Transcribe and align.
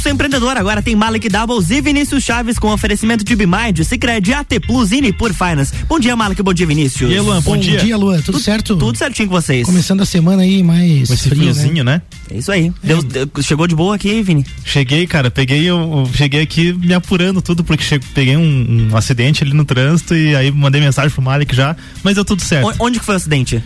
Pulso 0.00 0.08
Empreendedor 0.08 0.56
agora 0.56 0.80
tem 0.80 0.96
Malek 0.96 1.28
Doubles 1.28 1.68
e 1.68 1.78
Vinícius 1.82 2.24
Chaves 2.24 2.58
com 2.58 2.72
oferecimento 2.72 3.22
de 3.22 3.36
Bimind, 3.36 3.84
Cicred, 3.84 4.32
AT 4.32 4.58
Plus 4.66 4.92
e 4.92 5.12
por 5.12 5.34
Finance. 5.34 5.74
Bom 5.86 6.00
dia, 6.00 6.16
Malek, 6.16 6.42
bom 6.42 6.54
dia, 6.54 6.66
Vinícius. 6.66 7.10
E 7.10 7.14
aí, 7.14 7.20
Luan, 7.20 7.42
bom, 7.42 7.52
bom 7.52 7.56
dia. 7.58 7.78
dia, 7.80 7.98
Luan, 7.98 8.16
tudo, 8.16 8.24
tudo, 8.32 8.40
certo? 8.40 8.76
Tudo 8.78 8.96
certinho 8.96 9.28
com 9.28 9.34
vocês. 9.34 9.66
Começando 9.66 10.00
a 10.00 10.06
semana 10.06 10.40
aí 10.40 10.62
mais 10.62 11.06
com 11.06 11.12
esse 11.12 11.28
frio, 11.28 11.44
né? 11.44 11.52
friozinho, 11.52 11.84
né? 11.84 11.96
né? 11.96 12.02
É 12.34 12.38
isso 12.38 12.50
aí. 12.50 12.72
É. 12.82 12.86
Deus, 12.86 13.04
Deus, 13.04 13.28
chegou 13.42 13.66
de 13.66 13.74
boa 13.74 13.96
aqui, 13.96 14.22
Vini? 14.22 14.46
Cheguei, 14.64 15.06
cara, 15.06 15.30
peguei, 15.30 15.68
eu, 15.68 15.76
eu 15.76 16.10
cheguei 16.14 16.40
aqui 16.40 16.72
me 16.72 16.94
apurando 16.94 17.42
tudo, 17.42 17.62
porque 17.62 17.84
cheguei, 17.84 18.08
peguei 18.14 18.36
um, 18.38 18.88
um, 18.90 18.96
acidente 18.96 19.44
ali 19.44 19.52
no 19.52 19.66
trânsito 19.66 20.16
e 20.16 20.34
aí 20.34 20.50
mandei 20.50 20.80
mensagem 20.80 21.10
pro 21.10 21.20
Malek 21.20 21.54
já, 21.54 21.76
mas 22.02 22.14
deu 22.14 22.24
tudo 22.24 22.40
certo. 22.40 22.74
O, 22.80 22.86
onde 22.86 22.98
que 22.98 23.04
foi 23.04 23.16
o 23.16 23.18
acidente? 23.18 23.62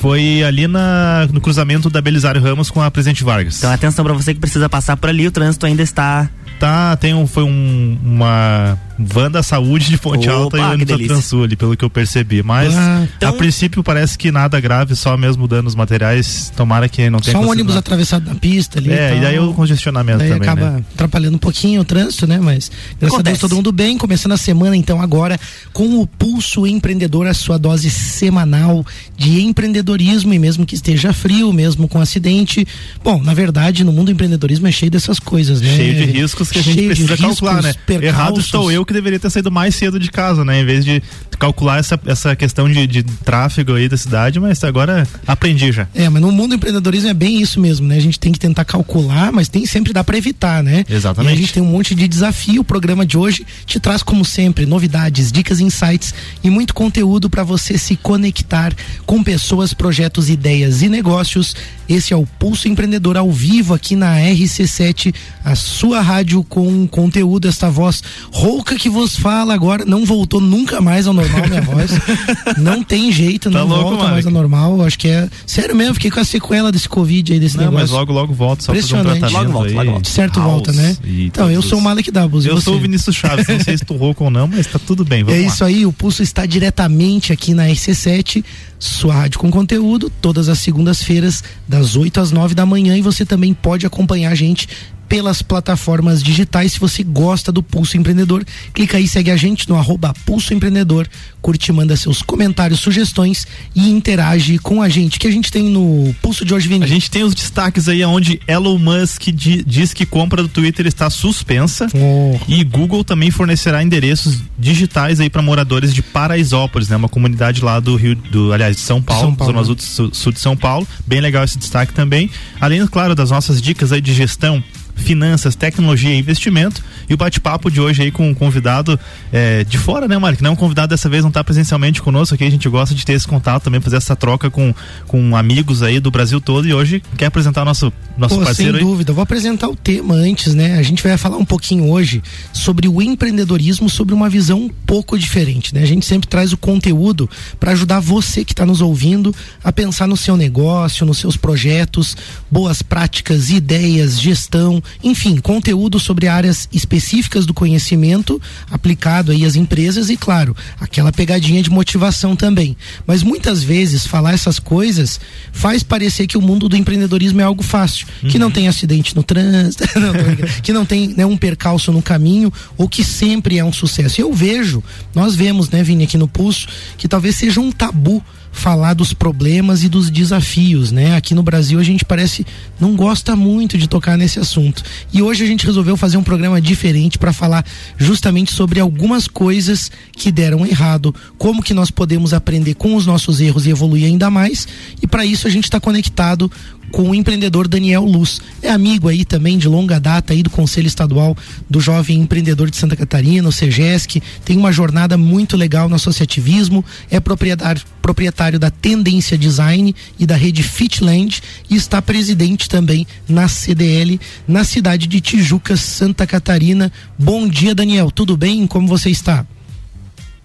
Foi 0.00 0.42
ali 0.42 0.66
na, 0.66 1.28
no 1.32 1.40
cruzamento 1.40 1.90
da 1.90 2.00
Belisário 2.00 2.40
Ramos 2.40 2.70
com 2.70 2.80
a 2.80 2.90
Presidente 2.90 3.24
Vargas. 3.24 3.58
Então 3.58 3.72
atenção 3.72 4.04
para 4.04 4.14
você 4.14 4.32
que 4.32 4.40
precisa 4.40 4.68
passar 4.68 4.96
por 4.96 5.08
ali, 5.08 5.26
o 5.26 5.32
trânsito 5.32 5.66
ainda 5.66 5.82
está 5.82 6.28
tá, 6.58 6.96
tem 6.96 7.14
um, 7.14 7.26
foi 7.26 7.44
um, 7.44 7.98
uma 8.02 8.78
van 8.98 9.30
da 9.30 9.42
saúde 9.42 9.88
de 9.88 9.96
Ponte 9.98 10.28
Opa, 10.28 10.38
Alta 10.38 10.58
e 10.58 10.60
ônibus 10.60 10.98
da 10.98 11.06
Transul, 11.06 11.44
ali, 11.44 11.56
pelo 11.56 11.76
que 11.76 11.84
eu 11.84 11.90
percebi. 11.90 12.42
Mas 12.42 12.74
ah, 12.76 13.06
então... 13.16 13.30
a 13.30 13.32
princípio 13.32 13.82
parece 13.82 14.18
que 14.18 14.32
nada 14.32 14.58
grave, 14.60 14.96
só 14.96 15.16
mesmo 15.16 15.46
danos 15.46 15.74
materiais. 15.74 16.52
Tomara 16.56 16.88
que 16.88 17.08
não 17.08 17.20
tenha. 17.20 17.36
Só 17.36 17.42
um 17.42 17.50
ônibus 17.50 17.76
atravessado 17.76 18.26
na 18.26 18.34
pista 18.34 18.78
ali. 18.78 18.90
É, 18.90 19.14
e, 19.14 19.18
e 19.18 19.20
daí 19.20 19.38
o 19.38 19.54
congestionamento 19.54 20.18
daí 20.18 20.30
também. 20.30 20.48
acaba 20.48 20.70
né? 20.72 20.84
atrapalhando 20.94 21.36
um 21.36 21.38
pouquinho 21.38 21.80
o 21.82 21.84
trânsito, 21.84 22.26
né? 22.26 22.38
Mas 22.38 22.70
graças 22.98 23.14
Acontece. 23.14 23.20
a 23.20 23.22
Deus 23.22 23.38
todo 23.38 23.54
mundo 23.54 23.72
bem. 23.72 23.96
Começando 23.96 24.32
a 24.32 24.36
semana, 24.36 24.76
então, 24.76 25.00
agora 25.00 25.38
com 25.72 26.00
o 26.00 26.06
Pulso 26.06 26.66
Empreendedor, 26.66 27.26
a 27.26 27.34
sua 27.34 27.58
dose 27.58 27.90
semanal 27.90 28.84
de 29.16 29.42
empreendedorismo 29.42 30.34
e 30.34 30.38
mesmo 30.38 30.66
que 30.66 30.74
esteja 30.74 31.12
frio, 31.12 31.52
mesmo 31.52 31.86
com 31.86 32.00
acidente. 32.00 32.66
Bom, 33.02 33.22
na 33.22 33.34
verdade, 33.34 33.84
no 33.84 33.92
mundo 33.92 34.06
do 34.06 34.12
empreendedorismo 34.12 34.66
é 34.66 34.72
cheio 34.72 34.90
dessas 34.90 35.18
coisas, 35.18 35.60
né? 35.60 35.76
Cheio 35.76 35.94
de 35.94 36.04
riscos 36.04 36.50
que 36.50 36.58
a 36.58 36.62
gente 36.62 36.86
precisa 36.86 37.16
calcular, 37.16 37.62
né? 37.62 37.74
Percalços. 37.86 38.08
Errado 38.08 38.40
estou 38.40 38.72
eu 38.72 38.84
que 38.88 38.94
deveria 38.94 39.20
ter 39.20 39.30
saído 39.30 39.52
mais 39.52 39.74
cedo 39.74 40.00
de 40.00 40.10
casa, 40.10 40.44
né? 40.44 40.60
Em 40.60 40.64
vez 40.64 40.84
de 40.84 41.02
calcular 41.38 41.78
essa, 41.78 42.00
essa 42.06 42.34
questão 42.34 42.68
de, 42.68 42.86
de 42.86 43.02
tráfego 43.02 43.74
aí 43.74 43.88
da 43.88 43.96
cidade, 43.96 44.40
mas 44.40 44.64
agora 44.64 45.06
aprendi 45.26 45.70
já. 45.70 45.86
É, 45.94 46.08
mas 46.08 46.20
no 46.20 46.32
mundo 46.32 46.48
do 46.48 46.54
empreendedorismo 46.56 47.08
é 47.08 47.14
bem 47.14 47.40
isso 47.40 47.60
mesmo, 47.60 47.86
né? 47.86 47.96
A 47.96 48.00
gente 48.00 48.18
tem 48.18 48.32
que 48.32 48.38
tentar 48.38 48.64
calcular, 48.64 49.30
mas 49.30 49.48
tem 49.48 49.64
sempre 49.66 49.92
dá 49.92 50.02
para 50.02 50.16
evitar, 50.18 50.62
né? 50.62 50.84
Exatamente. 50.88 51.32
E 51.32 51.34
a 51.34 51.40
gente 51.40 51.52
tem 51.52 51.62
um 51.62 51.66
monte 51.66 51.94
de 51.94 52.08
desafio. 52.08 52.62
O 52.62 52.64
programa 52.64 53.06
de 53.06 53.16
hoje 53.16 53.46
te 53.66 53.78
traz, 53.78 54.02
como 54.02 54.24
sempre, 54.24 54.66
novidades, 54.66 55.30
dicas, 55.30 55.60
insights 55.60 56.14
e 56.42 56.50
muito 56.50 56.74
conteúdo 56.74 57.30
para 57.30 57.44
você 57.44 57.76
se 57.76 57.94
conectar 57.94 58.74
com 59.06 59.22
pessoas, 59.22 59.74
projetos, 59.74 60.30
ideias 60.30 60.82
e 60.82 60.88
negócios. 60.88 61.54
Esse 61.88 62.12
é 62.12 62.16
o 62.16 62.26
Pulso 62.38 62.68
Empreendedor 62.68 63.16
ao 63.16 63.30
vivo 63.30 63.74
aqui 63.74 63.96
na 63.96 64.16
RC7, 64.16 65.14
a 65.44 65.54
sua 65.54 66.00
rádio 66.00 66.44
com 66.44 66.86
conteúdo, 66.86 67.48
esta 67.48 67.70
voz 67.70 68.02
rouca 68.30 68.77
que 68.78 68.88
vos 68.88 69.16
fala 69.16 69.52
agora 69.52 69.84
não 69.84 70.04
voltou 70.04 70.40
nunca 70.40 70.80
mais 70.80 71.06
ao 71.06 71.12
normal 71.12 71.48
minha 71.48 71.62
voz. 71.62 71.90
Não 72.58 72.82
tem 72.82 73.12
jeito, 73.12 73.50
tá 73.50 73.58
não 73.58 73.66
louco, 73.66 73.90
volta 73.96 74.10
mais 74.10 74.26
ao 74.26 74.32
normal. 74.32 74.82
Acho 74.82 74.98
que 74.98 75.08
é 75.08 75.28
sério 75.46 75.74
mesmo, 75.76 75.94
fiquei 75.94 76.10
com 76.10 76.20
a 76.20 76.24
sequela 76.24 76.72
desse 76.72 76.88
covid 76.88 77.32
aí 77.32 77.38
desse 77.40 77.56
não, 77.56 77.64
negócio. 77.64 77.80
mas 77.82 77.90
logo 77.90 78.12
logo 78.12 78.32
volta 78.32 78.62
só 78.62 78.74
fazer 78.74 78.96
um 78.96 79.02
tratamento 79.02 79.32
logo 79.32 79.52
volta, 79.52 79.72
logo 79.72 79.90
volta. 79.92 80.08
Certo 80.10 80.40
House 80.40 80.50
volta, 80.50 80.72
né? 80.72 80.96
Então, 81.04 81.50
eu 81.50 81.62
sou 81.62 81.78
o 81.78 81.82
Malek 81.82 82.10
Dabos. 82.10 82.46
Eu 82.46 82.60
sou 82.60 82.76
o 82.76 82.80
Vinícius 82.80 83.16
Chaves, 83.16 83.46
não 83.46 83.60
sei 83.60 83.76
se 83.78 83.84
tu 83.84 83.94
rouco 83.94 84.24
ou 84.24 84.30
não, 84.30 84.46
mas 84.46 84.66
tá 84.66 84.78
tudo 84.78 85.04
bem, 85.04 85.22
vamos 85.22 85.38
É 85.38 85.42
lá. 85.42 85.52
isso 85.52 85.64
aí, 85.64 85.84
o 85.86 85.92
Pulso 85.92 86.22
está 86.22 86.46
diretamente 86.46 87.32
aqui 87.32 87.54
na 87.54 87.66
RC7 87.66 88.44
sua 88.78 89.14
rádio 89.14 89.38
com 89.40 89.50
conteúdo, 89.50 90.10
todas 90.20 90.48
as 90.48 90.58
segundas-feiras, 90.60 91.42
das 91.66 91.96
8 91.96 92.20
às 92.20 92.30
9 92.30 92.54
da 92.54 92.64
manhã, 92.64 92.96
e 92.96 93.02
você 93.02 93.24
também 93.26 93.52
pode 93.52 93.84
acompanhar 93.84 94.30
a 94.30 94.34
gente 94.34 94.68
pelas 95.08 95.42
plataformas 95.42 96.22
digitais. 96.22 96.72
Se 96.72 96.80
você 96.80 97.02
gosta 97.02 97.50
do 97.50 97.62
Pulso 97.62 97.96
Empreendedor, 97.96 98.44
clica 98.74 98.98
aí, 98.98 99.08
segue 99.08 99.30
a 99.30 99.36
gente 99.36 99.68
no 99.68 99.76
arroba 99.76 100.12
Pulso 100.26 100.52
Empreendedor, 100.52 101.08
curte, 101.40 101.72
manda 101.72 101.96
seus 101.96 102.22
comentários, 102.22 102.80
sugestões 102.80 103.46
e 103.74 103.90
interage 103.90 104.58
com 104.58 104.82
a 104.82 104.88
gente. 104.88 105.18
que 105.18 105.26
a 105.26 105.30
gente 105.30 105.50
tem 105.50 105.64
no 105.64 106.14
Pulso 106.20 106.44
de 106.44 106.52
hoje, 106.52 106.68
Vini? 106.68 106.84
A 106.84 106.88
gente 106.88 107.10
tem 107.10 107.24
os 107.24 107.34
destaques 107.34 107.88
aí 107.88 108.04
onde 108.04 108.40
Elon 108.46 108.78
Musk 108.78 109.28
di, 109.32 109.64
diz 109.64 109.92
que 109.94 110.04
compra 110.04 110.42
do 110.42 110.48
Twitter 110.48 110.86
está 110.86 111.08
suspensa 111.08 111.86
oh. 111.94 112.38
e 112.46 112.62
Google 112.64 113.02
também 113.02 113.30
fornecerá 113.30 113.82
endereços 113.82 114.42
digitais 114.58 115.20
aí 115.20 115.30
para 115.30 115.40
moradores 115.40 115.94
de 115.94 116.02
Paraisópolis, 116.02 116.88
né? 116.88 116.96
Uma 116.96 117.08
comunidade 117.08 117.62
lá 117.62 117.80
do 117.80 117.96
Rio, 117.96 118.14
do, 118.14 118.52
aliás, 118.52 118.76
de 118.76 118.82
São 118.82 119.00
Paulo, 119.00 119.22
São 119.22 119.34
Paulo 119.34 119.64
zona 119.64 119.68
né? 119.68 119.76
sul, 119.78 120.10
sul 120.12 120.32
de 120.32 120.40
São 120.40 120.56
Paulo. 120.56 120.86
Bem 121.06 121.20
legal 121.20 121.44
esse 121.44 121.58
destaque 121.58 121.92
também. 121.92 122.30
Além, 122.60 122.86
claro, 122.86 123.14
das 123.14 123.30
nossas 123.30 123.62
dicas 123.62 123.92
aí 123.92 124.00
de 124.00 124.12
gestão 124.12 124.62
finanças, 124.98 125.54
tecnologia 125.54 126.10
e 126.10 126.18
investimento. 126.18 126.82
E 127.08 127.14
o 127.14 127.16
bate-papo 127.16 127.70
de 127.70 127.80
hoje 127.80 128.02
aí 128.02 128.10
com 128.10 128.28
um 128.28 128.34
convidado 128.34 128.98
é, 129.32 129.64
de 129.64 129.78
fora, 129.78 130.06
né, 130.06 130.18
Mark? 130.18 130.40
Não, 130.40 130.52
um 130.52 130.56
convidado 130.56 130.88
dessa 130.88 131.08
vez 131.08 131.22
não 131.22 131.30
está 131.30 131.42
presencialmente 131.42 132.02
conosco 132.02 132.34
aqui. 132.34 132.44
A 132.44 132.50
gente 132.50 132.68
gosta 132.68 132.94
de 132.94 133.04
ter 133.04 133.14
esse 133.14 133.26
contato 133.26 133.64
também, 133.64 133.80
fazer 133.80 133.96
essa 133.96 134.14
troca 134.14 134.50
com, 134.50 134.74
com 135.06 135.36
amigos 135.36 135.82
aí 135.82 136.00
do 136.00 136.10
Brasil 136.10 136.40
todo. 136.40 136.68
E 136.68 136.74
hoje 136.74 137.02
quer 137.16 137.26
apresentar 137.26 137.64
nosso, 137.64 137.92
nosso 138.16 138.36
Pô, 138.36 138.44
parceiro 138.44 138.72
sem 138.72 138.80
aí? 138.80 138.86
dúvida. 138.86 139.12
Vou 139.12 139.22
apresentar 139.22 139.68
o 139.68 139.76
tema 139.76 140.14
antes, 140.14 140.54
né? 140.54 140.78
A 140.78 140.82
gente 140.82 141.02
vai 141.02 141.16
falar 141.16 141.38
um 141.38 141.44
pouquinho 141.44 141.88
hoje 141.88 142.22
sobre 142.52 142.88
o 142.88 143.00
empreendedorismo, 143.00 143.88
sobre 143.88 144.14
uma 144.14 144.28
visão 144.28 144.58
um 144.60 144.68
pouco 144.68 145.18
diferente, 145.18 145.74
né? 145.74 145.82
A 145.82 145.86
gente 145.86 146.04
sempre 146.04 146.28
traz 146.28 146.52
o 146.52 146.56
conteúdo 146.56 147.28
para 147.58 147.72
ajudar 147.72 148.00
você 148.00 148.44
que 148.44 148.52
está 148.52 148.66
nos 148.66 148.80
ouvindo 148.80 149.34
a 149.62 149.72
pensar 149.72 150.06
no 150.06 150.16
seu 150.16 150.36
negócio, 150.36 151.06
nos 151.06 151.18
seus 151.18 151.36
projetos, 151.36 152.16
boas 152.50 152.82
práticas, 152.82 153.50
ideias, 153.50 154.20
gestão, 154.20 154.82
enfim, 155.02 155.36
conteúdo 155.38 155.98
sobre 155.98 156.28
áreas 156.28 156.68
específicas 156.72 157.46
do 157.46 157.54
conhecimento 157.54 158.40
aplicado 158.70 159.32
aí 159.32 159.44
às 159.44 159.56
empresas 159.56 160.10
e, 160.10 160.16
claro, 160.16 160.56
aquela 160.80 161.12
pegadinha 161.12 161.62
de 161.62 161.70
motivação 161.70 162.34
também. 162.34 162.76
Mas 163.06 163.22
muitas 163.22 163.62
vezes 163.62 164.06
falar 164.06 164.32
essas 164.32 164.58
coisas 164.58 165.20
faz 165.52 165.82
parecer 165.82 166.26
que 166.26 166.38
o 166.38 166.42
mundo 166.42 166.68
do 166.68 166.76
empreendedorismo 166.76 167.40
é 167.40 167.44
algo 167.44 167.62
fácil, 167.62 168.06
uhum. 168.22 168.28
que 168.28 168.38
não 168.38 168.50
tem 168.50 168.68
acidente 168.68 169.14
no 169.14 169.22
trânsito, 169.22 169.84
que 170.62 170.72
não 170.72 170.84
tem 170.84 171.14
né, 171.16 171.26
um 171.26 171.36
percalço 171.36 171.92
no 171.92 172.02
caminho 172.02 172.52
ou 172.76 172.88
que 172.88 173.04
sempre 173.04 173.58
é 173.58 173.64
um 173.64 173.72
sucesso. 173.72 174.20
Eu 174.20 174.32
vejo, 174.32 174.82
nós 175.14 175.34
vemos, 175.34 175.68
né, 175.70 175.82
Vini, 175.82 176.04
aqui 176.04 176.18
no 176.18 176.28
Pulso, 176.28 176.68
que 176.96 177.08
talvez 177.08 177.36
seja 177.36 177.60
um 177.60 177.70
tabu 177.70 178.22
falar 178.58 178.92
dos 178.92 179.12
problemas 179.12 179.84
e 179.84 179.88
dos 179.88 180.10
desafios, 180.10 180.90
né? 180.92 181.16
Aqui 181.16 181.34
no 181.34 181.42
Brasil 181.42 181.78
a 181.78 181.82
gente 181.82 182.04
parece 182.04 182.44
não 182.80 182.94
gosta 182.96 183.34
muito 183.36 183.78
de 183.78 183.88
tocar 183.88 184.18
nesse 184.18 184.38
assunto. 184.38 184.82
E 185.12 185.22
hoje 185.22 185.44
a 185.44 185.46
gente 185.46 185.64
resolveu 185.64 185.96
fazer 185.96 186.16
um 186.16 186.22
programa 186.22 186.60
diferente 186.60 187.18
para 187.18 187.32
falar 187.32 187.64
justamente 187.96 188.52
sobre 188.52 188.80
algumas 188.80 189.28
coisas 189.28 189.90
que 190.12 190.32
deram 190.32 190.66
errado, 190.66 191.14
como 191.38 191.62
que 191.62 191.72
nós 191.72 191.90
podemos 191.90 192.34
aprender 192.34 192.74
com 192.74 192.96
os 192.96 193.06
nossos 193.06 193.40
erros 193.40 193.66
e 193.66 193.70
evoluir 193.70 194.06
ainda 194.06 194.28
mais. 194.28 194.66
E 195.00 195.06
para 195.06 195.24
isso 195.24 195.46
a 195.46 195.50
gente 195.50 195.64
está 195.64 195.78
conectado 195.80 196.50
com 196.90 197.10
o 197.10 197.14
empreendedor 197.14 197.68
Daniel 197.68 198.04
Luz. 198.04 198.40
É 198.62 198.70
amigo 198.70 199.08
aí 199.08 199.24
também 199.24 199.58
de 199.58 199.68
longa 199.68 199.98
data 200.00 200.32
aí 200.32 200.42
do 200.42 200.50
Conselho 200.50 200.86
Estadual 200.86 201.36
do 201.68 201.80
Jovem 201.80 202.20
Empreendedor 202.20 202.70
de 202.70 202.76
Santa 202.76 202.96
Catarina, 202.96 203.48
o 203.48 203.52
SEGESC, 203.52 204.22
tem 204.44 204.56
uma 204.56 204.72
jornada 204.72 205.16
muito 205.16 205.56
legal 205.56 205.88
no 205.88 205.94
associativismo, 205.94 206.84
é 207.10 207.20
proprietário, 207.20 207.82
proprietário 208.00 208.58
da 208.58 208.70
Tendência 208.70 209.36
Design 209.36 209.94
e 210.18 210.26
da 210.26 210.36
rede 210.36 210.62
Fitland 210.62 211.42
e 211.68 211.76
está 211.76 212.00
presidente 212.00 212.68
também 212.68 213.06
na 213.28 213.48
CDL, 213.48 214.20
na 214.46 214.64
cidade 214.64 215.06
de 215.06 215.20
Tijuca, 215.20 215.76
Santa 215.76 216.26
Catarina. 216.26 216.92
Bom 217.18 217.48
dia, 217.48 217.74
Daniel, 217.74 218.10
tudo 218.10 218.36
bem? 218.36 218.66
Como 218.66 218.88
você 218.88 219.10
está? 219.10 219.46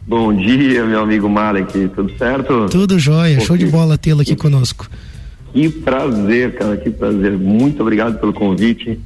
Bom 0.06 0.36
dia, 0.36 0.86
meu 0.86 1.02
amigo 1.02 1.30
Malek, 1.30 1.90
tudo 1.96 2.12
certo? 2.18 2.68
Tudo 2.70 3.00
jóia, 3.00 3.40
show 3.40 3.56
de 3.56 3.66
bola 3.66 3.98
tê-lo 3.98 4.22
aqui 4.22 4.36
conosco. 4.36 4.90
Que 5.54 5.70
prazer, 5.70 6.56
cara, 6.56 6.76
que 6.76 6.90
prazer. 6.90 7.34
Muito 7.34 7.82
obrigado 7.82 8.20
pelo 8.20 8.34
convite. 8.34 9.00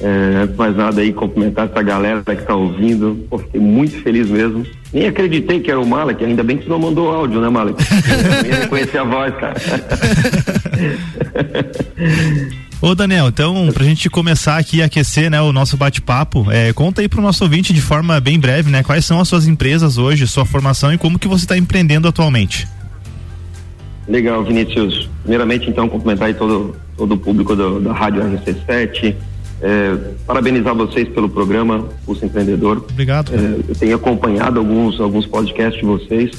É, 0.00 0.42
antes 0.42 0.52
de 0.52 0.58
mais 0.58 0.76
nada 0.76 1.00
aí, 1.00 1.12
cumprimentar 1.12 1.68
essa 1.68 1.82
galera 1.82 2.22
que 2.22 2.32
está 2.32 2.54
ouvindo. 2.54 3.26
Pô, 3.28 3.38
fiquei 3.38 3.60
muito 3.60 4.00
feliz 4.02 4.30
mesmo. 4.30 4.64
Nem 4.92 5.06
acreditei 5.06 5.60
que 5.60 5.70
era 5.70 5.80
o 5.80 5.86
Malek, 5.86 6.24
ainda 6.24 6.42
bem 6.42 6.56
que 6.56 6.64
você 6.64 6.70
não 6.70 6.78
mandou 6.78 7.10
áudio, 7.10 7.40
né, 7.40 7.48
Malek? 7.48 7.82
Eu 8.46 8.60
reconheci 8.60 8.96
a 8.96 9.04
voz, 9.04 9.34
cara. 9.36 9.54
Ô 12.80 12.94
Daniel, 12.94 13.28
então, 13.28 13.68
pra 13.74 13.84
gente 13.84 14.08
começar 14.08 14.56
aqui 14.56 14.80
a 14.80 14.86
aquecer, 14.86 15.30
né, 15.30 15.38
o 15.42 15.52
nosso 15.52 15.76
bate-papo, 15.76 16.50
é, 16.50 16.72
conta 16.72 17.02
aí 17.02 17.08
pro 17.08 17.20
nosso 17.20 17.44
ouvinte 17.44 17.74
de 17.74 17.82
forma 17.82 18.18
bem 18.20 18.40
breve, 18.40 18.70
né, 18.70 18.82
quais 18.82 19.04
são 19.04 19.20
as 19.20 19.28
suas 19.28 19.46
empresas 19.46 19.98
hoje, 19.98 20.26
sua 20.26 20.46
formação 20.46 20.90
e 20.90 20.96
como 20.96 21.18
que 21.18 21.28
você 21.28 21.44
está 21.44 21.58
empreendendo 21.58 22.08
atualmente. 22.08 22.66
Legal, 24.08 24.42
Vinícius. 24.44 25.08
Primeiramente, 25.22 25.68
então, 25.68 25.88
cumprimentar 25.88 26.34
todo, 26.34 26.74
todo 26.96 27.14
o 27.14 27.18
público 27.18 27.54
do, 27.54 27.80
da 27.80 27.92
Rádio 27.92 28.22
RC7. 28.22 29.14
É, 29.62 29.96
parabenizar 30.26 30.74
vocês 30.74 31.08
pelo 31.08 31.28
programa 31.28 31.86
Pulso 32.06 32.24
Empreendedor. 32.24 32.84
Obrigado. 32.90 33.32
É, 33.34 33.70
eu 33.70 33.74
tenho 33.74 33.94
acompanhado 33.94 34.58
alguns, 34.58 34.98
alguns 34.98 35.26
podcasts 35.26 35.78
de 35.78 35.86
vocês 35.86 36.30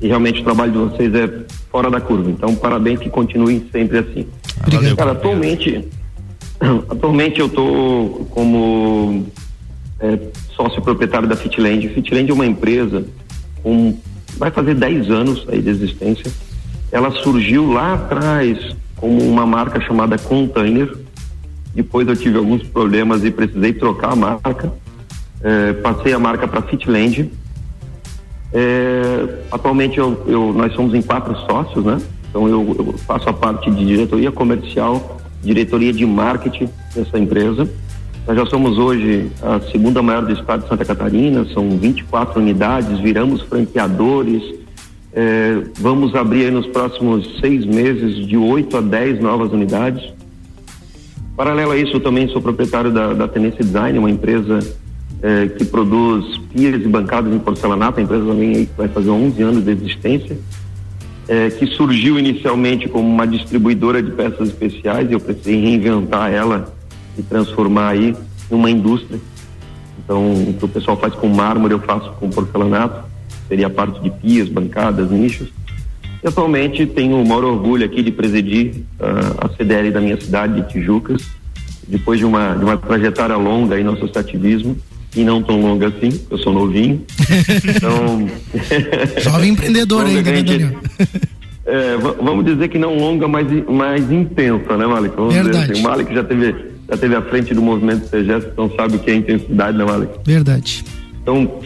e 0.00 0.08
realmente 0.08 0.40
o 0.40 0.44
trabalho 0.44 0.72
de 0.72 0.78
vocês 0.78 1.14
é 1.14 1.30
fora 1.70 1.90
da 1.90 2.00
curva. 2.00 2.30
Então, 2.30 2.54
parabéns 2.54 3.00
que 3.00 3.10
continuem 3.10 3.66
sempre 3.70 3.98
assim. 3.98 4.26
Obrigado. 4.64 4.96
Cara, 4.96 5.12
atualmente, 5.12 5.86
Atualmente 6.88 7.40
eu 7.40 7.46
estou 7.46 8.26
como 8.30 9.26
é, 9.98 10.18
sócio 10.54 10.80
proprietário 10.82 11.28
da 11.28 11.36
Fitland. 11.36 11.88
Fitland 11.88 12.30
é 12.30 12.34
uma 12.34 12.46
empresa 12.46 13.04
com 13.62 13.96
vai 14.36 14.50
fazer 14.50 14.74
10 14.74 15.10
anos 15.10 15.46
aí 15.48 15.60
de 15.60 15.70
existência. 15.70 16.30
Ela 16.92 17.10
surgiu 17.10 17.72
lá 17.72 17.94
atrás 17.94 18.76
como 18.96 19.22
uma 19.22 19.46
marca 19.46 19.80
chamada 19.80 20.18
Container. 20.18 20.92
Depois 21.74 22.06
eu 22.08 22.16
tive 22.16 22.36
alguns 22.36 22.62
problemas 22.62 23.24
e 23.24 23.30
precisei 23.30 23.72
trocar 23.72 24.12
a 24.12 24.16
marca. 24.16 24.72
É, 25.42 25.72
passei 25.74 26.12
a 26.12 26.18
marca 26.18 26.46
para 26.46 26.62
Fitland. 26.62 27.30
É, 28.52 29.38
atualmente 29.50 29.98
eu, 29.98 30.22
eu, 30.26 30.52
nós 30.52 30.74
somos 30.74 30.92
em 30.92 31.00
quatro 31.00 31.36
sócios, 31.46 31.84
né? 31.84 31.98
Então 32.28 32.48
eu, 32.48 32.76
eu 32.78 32.94
faço 32.98 33.28
a 33.28 33.32
parte 33.32 33.70
de 33.70 33.84
diretoria 33.84 34.30
comercial, 34.30 35.20
diretoria 35.42 35.92
de 35.92 36.04
marketing 36.04 36.68
dessa 36.94 37.18
empresa. 37.18 37.68
Nós 38.26 38.36
já 38.36 38.46
somos 38.46 38.78
hoje 38.78 39.30
a 39.42 39.60
segunda 39.72 40.02
maior 40.02 40.24
do 40.24 40.32
estado 40.32 40.62
de 40.62 40.68
Santa 40.68 40.84
Catarina, 40.84 41.44
são 41.54 41.78
24 41.78 42.40
unidades, 42.40 42.98
viramos 43.00 43.42
franqueadores. 43.42 44.59
É, 45.12 45.62
vamos 45.78 46.14
abrir 46.14 46.52
nos 46.52 46.66
próximos 46.68 47.38
seis 47.40 47.66
meses 47.66 48.26
de 48.26 48.36
8 48.36 48.76
a 48.76 48.80
10 48.80 49.20
novas 49.20 49.52
unidades. 49.52 50.12
Paralelo 51.36 51.72
a 51.72 51.76
isso, 51.76 51.96
eu 51.96 52.00
também 52.00 52.28
sou 52.28 52.40
proprietário 52.40 52.92
da, 52.92 53.12
da 53.12 53.26
Tenência 53.26 53.64
Design, 53.64 53.98
uma 53.98 54.10
empresa 54.10 54.58
é, 55.22 55.48
que 55.48 55.64
produz 55.64 56.38
pias 56.52 56.82
e 56.82 56.88
bancadas 56.88 57.32
em 57.32 57.38
porcelanato, 57.38 57.98
a 57.98 58.02
empresa 58.02 58.24
também 58.24 58.56
aí 58.56 58.68
vai 58.76 58.88
fazer 58.88 59.10
11 59.10 59.42
anos 59.42 59.64
de 59.64 59.70
existência, 59.70 60.38
é, 61.28 61.50
que 61.50 61.66
surgiu 61.66 62.18
inicialmente 62.18 62.88
como 62.88 63.08
uma 63.08 63.26
distribuidora 63.26 64.02
de 64.02 64.10
peças 64.12 64.48
especiais 64.48 65.10
e 65.10 65.14
eu 65.14 65.20
precisei 65.20 65.60
reinventar 65.60 66.32
ela 66.32 66.72
e 67.18 67.22
transformar 67.22 67.88
aí 67.88 68.14
numa 68.50 68.70
indústria. 68.70 69.18
Então, 69.98 70.32
o 70.32 70.54
que 70.54 70.64
o 70.64 70.68
pessoal 70.68 70.96
faz 70.96 71.14
com 71.14 71.28
mármore, 71.28 71.74
eu 71.74 71.80
faço 71.80 72.10
com 72.12 72.30
porcelanato, 72.30 73.09
seria 73.50 73.66
a 73.66 73.70
parte 73.70 74.00
de 74.00 74.10
pias, 74.10 74.48
bancadas, 74.48 75.10
nichos. 75.10 75.48
E 76.22 76.28
atualmente 76.28 76.86
tenho 76.86 77.20
o 77.20 77.26
maior 77.26 77.44
orgulho 77.44 77.84
aqui 77.84 78.00
de 78.00 78.12
presidir 78.12 78.84
uh, 79.00 79.44
a 79.44 79.48
CDL 79.56 79.90
da 79.90 80.00
minha 80.00 80.18
cidade, 80.20 80.60
de 80.60 80.68
Tijucas, 80.68 81.26
depois 81.88 82.20
de 82.20 82.24
uma, 82.24 82.54
de 82.54 82.64
uma 82.64 82.76
trajetória 82.76 83.36
longa 83.36 83.74
aí 83.74 83.82
no 83.82 83.94
associativismo, 83.94 84.76
e 85.16 85.24
não 85.24 85.42
tão 85.42 85.60
longa 85.60 85.88
assim, 85.88 86.20
eu 86.30 86.38
sou 86.38 86.52
novinho. 86.52 87.04
então. 87.64 88.28
Jovem 89.20 89.50
empreendedor 89.50 90.06
ainda, 90.06 90.30
né, 90.30 90.42
Daniel? 90.42 90.78
É, 91.66 91.96
vamos 91.96 92.44
dizer 92.44 92.68
que 92.68 92.78
não 92.78 92.96
longa, 92.96 93.26
mas 93.26 93.46
mais 93.68 94.10
intensa, 94.12 94.76
né, 94.76 94.86
Malik? 94.86 95.16
Vamos 95.16 95.34
Verdade. 95.34 95.72
Assim. 95.72 95.80
O 95.80 95.84
Malik 95.84 96.14
já 96.14 96.22
teve, 96.22 96.54
já 96.88 96.96
teve 96.96 97.16
à 97.16 97.22
frente 97.22 97.52
do 97.54 97.62
movimento 97.62 98.06
CGS, 98.08 98.46
então 98.52 98.70
sabe 98.76 98.96
o 98.96 98.98
que 99.00 99.10
é 99.10 99.14
intensidade, 99.14 99.76
né, 99.76 99.84
Malik? 99.84 100.12
Verdade. 100.24 100.84
Então, 101.22 101.60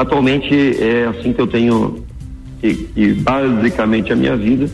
atualmente 0.00 0.54
é 0.82 1.06
assim 1.06 1.32
que 1.32 1.40
eu 1.40 1.46
tenho, 1.46 2.04
que, 2.60 2.74
que 2.74 3.12
basicamente 3.14 4.12
a 4.12 4.16
minha 4.16 4.36
vida, 4.36 4.70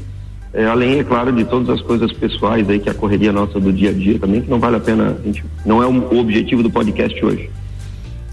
é, 0.54 0.64
além, 0.66 1.00
é 1.00 1.04
claro, 1.04 1.32
de 1.32 1.44
todas 1.44 1.68
as 1.68 1.82
coisas 1.82 2.12
pessoais 2.12 2.68
aí 2.70 2.78
que 2.78 2.88
a 2.88 2.94
correria 2.94 3.32
nossa 3.32 3.58
do 3.58 3.72
dia 3.72 3.90
a 3.90 3.92
dia 3.92 4.18
também, 4.18 4.40
que 4.40 4.50
não 4.50 4.60
vale 4.60 4.76
a 4.76 4.80
pena, 4.80 5.16
a 5.18 5.26
gente, 5.26 5.44
não 5.64 5.82
é 5.82 5.86
o 5.86 6.18
objetivo 6.18 6.62
do 6.62 6.70
podcast 6.70 7.24
hoje. 7.24 7.50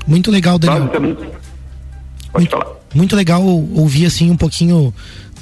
Muito 0.08 0.30
legal, 0.30 0.60
Daniel. 0.60 0.88
Pode 0.88 1.04
muito, 2.34 2.50
falar. 2.50 2.68
Muito 2.94 3.16
legal 3.16 3.44
ouvir 3.44 4.06
assim 4.06 4.30
um 4.30 4.38
pouquinho 4.38 4.94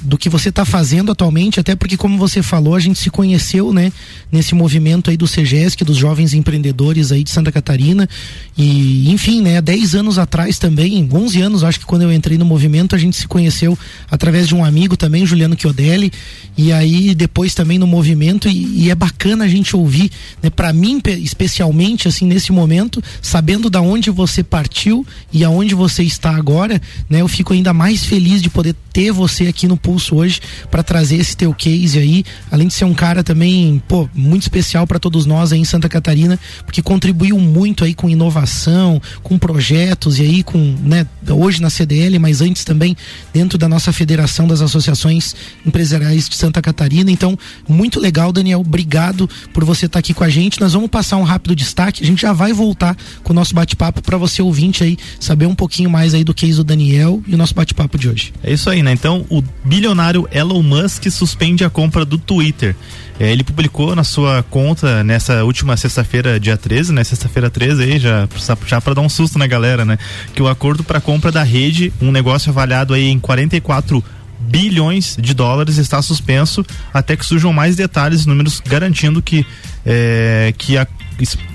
do 0.01 0.17
que 0.17 0.29
você 0.29 0.49
está 0.49 0.65
fazendo 0.65 1.11
atualmente, 1.11 1.59
até 1.59 1.75
porque 1.75 1.95
como 1.95 2.17
você 2.17 2.41
falou, 2.41 2.75
a 2.75 2.79
gente 2.79 2.99
se 2.99 3.09
conheceu, 3.09 3.71
né, 3.71 3.91
nesse 4.31 4.55
movimento 4.55 5.09
aí 5.09 5.17
do 5.17 5.27
CEGESC, 5.27 5.83
dos 5.83 5.97
jovens 5.97 6.33
empreendedores 6.33 7.11
aí 7.11 7.23
de 7.23 7.29
Santa 7.29 7.51
Catarina, 7.51 8.09
e 8.57 9.11
enfim, 9.11 9.41
né, 9.41 9.61
10 9.61 9.95
anos 9.95 10.17
atrás 10.17 10.57
também, 10.57 11.07
11 11.11 11.41
anos, 11.41 11.63
acho 11.63 11.79
que 11.79 11.85
quando 11.85 12.01
eu 12.03 12.11
entrei 12.11 12.37
no 12.37 12.45
movimento, 12.45 12.95
a 12.95 12.97
gente 12.97 13.15
se 13.15 13.27
conheceu 13.27 13.77
através 14.09 14.47
de 14.47 14.55
um 14.55 14.65
amigo 14.65 14.97
também, 14.97 15.25
Juliano 15.25 15.55
Chiodelli, 15.57 16.11
e 16.57 16.71
aí 16.71 17.13
depois 17.13 17.53
também 17.53 17.77
no 17.77 17.87
movimento, 17.87 18.47
e, 18.47 18.85
e 18.85 18.89
é 18.89 18.95
bacana 18.95 19.45
a 19.45 19.47
gente 19.47 19.75
ouvir, 19.75 20.11
né, 20.41 20.49
para 20.49 20.73
mim 20.73 21.01
especialmente, 21.19 22.07
assim, 22.07 22.25
nesse 22.25 22.51
momento, 22.51 23.01
sabendo 23.21 23.69
da 23.69 23.81
onde 23.81 24.09
você 24.09 24.43
partiu 24.43 25.05
e 25.31 25.43
aonde 25.43 25.75
você 25.75 26.03
está 26.03 26.35
agora, 26.35 26.81
né, 27.09 27.21
eu 27.21 27.27
fico 27.27 27.53
ainda 27.53 27.73
mais 27.73 28.03
feliz 28.05 28.41
de 28.41 28.49
poder 28.49 28.75
ter 28.91 29.11
você 29.11 29.47
aqui 29.47 29.67
no 29.67 29.77
Pulso 29.91 30.15
hoje 30.15 30.39
para 30.69 30.81
trazer 30.81 31.17
esse 31.17 31.35
teu 31.35 31.53
case 31.53 31.99
aí, 31.99 32.23
além 32.49 32.69
de 32.69 32.73
ser 32.73 32.85
um 32.85 32.93
cara 32.93 33.23
também, 33.23 33.83
pô, 33.89 34.09
muito 34.15 34.43
especial 34.43 34.87
para 34.87 34.97
todos 34.97 35.25
nós 35.25 35.51
aí 35.51 35.59
em 35.59 35.65
Santa 35.65 35.89
Catarina, 35.89 36.39
porque 36.63 36.81
contribuiu 36.81 37.37
muito 37.37 37.83
aí 37.83 37.93
com 37.93 38.09
inovação, 38.09 39.01
com 39.21 39.37
projetos 39.37 40.17
e 40.17 40.21
aí 40.21 40.43
com, 40.43 40.57
né, 40.81 41.05
hoje 41.29 41.61
na 41.61 41.69
CDL, 41.69 42.17
mas 42.19 42.39
antes 42.39 42.63
também 42.63 42.95
dentro 43.33 43.57
da 43.57 43.67
nossa 43.67 43.91
Federação 43.91 44.47
das 44.47 44.61
Associações 44.61 45.35
Empresariais 45.65 46.29
de 46.29 46.37
Santa 46.37 46.61
Catarina. 46.61 47.11
Então, 47.11 47.37
muito 47.67 47.99
legal, 47.99 48.31
Daniel, 48.31 48.61
obrigado 48.61 49.29
por 49.53 49.65
você 49.65 49.87
estar 49.87 49.97
tá 49.97 49.99
aqui 49.99 50.13
com 50.13 50.23
a 50.23 50.29
gente. 50.29 50.61
Nós 50.61 50.71
vamos 50.71 50.89
passar 50.89 51.17
um 51.17 51.23
rápido 51.23 51.53
destaque, 51.53 52.01
a 52.01 52.07
gente 52.07 52.21
já 52.21 52.31
vai 52.31 52.53
voltar 52.53 52.95
com 53.23 53.33
o 53.33 53.35
nosso 53.35 53.53
bate-papo 53.53 54.01
para 54.01 54.17
você 54.17 54.41
ouvinte 54.41 54.85
aí 54.85 54.97
saber 55.19 55.47
um 55.47 55.55
pouquinho 55.55 55.89
mais 55.89 56.13
aí 56.13 56.23
do 56.23 56.33
case 56.33 56.55
do 56.55 56.63
Daniel 56.63 57.21
e 57.27 57.35
o 57.35 57.37
nosso 57.37 57.53
bate-papo 57.53 57.97
de 57.97 58.07
hoje. 58.07 58.33
É 58.41 58.53
isso 58.53 58.69
aí, 58.69 58.81
né? 58.81 58.93
Então, 58.93 59.25
o 59.29 59.43
bilionário 59.81 60.27
Elon 60.31 60.61
Musk 60.61 61.09
suspende 61.09 61.65
a 61.65 61.69
compra 61.69 62.05
do 62.05 62.19
Twitter. 62.19 62.75
É, 63.19 63.31
ele 63.31 63.43
publicou 63.43 63.95
na 63.95 64.03
sua 64.03 64.43
conta 64.43 65.03
nessa 65.03 65.43
última 65.43 65.75
sexta-feira, 65.75 66.39
dia 66.39 66.55
13, 66.55 66.93
né? 66.93 67.03
Sexta-feira 67.03 67.49
13 67.49 67.83
aí, 67.83 67.99
já, 67.99 68.29
já 68.67 68.79
para 68.79 68.93
dar 68.93 69.01
um 69.01 69.09
susto 69.09 69.39
na 69.39 69.47
galera, 69.47 69.83
né? 69.83 69.97
Que 70.35 70.41
o 70.41 70.47
acordo 70.47 70.83
para 70.83 71.01
compra 71.01 71.31
da 71.31 71.41
rede, 71.41 71.91
um 71.99 72.11
negócio 72.11 72.51
avaliado 72.51 72.93
aí 72.93 73.09
em 73.09 73.19
44 73.19 74.03
bilhões 74.39 75.17
de 75.19 75.33
dólares 75.33 75.77
está 75.77 75.99
suspenso 76.01 76.63
até 76.93 77.15
que 77.15 77.25
surjam 77.25 77.51
mais 77.51 77.75
detalhes, 77.75 78.25
números 78.27 78.61
garantindo 78.63 79.19
que 79.21 79.45
é, 79.83 80.53
que 80.57 80.77
a 80.77 80.85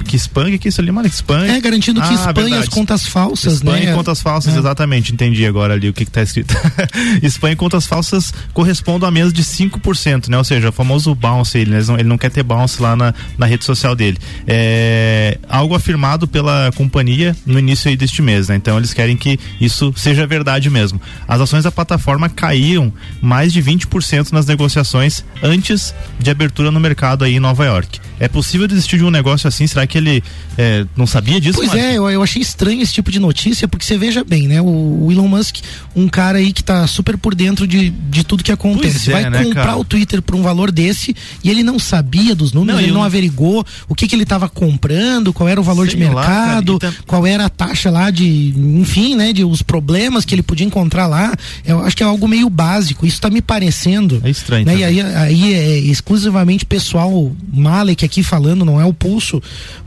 que 0.06 0.16
spam, 0.16 0.56
que 0.58 0.68
isso 0.68 0.80
ali, 0.80 0.92
mano? 0.92 1.08
Spam. 1.08 1.44
É, 1.44 1.60
garantindo 1.60 2.00
que 2.00 2.06
ah, 2.06 2.14
spam 2.14 2.58
as 2.58 2.68
contas 2.68 3.06
falsas, 3.06 3.54
spam 3.54 3.72
né? 3.72 3.90
e 3.90 3.94
contas 3.94 4.20
falsas, 4.20 4.54
é. 4.54 4.58
exatamente. 4.58 5.12
Entendi 5.12 5.44
agora 5.46 5.74
ali 5.74 5.88
o 5.88 5.92
que, 5.92 6.04
que 6.04 6.10
tá 6.10 6.22
escrito. 6.22 6.54
spam 7.22 7.50
e 7.50 7.56
contas 7.56 7.86
falsas 7.86 8.32
correspondem 8.52 9.08
a 9.08 9.10
menos 9.10 9.32
de 9.32 9.42
5%, 9.42 10.28
né? 10.28 10.38
Ou 10.38 10.44
seja, 10.44 10.68
o 10.68 10.72
famoso 10.72 11.14
bounce, 11.14 11.58
ele 11.58 11.76
não, 11.82 11.94
ele 11.94 12.08
não 12.08 12.18
quer 12.18 12.30
ter 12.30 12.42
bounce 12.42 12.80
lá 12.80 12.94
na, 12.94 13.14
na 13.36 13.46
rede 13.46 13.64
social 13.64 13.94
dele. 13.94 14.18
É 14.46 15.38
algo 15.48 15.74
afirmado 15.74 16.28
pela 16.28 16.70
companhia 16.74 17.36
no 17.44 17.58
início 17.58 17.88
aí 17.88 17.96
deste 17.96 18.22
mês, 18.22 18.48
né? 18.48 18.56
Então 18.56 18.78
eles 18.78 18.92
querem 18.92 19.16
que 19.16 19.38
isso 19.60 19.92
seja 19.96 20.26
verdade 20.26 20.70
mesmo. 20.70 21.00
As 21.26 21.40
ações 21.40 21.64
da 21.64 21.72
plataforma 21.72 22.28
caíram 22.28 22.92
mais 23.20 23.52
de 23.52 23.62
20% 23.62 24.32
nas 24.32 24.46
negociações 24.46 25.24
antes 25.42 25.94
de 26.18 26.30
abertura 26.30 26.70
no 26.70 26.80
mercado 26.80 27.24
aí 27.24 27.36
em 27.36 27.40
Nova 27.40 27.64
York. 27.64 28.00
É 28.18 28.28
possível 28.28 28.66
desistir 28.66 28.98
de 28.98 29.04
um 29.04 29.10
negócio 29.10 29.45
assim? 29.48 29.66
Será 29.66 29.86
que 29.86 29.98
ele 29.98 30.22
é, 30.56 30.84
não 30.96 31.06
sabia 31.06 31.40
disso? 31.40 31.58
Pois 31.58 31.74
é, 31.74 31.94
eu, 31.94 32.08
eu, 32.10 32.22
achei 32.22 32.40
estranho 32.40 32.82
esse 32.82 32.92
tipo 32.92 33.10
de 33.10 33.18
notícia, 33.18 33.68
porque 33.68 33.84
você 33.84 33.96
veja 33.96 34.24
bem, 34.24 34.48
né? 34.48 34.60
O, 34.60 35.06
o 35.06 35.12
Elon 35.12 35.28
Musk, 35.28 35.56
um 35.94 36.08
cara 36.08 36.38
aí 36.38 36.52
que 36.52 36.62
tá 36.62 36.86
super 36.86 37.16
por 37.16 37.34
dentro 37.34 37.66
de, 37.66 37.90
de 37.90 38.24
tudo 38.24 38.42
que 38.42 38.52
acontece. 38.52 39.10
É, 39.10 39.12
Vai 39.12 39.30
né, 39.30 39.44
comprar 39.44 39.64
cara? 39.64 39.76
o 39.76 39.84
Twitter 39.84 40.22
por 40.22 40.34
um 40.34 40.42
valor 40.42 40.70
desse 40.70 41.14
e 41.42 41.50
ele 41.50 41.62
não 41.62 41.78
sabia 41.78 42.34
dos 42.34 42.52
números, 42.52 42.76
não, 42.76 42.82
ele 42.82 42.90
eu... 42.90 42.94
não 42.94 43.02
averigou 43.02 43.64
o 43.88 43.94
que, 43.94 44.06
que 44.06 44.14
ele 44.14 44.22
estava 44.22 44.48
comprando, 44.48 45.32
qual 45.32 45.48
era 45.48 45.60
o 45.60 45.64
valor 45.64 45.86
Sei 45.86 45.96
de 45.96 46.04
mercado, 46.04 46.74
lá, 46.74 46.78
tá... 46.78 46.92
qual 47.06 47.26
era 47.26 47.46
a 47.46 47.48
taxa 47.48 47.90
lá 47.90 48.10
de, 48.10 48.54
enfim, 48.56 49.14
né? 49.14 49.32
De 49.32 49.44
os 49.44 49.62
problemas 49.62 50.24
que 50.24 50.34
ele 50.34 50.42
podia 50.42 50.66
encontrar 50.66 51.06
lá. 51.06 51.34
Eu 51.64 51.82
acho 51.82 51.96
que 51.96 52.02
é 52.02 52.06
algo 52.06 52.26
meio 52.26 52.48
básico. 52.48 53.06
Isso 53.06 53.20
tá 53.20 53.30
me 53.30 53.40
parecendo. 53.40 54.20
É 54.24 54.30
estranho. 54.30 54.66
Né? 54.66 54.76
E 54.76 54.84
aí, 54.84 55.00
aí 55.00 55.54
é 55.54 55.78
exclusivamente 55.78 56.64
pessoal 56.64 57.32
Malek 57.52 58.04
aqui 58.04 58.22
falando, 58.22 58.64
não 58.64 58.80
é 58.80 58.84
o 58.84 58.92
pulso, 58.92 59.35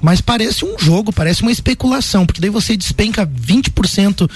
mas 0.02 0.22
parece 0.22 0.66
um 0.66 0.78
jogo, 0.78 1.12
parece 1.12 1.42
uma 1.42 1.52
especulação, 1.52 2.26
porque 2.26 2.42
daí 2.42 2.50
você 2.50 2.76
despenca 2.76 3.26
20% 3.26 4.30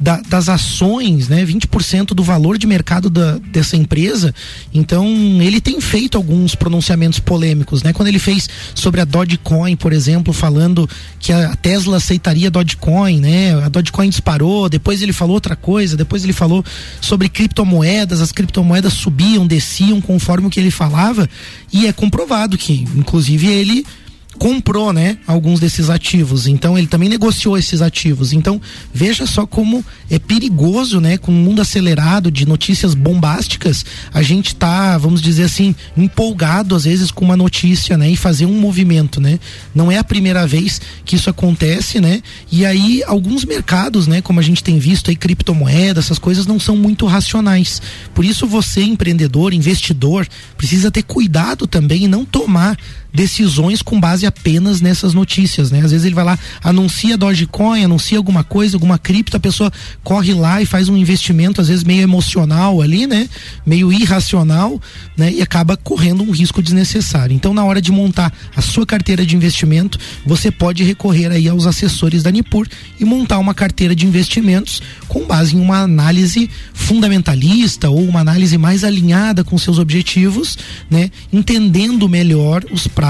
da, 0.00 0.20
das 0.28 0.48
ações, 0.48 1.28
né, 1.28 1.44
20% 1.44 2.08
do 2.08 2.22
valor 2.22 2.56
de 2.56 2.66
mercado 2.66 3.10
da, 3.10 3.38
dessa 3.38 3.76
empresa. 3.76 4.32
Então, 4.72 5.06
ele 5.40 5.60
tem 5.60 5.80
feito 5.80 6.16
alguns 6.16 6.54
pronunciamentos 6.54 7.18
polêmicos, 7.18 7.82
né? 7.82 7.92
Quando 7.92 8.08
ele 8.08 8.18
fez 8.18 8.48
sobre 8.74 9.00
a 9.00 9.04
Dogecoin, 9.04 9.74
por 9.74 9.92
exemplo, 9.92 10.32
falando 10.32 10.88
que 11.18 11.32
a 11.32 11.56
Tesla 11.56 11.96
aceitaria 11.96 12.50
Dogecoin, 12.50 13.20
né? 13.20 13.54
A 13.64 13.68
Dogecoin 13.68 14.08
disparou, 14.08 14.68
depois 14.68 15.02
ele 15.02 15.12
falou 15.12 15.34
outra 15.34 15.56
coisa, 15.56 15.96
depois 15.96 16.22
ele 16.22 16.32
falou 16.32 16.64
sobre 17.00 17.28
criptomoedas, 17.28 18.20
as 18.20 18.30
criptomoedas 18.30 18.92
subiam, 18.92 19.46
desciam 19.46 20.00
conforme 20.00 20.46
o 20.46 20.50
que 20.50 20.60
ele 20.60 20.70
falava, 20.70 21.28
e 21.72 21.86
é 21.86 21.92
comprovado 21.92 22.56
que, 22.56 22.86
inclusive, 22.94 23.48
ele 23.48 23.84
comprou, 24.38 24.92
né, 24.92 25.18
alguns 25.26 25.60
desses 25.60 25.90
ativos. 25.90 26.46
Então 26.46 26.78
ele 26.78 26.86
também 26.86 27.08
negociou 27.08 27.58
esses 27.58 27.82
ativos. 27.82 28.32
Então 28.32 28.60
veja 28.94 29.26
só 29.26 29.46
como 29.46 29.84
é 30.10 30.18
perigoso, 30.18 31.00
né, 31.00 31.18
com 31.18 31.32
um 31.32 31.42
mundo 31.42 31.60
acelerado 31.60 32.30
de 32.30 32.46
notícias 32.46 32.94
bombásticas, 32.94 33.84
a 34.12 34.22
gente 34.22 34.54
tá, 34.54 34.96
vamos 34.96 35.20
dizer 35.20 35.44
assim, 35.44 35.74
empolgado 35.96 36.74
às 36.74 36.84
vezes 36.84 37.10
com 37.10 37.24
uma 37.24 37.36
notícia, 37.36 37.96
né, 37.98 38.10
e 38.10 38.16
fazer 38.16 38.46
um 38.46 38.58
movimento, 38.58 39.20
né? 39.20 39.38
Não 39.74 39.90
é 39.90 39.98
a 39.98 40.04
primeira 40.04 40.46
vez 40.46 40.80
que 41.04 41.16
isso 41.16 41.28
acontece, 41.28 42.00
né? 42.00 42.22
E 42.50 42.64
aí 42.64 43.02
alguns 43.04 43.44
mercados, 43.44 44.06
né, 44.06 44.22
como 44.22 44.40
a 44.40 44.42
gente 44.42 44.62
tem 44.62 44.78
visto 44.78 45.10
aí 45.10 45.16
criptomoedas, 45.16 46.06
essas 46.06 46.18
coisas 46.18 46.46
não 46.46 46.60
são 46.60 46.76
muito 46.76 47.06
racionais. 47.06 47.82
Por 48.14 48.24
isso 48.24 48.46
você 48.46 48.82
empreendedor, 48.82 49.52
investidor, 49.52 50.26
precisa 50.56 50.90
ter 50.90 51.02
cuidado 51.02 51.66
também 51.66 52.04
e 52.04 52.08
não 52.08 52.24
tomar 52.24 52.76
decisões 53.12 53.82
com 53.82 53.98
base 53.98 54.26
apenas 54.26 54.80
nessas 54.80 55.14
notícias, 55.14 55.70
né? 55.70 55.80
Às 55.80 55.90
vezes 55.90 56.06
ele 56.06 56.14
vai 56.14 56.24
lá, 56.24 56.38
anuncia 56.62 57.16
Dogecoin, 57.16 57.84
anuncia 57.84 58.18
alguma 58.18 58.44
coisa, 58.44 58.76
alguma 58.76 58.98
cripto, 58.98 59.36
a 59.36 59.40
pessoa 59.40 59.72
corre 60.04 60.34
lá 60.34 60.60
e 60.60 60.66
faz 60.66 60.88
um 60.88 60.96
investimento, 60.96 61.60
às 61.60 61.68
vezes 61.68 61.84
meio 61.84 62.02
emocional 62.02 62.80
ali, 62.80 63.06
né? 63.06 63.28
Meio 63.64 63.92
irracional, 63.92 64.80
né? 65.16 65.32
E 65.32 65.42
acaba 65.42 65.76
correndo 65.76 66.22
um 66.22 66.30
risco 66.30 66.62
desnecessário. 66.62 67.34
Então, 67.34 67.54
na 67.54 67.64
hora 67.64 67.80
de 67.80 67.90
montar 67.90 68.32
a 68.54 68.62
sua 68.62 68.86
carteira 68.86 69.24
de 69.24 69.34
investimento, 69.34 69.98
você 70.26 70.50
pode 70.50 70.84
recorrer 70.84 71.30
aí 71.32 71.48
aos 71.48 71.66
assessores 71.66 72.22
da 72.22 72.30
Nipur 72.30 72.66
e 73.00 73.04
montar 73.04 73.38
uma 73.38 73.54
carteira 73.54 73.94
de 73.94 74.06
investimentos 74.06 74.82
com 75.08 75.26
base 75.26 75.56
em 75.56 75.60
uma 75.60 75.78
análise 75.78 76.50
fundamentalista 76.74 77.88
ou 77.88 78.04
uma 78.04 78.20
análise 78.20 78.56
mais 78.58 78.84
alinhada 78.84 79.42
com 79.42 79.56
seus 79.58 79.78
objetivos, 79.78 80.58
né? 80.90 81.10
Entendendo 81.32 82.08
melhor 82.08 82.64
os 82.70 82.86
prazos, 82.86 83.07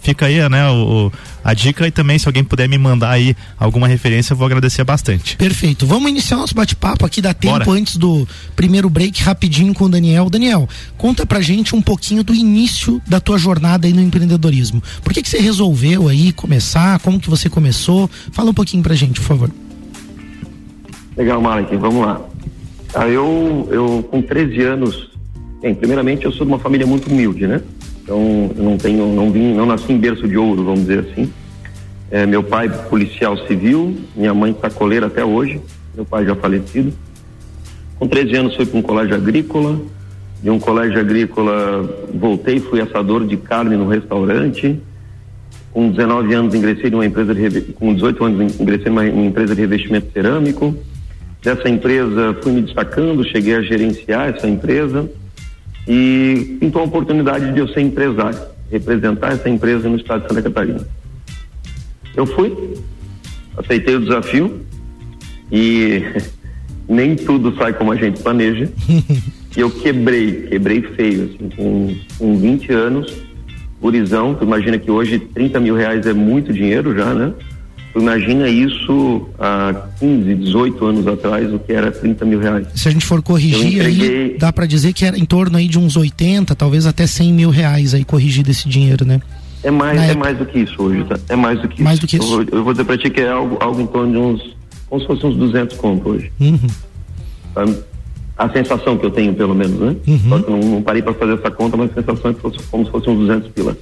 fica 0.00 0.26
aí, 0.26 0.48
né, 0.48 0.68
o, 0.70 1.12
a 1.44 1.54
dica 1.54 1.86
e 1.86 1.90
também 1.90 2.18
se 2.18 2.26
alguém 2.26 2.42
puder 2.42 2.68
me 2.68 2.78
mandar 2.78 3.10
aí 3.10 3.36
alguma 3.58 3.86
referência, 3.86 4.32
eu 4.32 4.36
vou 4.36 4.46
agradecer 4.46 4.82
bastante. 4.82 5.36
Perfeito. 5.36 5.86
Vamos 5.86 6.10
iniciar 6.10 6.36
nosso 6.36 6.54
bate-papo 6.54 7.04
aqui, 7.06 7.20
dá 7.20 7.34
tempo 7.34 7.64
Bora. 7.64 7.78
antes 7.78 7.96
do 7.96 8.26
primeiro 8.56 8.88
break, 8.88 9.22
rapidinho 9.22 9.72
com 9.74 9.84
o 9.84 9.88
Daniel. 9.88 10.28
Daniel, 10.30 10.68
conta 10.96 11.24
pra 11.24 11.40
gente 11.40 11.74
um 11.74 11.82
pouquinho 11.82 12.24
do 12.24 12.34
início 12.34 13.00
da 13.06 13.20
tua 13.20 13.38
jornada 13.38 13.86
aí 13.86 13.92
no 13.92 14.00
empreendedorismo. 14.00 14.82
Por 15.02 15.12
que 15.12 15.22
que 15.22 15.28
você 15.28 15.38
resolveu 15.38 16.08
aí 16.08 16.32
começar? 16.32 16.98
Como 17.00 17.20
que 17.20 17.30
você 17.30 17.48
começou? 17.48 18.10
Fala 18.32 18.50
um 18.50 18.54
pouquinho 18.54 18.82
pra 18.82 18.94
gente, 18.94 19.20
por 19.20 19.26
favor. 19.26 19.50
Legal, 21.20 21.38
Malek, 21.38 21.76
vamos 21.76 22.06
lá. 22.06 22.18
Ah, 22.94 23.06
eu, 23.06 23.68
eu 23.70 24.02
com 24.10 24.22
13 24.22 24.62
anos, 24.62 25.10
bem, 25.60 25.74
primeiramente 25.74 26.24
eu 26.24 26.32
sou 26.32 26.46
de 26.46 26.52
uma 26.52 26.58
família 26.58 26.86
muito 26.86 27.10
humilde, 27.10 27.46
né? 27.46 27.60
Então, 28.02 28.50
eu 28.56 28.64
não 28.64 28.78
tenho, 28.78 29.06
não 29.12 29.30
vim, 29.30 29.52
não 29.52 29.66
nasci 29.66 29.92
em 29.92 29.98
berço 29.98 30.26
de 30.26 30.38
ouro, 30.38 30.64
vamos 30.64 30.80
dizer 30.80 31.00
assim. 31.00 31.30
É, 32.10 32.24
meu 32.24 32.42
pai 32.42 32.70
policial 32.88 33.36
civil, 33.46 33.98
minha 34.16 34.32
mãe 34.32 34.56
sacoleira 34.62 35.08
até 35.08 35.22
hoje, 35.22 35.60
meu 35.94 36.06
pai 36.06 36.24
já 36.24 36.34
falecido. 36.34 36.90
Com 37.98 38.08
13 38.08 38.36
anos 38.36 38.56
fui 38.56 38.64
para 38.64 38.78
um 38.78 38.82
colégio 38.82 39.14
agrícola, 39.14 39.78
de 40.42 40.48
um 40.48 40.58
colégio 40.58 40.98
agrícola 40.98 42.06
voltei, 42.14 42.60
fui 42.60 42.80
assador 42.80 43.26
de 43.26 43.36
carne 43.36 43.76
no 43.76 43.86
restaurante. 43.86 44.80
Com 45.70 45.90
19 45.90 46.32
anos 46.32 46.54
ingressei 46.54 46.88
numa 46.88 47.04
empresa 47.04 47.34
de 47.34 47.60
com 47.74 47.92
18 47.92 48.24
anos 48.24 48.58
ingressei 48.58 48.88
numa, 48.88 49.04
numa 49.04 49.26
empresa 49.26 49.54
de 49.54 49.60
revestimento 49.60 50.10
cerâmico. 50.14 50.74
Dessa 51.42 51.68
empresa 51.68 52.36
fui 52.42 52.52
me 52.52 52.62
destacando, 52.62 53.24
cheguei 53.24 53.54
a 53.54 53.62
gerenciar 53.62 54.28
essa 54.28 54.46
empresa 54.46 55.10
e 55.88 56.58
pintou 56.60 56.82
a 56.82 56.84
oportunidade 56.84 57.52
de 57.52 57.60
eu 57.60 57.68
ser 57.68 57.80
empresário, 57.80 58.38
representar 58.70 59.32
essa 59.32 59.48
empresa 59.48 59.88
no 59.88 59.96
estado 59.96 60.22
de 60.22 60.28
Santa 60.28 60.42
Catarina. 60.42 60.86
Eu 62.14 62.26
fui, 62.26 62.74
aceitei 63.56 63.96
o 63.96 64.00
desafio 64.00 64.60
e 65.50 66.02
nem 66.86 67.16
tudo 67.16 67.56
sai 67.56 67.72
como 67.72 67.92
a 67.92 67.96
gente 67.96 68.20
planeja. 68.20 68.68
e 69.56 69.60
eu 69.60 69.70
quebrei, 69.70 70.42
quebrei 70.42 70.82
feio, 70.82 71.24
assim, 71.24 71.48
com, 71.56 71.96
com 72.18 72.38
20 72.38 72.72
anos, 72.72 73.16
gurizão, 73.80 74.34
tu 74.34 74.44
imagina 74.44 74.78
que 74.78 74.90
hoje 74.90 75.18
30 75.18 75.58
mil 75.58 75.74
reais 75.74 76.06
é 76.06 76.12
muito 76.12 76.52
dinheiro 76.52 76.94
já, 76.94 77.14
né? 77.14 77.32
Imagina 77.94 78.48
isso 78.48 79.28
há 79.38 79.74
15, 79.98 80.34
18 80.36 80.86
anos 80.86 81.06
atrás, 81.08 81.52
o 81.52 81.58
que 81.58 81.72
era 81.72 81.90
30 81.90 82.24
mil 82.24 82.38
reais. 82.38 82.68
Se 82.74 82.88
a 82.88 82.90
gente 82.90 83.04
for 83.04 83.20
corrigir 83.20 83.78
entreguei... 83.78 84.08
aí, 84.08 84.36
dá 84.38 84.52
para 84.52 84.64
dizer 84.66 84.92
que 84.92 85.04
era 85.04 85.18
em 85.18 85.24
torno 85.24 85.58
aí 85.58 85.66
de 85.66 85.78
uns 85.78 85.96
80, 85.96 86.54
talvez 86.54 86.86
até 86.86 87.06
100 87.06 87.32
mil 87.32 87.50
reais 87.50 87.92
aí 87.92 88.04
corrigido 88.04 88.50
esse 88.50 88.68
dinheiro, 88.68 89.04
né? 89.04 89.20
É 89.62 89.70
mais, 89.70 90.00
é 90.00 90.14
mais 90.14 90.38
do 90.38 90.46
que 90.46 90.60
isso 90.60 90.80
hoje, 90.80 91.04
tá? 91.04 91.18
É 91.28 91.36
mais 91.36 91.60
do 91.60 91.68
que 91.68 91.82
mais 91.82 91.98
isso. 91.98 92.06
Do 92.06 92.08
que 92.08 92.16
isso. 92.16 92.42
Eu, 92.42 92.58
eu, 92.58 92.64
vou 92.64 92.72
dizer 92.72 92.84
pra 92.84 92.96
ti 92.96 93.10
que 93.10 93.20
é 93.20 93.28
algo, 93.28 93.58
algo 93.60 93.80
em 93.80 93.86
torno 93.86 94.12
de 94.12 94.18
uns, 94.18 94.56
como 94.88 95.00
se 95.00 95.06
fosse 95.06 95.26
uns 95.26 95.36
200 95.36 95.76
conto 95.76 96.08
hoje. 96.10 96.32
Uhum. 96.40 97.76
A 98.38 98.48
sensação 98.50 98.96
que 98.96 99.04
eu 99.04 99.10
tenho, 99.10 99.34
pelo 99.34 99.54
menos, 99.54 99.78
né? 99.78 99.96
Uhum. 100.06 100.28
Só 100.28 100.38
que 100.38 100.50
não, 100.50 100.60
não 100.60 100.82
parei 100.82 101.02
para 101.02 101.12
fazer 101.12 101.34
essa 101.34 101.50
conta, 101.50 101.76
mas 101.76 101.90
a 101.90 101.94
sensação 101.94 102.30
é 102.30 102.34
que 102.34 102.40
fosse 102.40 102.58
como 102.70 102.86
se 102.86 102.90
fosse 102.90 103.10
uns 103.10 103.18
200 103.18 103.50
pila. 103.50 103.76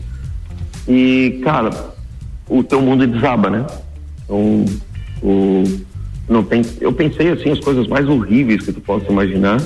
E, 0.88 1.40
cara, 1.44 1.70
o 2.48 2.64
teu 2.64 2.80
mundo 2.80 3.06
desaba, 3.06 3.50
né? 3.50 3.64
Então, 4.28 4.64
o, 5.23 5.64
não 6.28 6.47
eu 6.80 6.92
pensei 6.92 7.30
assim 7.30 7.50
as 7.50 7.61
coisas 7.61 7.87
mais 7.88 8.06
horríveis 8.06 8.62
que 8.62 8.73
tu 8.73 8.80
possa 8.80 9.11
imaginar, 9.11 9.58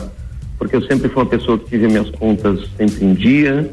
porque 0.57 0.76
eu 0.76 0.83
sempre 0.83 1.09
fui 1.09 1.21
uma 1.21 1.28
pessoa 1.28 1.59
que 1.59 1.69
tive 1.69 1.88
minhas 1.88 2.09
contas 2.11 2.61
sempre 2.76 3.04
em 3.04 3.14
dia, 3.14 3.69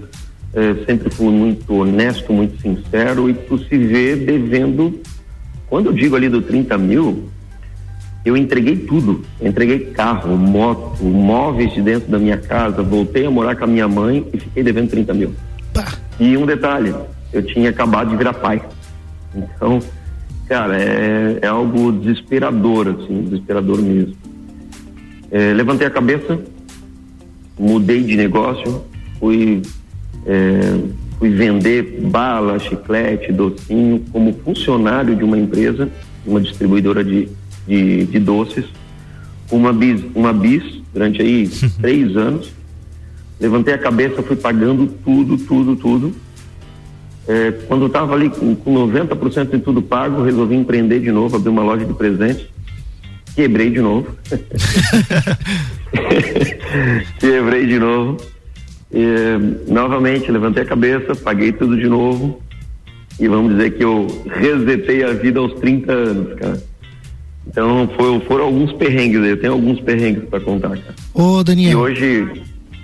eh, 0.55 0.75
sempre 0.87 1.11
fui 1.11 1.29
muito 1.29 1.71
honesto, 1.75 2.33
muito 2.33 2.59
sincero, 2.59 3.29
e 3.29 3.33
tu 3.35 3.59
se 3.59 3.77
vê 3.77 4.15
devendo. 4.15 4.99
Quando 5.67 5.87
eu 5.87 5.93
digo 5.93 6.15
ali 6.15 6.27
do 6.27 6.41
30 6.41 6.75
mil, 6.79 7.29
eu 8.25 8.35
entreguei 8.35 8.75
tudo. 8.75 9.23
entreguei 9.39 9.91
carro, 9.91 10.35
moto, 10.35 11.03
móveis 11.03 11.71
de 11.73 11.81
dentro 11.83 12.09
da 12.09 12.17
minha 12.17 12.37
casa, 12.37 12.81
voltei 12.81 13.27
a 13.27 13.31
morar 13.31 13.55
com 13.55 13.65
a 13.65 13.67
minha 13.67 13.87
mãe 13.87 14.27
e 14.33 14.39
fiquei 14.39 14.63
devendo 14.63 14.89
30 14.89 15.13
mil. 15.13 15.33
Pá. 15.71 15.85
E 16.19 16.35
um 16.35 16.45
detalhe, 16.45 16.93
eu 17.31 17.43
tinha 17.43 17.69
acabado 17.69 18.09
de 18.09 18.17
virar 18.17 18.33
pai. 18.33 18.61
Então, 19.35 19.79
Cara, 20.49 20.81
é, 20.81 21.37
é 21.43 21.47
algo 21.47 21.91
desesperador, 21.91 22.87
assim, 22.87 23.21
desesperador 23.21 23.79
mesmo. 23.79 24.15
É, 25.29 25.53
levantei 25.53 25.85
a 25.85 25.91
cabeça, 25.91 26.39
mudei 27.57 28.01
de 28.01 28.15
negócio, 28.15 28.83
fui, 29.19 29.61
é, 30.25 30.59
fui 31.19 31.29
vender 31.29 32.01
bala, 32.01 32.57
chiclete, 32.57 33.31
docinho 33.31 34.03
como 34.11 34.33
funcionário 34.43 35.15
de 35.15 35.23
uma 35.23 35.37
empresa, 35.37 35.87
uma 36.25 36.41
distribuidora 36.41 37.03
de, 37.03 37.29
de, 37.67 38.05
de 38.05 38.17
doces, 38.17 38.65
uma 39.51 39.71
bis, 39.71 40.01
uma 40.15 40.33
bis 40.33 40.63
durante 40.91 41.21
aí 41.21 41.47
três 41.79 42.17
anos. 42.17 42.51
Levantei 43.39 43.75
a 43.75 43.77
cabeça, 43.77 44.23
fui 44.23 44.35
pagando 44.35 44.87
tudo, 45.05 45.37
tudo, 45.37 45.75
tudo 45.75 46.28
é, 47.29 47.51
quando 47.67 47.85
estava 47.85 48.15
ali 48.15 48.27
com, 48.27 48.55
com 48.55 48.87
90% 48.87 49.51
de 49.51 49.59
tudo 49.59 49.83
pago, 49.83 50.23
resolvi 50.23 50.55
empreender 50.55 50.99
de 50.99 51.11
novo, 51.11 51.35
abrir 51.35 51.49
uma 51.49 51.61
loja 51.61 51.85
de 51.85 51.93
presentes. 51.93 52.47
Quebrei 53.35 53.69
de 53.69 53.79
novo. 53.79 54.07
Quebrei 57.19 57.67
de 57.67 57.77
novo. 57.77 58.17
E, 58.91 59.71
novamente, 59.71 60.31
levantei 60.31 60.63
a 60.63 60.65
cabeça, 60.65 61.15
paguei 61.15 61.51
tudo 61.51 61.77
de 61.77 61.87
novo. 61.87 62.41
E 63.19 63.27
vamos 63.27 63.51
dizer 63.51 63.77
que 63.77 63.83
eu 63.83 64.07
resetei 64.25 65.03
a 65.03 65.13
vida 65.13 65.39
aos 65.39 65.53
30 65.59 65.91
anos, 65.91 66.33
cara. 66.33 66.63
Então 67.45 67.87
foi, 67.95 68.19
foram 68.21 68.45
alguns 68.45 68.73
perrengues 68.73 69.23
eu 69.23 69.39
tenho 69.39 69.53
alguns 69.53 69.79
perrengues 69.81 70.27
para 70.27 70.39
contar, 70.39 70.69
cara. 70.69 70.95
Ô, 71.13 71.43
Daniel. 71.43 71.71
E 71.71 71.75
hoje. 71.75 72.25
Pode, 72.25 72.41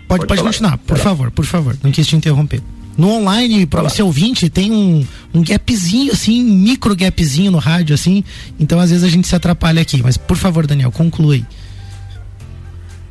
pode, 0.07 0.27
pode 0.27 0.43
continuar, 0.43 0.77
por 0.77 0.99
favor, 0.99 1.31
por 1.31 1.45
favor. 1.45 1.75
Não 1.83 1.91
quis 1.91 2.05
te 2.05 2.15
interromper. 2.15 2.61
No 2.97 3.09
online, 3.09 3.65
para 3.65 3.83
você 3.83 4.01
ouvinte, 4.01 4.49
tem 4.49 4.71
um, 4.71 5.05
um 5.33 5.43
gapzinho, 5.43 6.13
assim, 6.13 6.41
micro 6.43 6.95
gapzinho 6.95 7.51
no 7.51 7.57
rádio, 7.57 7.93
assim. 7.93 8.23
Então, 8.59 8.79
às 8.79 8.89
vezes, 8.89 9.03
a 9.03 9.09
gente 9.09 9.27
se 9.27 9.35
atrapalha 9.35 9.81
aqui. 9.81 10.01
Mas, 10.01 10.15
por 10.15 10.37
favor, 10.37 10.65
Daniel, 10.65 10.91
conclui. 10.91 11.45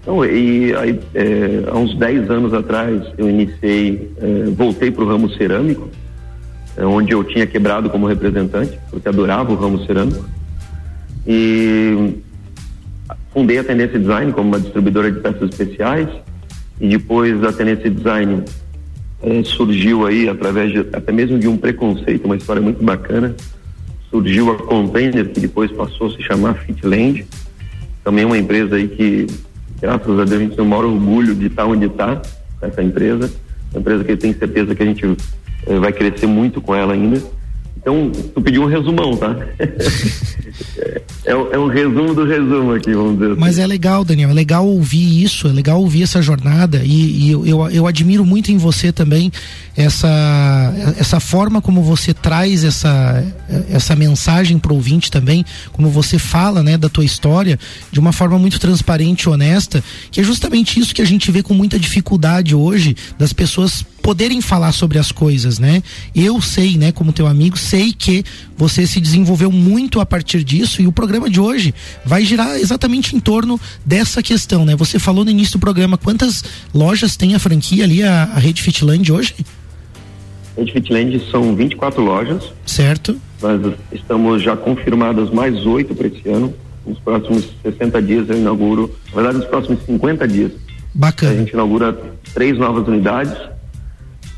Então, 0.01 0.25
e 0.25 0.75
aí, 0.75 1.01
é, 1.15 1.65
há 1.67 1.77
uns 1.77 1.97
10 1.97 2.31
anos 2.31 2.55
atrás, 2.55 3.03
eu 3.19 3.29
iniciei, 3.29 4.11
é, 4.19 4.51
voltei 4.51 4.91
para 4.91 5.05
o 5.05 5.09
ramo 5.09 5.31
cerâmico, 5.35 5.91
é, 6.77 6.85
onde 6.85 7.13
eu 7.13 7.23
tinha 7.23 7.47
quebrado 7.47 7.91
como 7.91 8.07
representante, 8.07 8.79
porque 8.91 9.09
adorava 9.09 9.53
o 9.53 9.57
ramo 9.57 9.85
cerâmico. 9.87 10.25
E 11.27 12.17
fundei 13.35 13.59
a 13.59 13.65
Tendência 13.65 13.99
Design 13.99 14.33
como 14.33 14.49
uma 14.49 14.61
distribuidora 14.61 15.13
de 15.13 15.21
peças 15.21 15.51
especiais, 15.51 16.09
e 16.81 16.89
depois 16.89 17.43
a 17.45 17.53
Tendência 17.53 17.91
Design 17.91 18.45
é, 19.25 19.43
surgiu 19.45 20.07
aí 20.07 20.29
através 20.29 20.73
de, 20.73 20.81
até 20.81 21.11
mesmo 21.11 21.39
de 21.39 21.49
um 21.49 21.57
preconceito, 21.57 22.27
uma 22.27 22.37
história 22.37 22.61
muito 22.61 22.83
bacana. 22.85 23.35
Surgiu 24.11 24.53
a 24.53 24.57
Container, 24.57 25.29
que 25.31 25.41
depois 25.41 25.73
passou 25.73 26.09
a 26.09 26.11
se 26.11 26.23
chamar 26.23 26.55
Fitland, 26.55 27.27
também 28.05 28.25
uma 28.25 28.39
empresa 28.39 28.77
aí 28.77 28.87
que 28.87 29.27
graças 29.81 30.19
a 30.19 30.25
Deus 30.25 30.33
a 30.33 30.39
gente 30.39 30.57
tem 30.57 30.65
o 30.65 30.69
maior 30.69 30.85
orgulho 30.85 31.35
de 31.35 31.47
estar 31.47 31.65
onde 31.65 31.87
está, 31.87 32.21
essa 32.61 32.83
empresa. 32.83 33.31
Uma 33.73 33.81
empresa 33.81 34.05
que 34.05 34.13
eu 34.13 34.17
tenho 34.17 34.39
certeza 34.39 34.75
que 34.75 34.83
a 34.83 34.87
gente 34.87 35.17
eh, 35.67 35.79
vai 35.79 35.93
crescer 35.93 36.27
muito 36.27 36.61
com 36.61 36.75
ela 36.75 36.93
ainda. 36.93 37.21
Então, 37.85 38.11
tu 38.35 38.41
pediu 38.41 38.63
um 38.63 38.67
resumão, 38.67 39.15
tá? 39.15 39.37
é, 41.27 41.33
é, 41.33 41.59
um 41.59 41.67
resumo 41.67 42.15
do 42.15 42.25
resumo 42.25 42.73
aqui, 42.73 42.95
vamos 42.95 43.19
dizer 43.19 43.33
assim. 43.33 43.41
Mas 43.41 43.59
é 43.59 43.67
legal, 43.67 44.03
Daniel, 44.03 44.31
é 44.31 44.33
legal 44.33 44.67
ouvir 44.67 45.23
isso, 45.23 45.47
é 45.49 45.53
legal 45.53 45.79
ouvir 45.83 46.03
essa 46.03 46.23
jornada 46.23 46.81
e, 46.83 47.27
e 47.27 47.31
eu, 47.31 47.47
eu, 47.47 47.71
eu, 47.71 47.87
admiro 47.87 48.25
muito 48.25 48.51
em 48.51 48.57
você 48.57 48.91
também 48.91 49.31
essa, 49.77 50.73
essa 50.99 51.21
forma 51.21 51.61
como 51.61 51.83
você 51.83 52.15
traz 52.15 52.65
essa, 52.65 53.23
essa 53.71 53.95
mensagem 53.95 54.59
pro 54.59 54.75
ouvinte 54.75 55.11
também, 55.11 55.45
como 55.71 55.91
você 55.91 56.19
fala, 56.19 56.63
né, 56.63 56.79
da 56.79 56.89
tua 56.89 57.05
história 57.05 57.59
de 57.93 58.01
uma 58.01 58.13
forma 58.13 58.39
muito 58.39 58.59
transparente 58.59 59.25
e 59.25 59.29
honesta, 59.29 59.85
que 60.11 60.23
é 60.23 60.25
justamente 60.25 60.81
isso 60.81 60.95
que 60.95 61.03
a 61.03 61.07
gente 61.07 61.31
vê 61.31 61.43
com 61.43 61.53
muita 61.53 61.79
dificuldade 61.79 62.55
hoje 62.55 62.97
das 63.19 63.35
pessoas 63.35 63.85
poderem 64.05 64.43
falar 64.43 64.73
sobre 64.73 64.99
as 64.99 65.11
coisas, 65.11 65.59
né? 65.59 65.83
Eu 66.15 66.39
sei, 66.39 66.77
né, 66.77 66.93
como 66.93 67.11
teu 67.11 67.27
amigo, 67.27 67.57
sei 67.57 67.91
que 67.91 68.23
você 68.55 68.87
se 68.87 69.01
desenvolveu 69.01 69.51
muito 69.51 69.99
a 69.99 70.05
partir 70.05 70.45
disso 70.45 70.83
e 70.83 70.87
o 70.87 70.93
programa 70.93 71.31
de 71.31 71.41
hoje 71.41 71.75
vai 72.05 72.23
girar 72.23 72.55
exatamente 72.57 73.17
em 73.17 73.19
torno 73.19 73.59
dessa 73.83 74.23
questão, 74.23 74.63
né? 74.67 74.77
Você 74.77 74.99
falou 74.99 75.25
no 75.25 75.31
início 75.31 75.59
do 75.59 75.59
programa 75.59 75.97
quantas 75.97 76.45
lojas 76.75 77.17
tem 77.17 77.35
a 77.35 77.39
franquia 77.39 77.85
ali, 77.85 78.03
a, 78.03 78.25
a 78.25 78.39
Rede 78.39 78.61
Fitland 78.61 79.11
hoje? 79.11 79.35
Rede 80.55 80.71
Fitland 80.71 81.23
são 81.31 81.57
24 81.57 82.03
lojas. 82.03 82.45
Certo. 82.67 83.17
Nós 83.41 83.73
estamos 83.91 84.43
já 84.43 84.55
confirmadas 84.55 85.31
mais 85.31 85.65
oito 85.65 85.95
para 85.95 86.09
esse 86.09 86.29
ano. 86.29 86.53
Nos 86.87 86.99
próximos 86.99 87.49
60 87.63 88.03
dias 88.03 88.29
eu 88.29 88.37
inauguro, 88.37 88.95
na 89.09 89.15
verdade, 89.15 89.39
nos 89.39 89.47
próximos 89.47 89.83
50 89.87 90.29
dias. 90.29 90.53
Bacana. 90.93 91.33
A 91.33 91.37
gente 91.37 91.55
inaugura 91.55 91.99
três 92.35 92.59
novas 92.59 92.87
unidades 92.87 93.54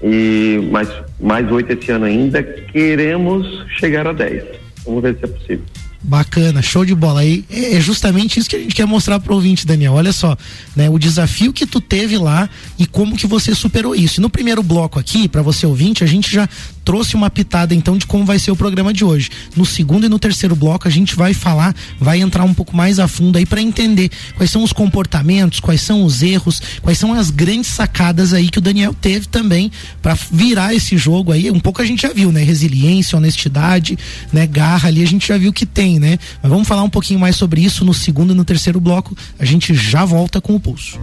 e 0.02 0.68
mais 0.70 0.88
mais 1.20 1.50
oito 1.50 1.72
esse 1.72 1.90
ano 1.90 2.04
ainda. 2.04 2.42
Queremos 2.42 3.46
chegar 3.78 4.06
a 4.06 4.12
10. 4.12 4.44
Vamos 4.84 5.02
ver 5.02 5.16
se 5.18 5.24
é 5.24 5.28
possível. 5.28 5.64
Bacana, 6.02 6.62
show 6.62 6.84
de 6.84 6.94
bola. 6.94 7.20
aí 7.20 7.44
é 7.50 7.80
justamente 7.80 8.38
isso 8.38 8.48
que 8.48 8.54
a 8.54 8.58
gente 8.60 8.74
quer 8.74 8.86
mostrar 8.86 9.18
pro 9.18 9.34
ouvinte, 9.34 9.66
Daniel. 9.66 9.94
Olha 9.94 10.12
só, 10.12 10.36
né, 10.76 10.88
o 10.88 10.98
desafio 10.98 11.52
que 11.52 11.66
tu 11.66 11.80
teve 11.80 12.16
lá 12.16 12.48
e 12.78 12.86
como 12.86 13.16
que 13.16 13.26
você 13.26 13.54
superou 13.54 13.92
isso. 13.92 14.20
E 14.20 14.22
no 14.22 14.30
primeiro 14.30 14.62
bloco 14.62 15.00
aqui, 15.00 15.28
para 15.28 15.42
você 15.42 15.66
ouvinte, 15.66 16.04
a 16.04 16.06
gente 16.06 16.32
já 16.32 16.48
trouxe 16.86 17.16
uma 17.16 17.28
pitada 17.28 17.74
então 17.74 17.98
de 17.98 18.06
como 18.06 18.24
vai 18.24 18.38
ser 18.38 18.52
o 18.52 18.56
programa 18.56 18.92
de 18.92 19.04
hoje. 19.04 19.28
No 19.56 19.66
segundo 19.66 20.06
e 20.06 20.08
no 20.08 20.20
terceiro 20.20 20.54
bloco 20.54 20.86
a 20.86 20.90
gente 20.90 21.16
vai 21.16 21.34
falar, 21.34 21.74
vai 21.98 22.20
entrar 22.20 22.44
um 22.44 22.54
pouco 22.54 22.76
mais 22.76 23.00
a 23.00 23.08
fundo 23.08 23.36
aí 23.36 23.44
para 23.44 23.60
entender 23.60 24.08
quais 24.36 24.52
são 24.52 24.62
os 24.62 24.72
comportamentos, 24.72 25.58
quais 25.58 25.82
são 25.82 26.04
os 26.04 26.22
erros, 26.22 26.62
quais 26.80 26.96
são 26.96 27.12
as 27.12 27.28
grandes 27.28 27.70
sacadas 27.70 28.32
aí 28.32 28.48
que 28.48 28.58
o 28.58 28.62
Daniel 28.62 28.94
teve 28.94 29.26
também 29.26 29.70
para 30.00 30.16
virar 30.30 30.74
esse 30.74 30.96
jogo 30.96 31.32
aí. 31.32 31.50
Um 31.50 31.58
pouco 31.58 31.82
a 31.82 31.84
gente 31.84 32.02
já 32.02 32.12
viu, 32.12 32.30
né? 32.30 32.44
Resiliência, 32.44 33.18
honestidade, 33.18 33.98
né? 34.32 34.46
Garra 34.46 34.88
ali 34.88 35.02
a 35.02 35.06
gente 35.06 35.26
já 35.26 35.36
viu 35.36 35.52
que 35.52 35.66
tem, 35.66 35.98
né? 35.98 36.20
Mas 36.40 36.48
vamos 36.48 36.68
falar 36.68 36.84
um 36.84 36.90
pouquinho 36.90 37.18
mais 37.18 37.34
sobre 37.34 37.62
isso 37.62 37.84
no 37.84 37.92
segundo 37.92 38.32
e 38.32 38.36
no 38.36 38.44
terceiro 38.44 38.78
bloco. 38.78 39.16
A 39.40 39.44
gente 39.44 39.74
já 39.74 40.04
volta 40.04 40.40
com 40.40 40.54
o 40.54 40.60
pulso. 40.60 41.00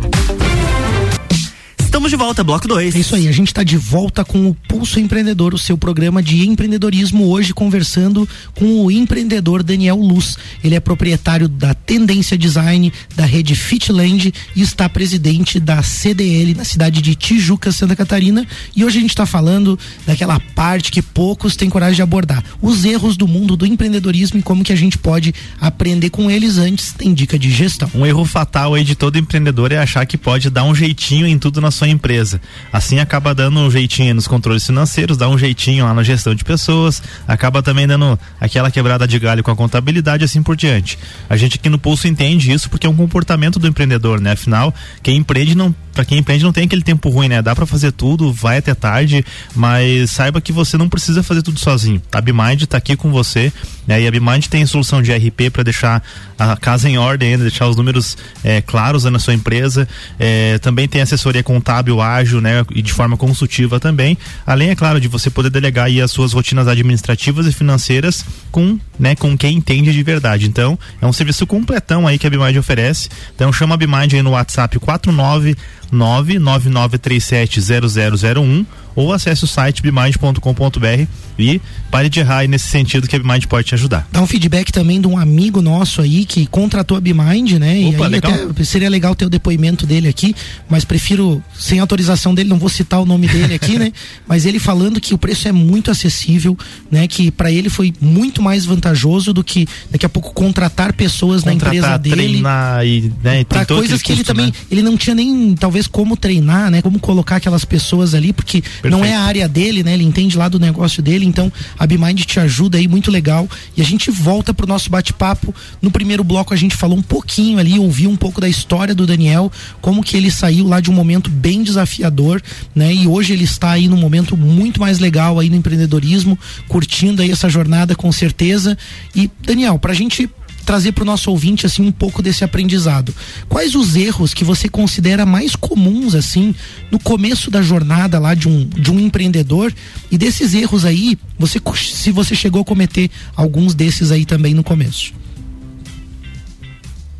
Estamos 1.93 2.09
de 2.09 2.17
volta, 2.17 2.43
bloco 2.43 2.67
2. 2.67 2.95
É 2.95 2.97
isso 2.97 3.15
aí, 3.15 3.27
a 3.27 3.31
gente 3.31 3.49
está 3.49 3.61
de 3.61 3.77
volta 3.77 4.25
com 4.25 4.49
o 4.49 4.55
Pulso 4.67 4.99
Empreendedor, 4.99 5.53
o 5.53 5.59
seu 5.59 5.77
programa 5.77 6.23
de 6.23 6.43
empreendedorismo, 6.47 7.27
hoje 7.27 7.53
conversando 7.53 8.27
com 8.55 8.83
o 8.83 8.89
empreendedor 8.89 9.61
Daniel 9.61 9.97
Luz. 9.97 10.35
Ele 10.63 10.73
é 10.73 10.79
proprietário 10.79 11.47
da 11.47 11.75
Tendência 11.75 12.35
Design, 12.35 12.91
da 13.15 13.25
rede 13.27 13.53
Fitland 13.53 14.33
e 14.55 14.61
está 14.63 14.89
presidente 14.89 15.59
da 15.59 15.83
CDL 15.83 16.55
na 16.55 16.65
cidade 16.65 16.99
de 16.99 17.13
Tijuca, 17.13 17.71
Santa 17.71 17.95
Catarina. 17.95 18.43
E 18.75 18.83
hoje 18.83 18.97
a 18.97 19.01
gente 19.01 19.11
está 19.11 19.27
falando 19.27 19.77
daquela 20.03 20.39
parte 20.39 20.91
que 20.91 20.99
poucos 20.99 21.55
têm 21.55 21.69
coragem 21.69 21.97
de 21.97 22.01
abordar, 22.01 22.43
os 22.59 22.85
erros 22.85 23.15
do 23.15 23.27
mundo 23.27 23.55
do 23.55 23.67
empreendedorismo 23.67 24.39
e 24.39 24.41
como 24.41 24.63
que 24.63 24.73
a 24.73 24.75
gente 24.75 24.97
pode 24.97 25.31
aprender 25.61 26.09
com 26.09 26.31
eles 26.31 26.57
antes. 26.57 26.91
Tem 26.91 27.13
dica 27.13 27.37
de 27.37 27.51
gestão. 27.51 27.87
Um 27.93 28.03
erro 28.03 28.25
fatal 28.25 28.73
aí 28.73 28.83
de 28.83 28.95
todo 28.95 29.19
empreendedor 29.19 29.71
é 29.71 29.77
achar 29.77 30.07
que 30.07 30.17
pode 30.17 30.49
dar 30.49 30.63
um 30.63 30.73
jeitinho 30.73 31.27
em 31.27 31.37
tudo 31.37 31.61
na 31.61 31.69
sua 31.69 31.82
sua 31.83 31.89
empresa. 31.89 32.41
Assim 32.71 32.99
acaba 32.99 33.35
dando 33.35 33.59
um 33.59 33.69
jeitinho 33.69 34.15
nos 34.15 34.27
controles 34.27 34.65
financeiros, 34.65 35.17
dá 35.17 35.27
um 35.27 35.37
jeitinho 35.37 35.85
lá 35.85 35.93
na 35.93 36.01
gestão 36.01 36.33
de 36.33 36.43
pessoas, 36.43 37.03
acaba 37.27 37.61
também 37.61 37.85
dando 37.85 38.17
aquela 38.39 38.71
quebrada 38.71 39.07
de 39.07 39.19
galho 39.19 39.43
com 39.43 39.51
a 39.51 39.55
contabilidade 39.55 40.23
assim 40.23 40.41
por 40.41 40.55
diante. 40.55 40.97
A 41.29 41.35
gente 41.35 41.57
aqui 41.57 41.69
no 41.69 41.77
Pulso 41.77 42.07
entende 42.07 42.51
isso 42.51 42.69
porque 42.69 42.87
é 42.87 42.89
um 42.89 42.95
comportamento 42.95 43.59
do 43.59 43.67
empreendedor, 43.67 44.21
né? 44.21 44.31
Afinal, 44.31 44.73
quem 45.01 45.17
empreende 45.17 45.55
não 45.55 45.75
para 45.93 46.03
quem 46.03 46.17
empreende 46.17 46.43
não 46.43 46.51
tem 46.51 46.65
aquele 46.65 46.81
tempo 46.81 47.09
ruim, 47.09 47.27
né? 47.27 47.41
Dá 47.41 47.55
para 47.55 47.65
fazer 47.65 47.91
tudo, 47.91 48.33
vai 48.33 48.57
até 48.57 48.73
tarde, 48.73 49.23
mas 49.55 50.09
saiba 50.09 50.41
que 50.41 50.51
você 50.51 50.77
não 50.77 50.89
precisa 50.89 51.21
fazer 51.21 51.41
tudo 51.41 51.59
sozinho. 51.59 52.01
A 52.11 52.19
Bimind 52.19 52.63
tá 52.65 52.77
aqui 52.77 52.95
com 52.95 53.11
você, 53.11 53.53
né? 53.87 54.01
E 54.01 54.07
a 54.07 54.11
Bimind 54.11 54.47
tem 54.47 54.65
solução 54.65 55.01
de 55.01 55.13
RP 55.13 55.51
para 55.51 55.63
deixar 55.63 56.03
a 56.37 56.57
casa 56.57 56.89
em 56.89 56.97
ordem, 56.97 57.37
deixar 57.37 57.67
os 57.67 57.75
números 57.75 58.17
é, 58.43 58.61
claros 58.61 59.03
na 59.05 59.19
sua 59.19 59.33
empresa. 59.33 59.87
É, 60.19 60.57
também 60.59 60.87
tem 60.87 61.01
assessoria 61.01 61.43
contábil 61.43 62.01
ágil, 62.01 62.41
né? 62.41 62.65
E 62.73 62.81
de 62.81 62.91
forma 62.91 63.15
consultiva 63.15 63.79
também. 63.79 64.17
Além, 64.45 64.69
é 64.69 64.75
claro, 64.75 64.99
de 64.99 65.07
você 65.07 65.29
poder 65.29 65.49
delegar 65.49 65.89
as 66.03 66.11
suas 66.11 66.33
rotinas 66.33 66.67
administrativas 66.67 67.45
e 67.45 67.51
financeiras 67.51 68.25
com, 68.51 68.79
né? 68.99 69.15
Com 69.15 69.37
quem 69.37 69.57
entende 69.57 69.93
de 69.93 70.03
verdade. 70.03 70.47
Então, 70.47 70.77
é 71.01 71.05
um 71.05 71.13
serviço 71.13 71.45
completão 71.45 72.07
aí 72.07 72.17
que 72.17 72.25
a 72.25 72.29
Bimind 72.29 72.57
oferece. 72.57 73.09
Então, 73.35 73.53
chama 73.53 73.75
a 73.75 73.77
Bimind 73.77 74.13
aí 74.13 74.21
no 74.23 74.31
WhatsApp 74.31 74.79
49 74.79 75.55
999370001 75.93 78.65
ou 78.95 79.13
acesse 79.13 79.43
o 79.43 79.47
site 79.47 79.81
bimind.com.br 79.81 81.07
e 81.37 81.61
pare 81.89 82.09
de 82.09 82.19
errar 82.19 82.47
nesse 82.47 82.67
sentido 82.67 83.07
que 83.07 83.15
a 83.15 83.19
Bimind 83.19 83.45
pode 83.45 83.67
te 83.67 83.75
ajudar. 83.75 84.07
Dá 84.11 84.21
um 84.21 84.27
feedback 84.27 84.71
também 84.71 84.99
de 84.99 85.07
um 85.07 85.17
amigo 85.17 85.61
nosso 85.61 86.01
aí 86.01 86.25
que 86.25 86.45
contratou 86.45 86.97
a 86.97 87.01
Bimind, 87.01 87.53
né? 87.53 87.87
Opa, 87.87 88.03
e 88.03 88.03
aí 88.03 88.09
legal. 88.09 88.33
Seria 88.63 88.89
legal 88.89 89.15
ter 89.15 89.25
o 89.25 89.29
depoimento 89.29 89.85
dele 89.85 90.07
aqui, 90.07 90.35
mas 90.69 90.83
prefiro 90.85 91.43
sem 91.57 91.79
autorização 91.79 92.33
dele, 92.33 92.49
não 92.49 92.57
vou 92.57 92.69
citar 92.69 93.01
o 93.01 93.05
nome 93.05 93.27
dele 93.27 93.53
aqui, 93.53 93.77
né? 93.79 93.91
Mas 94.27 94.45
ele 94.45 94.59
falando 94.59 94.99
que 94.99 95.13
o 95.13 95.17
preço 95.17 95.47
é 95.47 95.51
muito 95.51 95.91
acessível, 95.91 96.57
né? 96.89 97.07
Que 97.07 97.31
para 97.31 97.51
ele 97.51 97.69
foi 97.69 97.93
muito 97.99 98.41
mais 98.41 98.65
vantajoso 98.65 99.33
do 99.33 99.43
que 99.43 99.67
daqui 99.91 100.05
a 100.05 100.09
pouco 100.09 100.33
contratar 100.33 100.93
pessoas 100.93 101.43
contratar, 101.43 101.73
na 101.73 101.79
empresa 101.79 101.97
dele. 101.97 102.15
Treinar 102.15 102.85
e, 102.85 103.11
né, 103.23 103.43
para 103.43 103.65
coisas 103.65 104.01
que 104.01 104.13
custo, 104.13 104.21
ele 104.21 104.23
também, 104.23 104.47
né? 104.47 104.53
ele 104.69 104.81
não 104.81 104.97
tinha 104.97 105.15
nem 105.15 105.55
talvez 105.55 105.87
como 105.87 106.15
treinar, 106.15 106.69
né? 106.69 106.81
Como 106.81 106.99
colocar 106.99 107.37
aquelas 107.37 107.65
pessoas 107.65 108.13
ali, 108.13 108.33
porque 108.33 108.63
Perfeito. 108.83 109.01
não 109.01 109.05
é 109.05 109.15
a 109.15 109.21
área 109.21 109.47
dele, 109.47 109.81
né? 109.81 109.93
Ele 109.93 110.03
entende 110.03 110.37
lá 110.37 110.49
do 110.49 110.59
negócio 110.59 111.01
dele, 111.01 111.25
então 111.25 111.51
a 111.79 111.87
BeMind 111.87 112.19
te 112.25 112.39
ajuda 112.39 112.77
aí, 112.77 112.87
muito 112.87 113.09
legal. 113.09 113.49
E 113.77 113.81
a 113.81 113.85
gente 113.85 114.11
volta 114.11 114.53
pro 114.53 114.67
nosso 114.67 114.89
bate-papo. 114.89 115.55
No 115.81 115.89
primeiro 115.89 116.23
bloco 116.23 116.53
a 116.53 116.57
gente 116.57 116.75
falou 116.75 116.97
um 116.97 117.01
pouquinho 117.01 117.59
ali, 117.59 117.79
ouviu 117.79 118.09
um 118.09 118.17
pouco 118.17 118.41
da 118.41 118.49
história 118.49 118.93
do 118.93 119.07
Daniel, 119.07 119.49
como 119.79 120.03
que 120.03 120.17
ele 120.17 120.29
saiu 120.29 120.67
lá 120.67 120.81
de 120.81 120.91
um 120.91 120.93
momento 120.93 121.29
bem 121.29 121.63
desafiador, 121.63 122.41
né? 122.75 122.93
E 122.93 123.07
hoje 123.07 123.31
ele 123.31 123.45
está 123.45 123.71
aí 123.71 123.87
num 123.87 123.97
momento 123.97 124.35
muito 124.35 124.81
mais 124.81 124.99
legal 124.99 125.39
aí 125.39 125.49
no 125.49 125.55
empreendedorismo, 125.55 126.37
curtindo 126.67 127.21
aí 127.21 127.31
essa 127.31 127.47
jornada 127.47 127.95
com 127.95 128.11
certeza. 128.11 128.77
E 129.15 129.31
Daniel, 129.41 129.79
pra 129.79 129.93
gente 129.93 130.29
trazer 130.65 130.91
para 130.91 131.03
o 131.03 131.05
nosso 131.05 131.29
ouvinte 131.29 131.65
assim 131.65 131.85
um 131.85 131.91
pouco 131.91 132.21
desse 132.21 132.43
aprendizado. 132.43 133.13
Quais 133.47 133.75
os 133.75 133.95
erros 133.95 134.33
que 134.33 134.43
você 134.43 134.67
considera 134.67 135.25
mais 135.25 135.55
comuns 135.55 136.15
assim 136.15 136.55
no 136.91 136.99
começo 136.99 137.51
da 137.51 137.61
jornada 137.61 138.19
lá 138.19 138.33
de 138.33 138.47
um, 138.47 138.65
de 138.65 138.91
um 138.91 138.99
empreendedor 138.99 139.73
e 140.11 140.17
desses 140.17 140.53
erros 140.53 140.85
aí, 140.85 141.17
você 141.37 141.61
se 141.75 142.11
você 142.11 142.35
chegou 142.35 142.61
a 142.61 142.65
cometer 142.65 143.09
alguns 143.35 143.73
desses 143.73 144.11
aí 144.11 144.25
também 144.25 144.53
no 144.53 144.63
começo? 144.63 145.13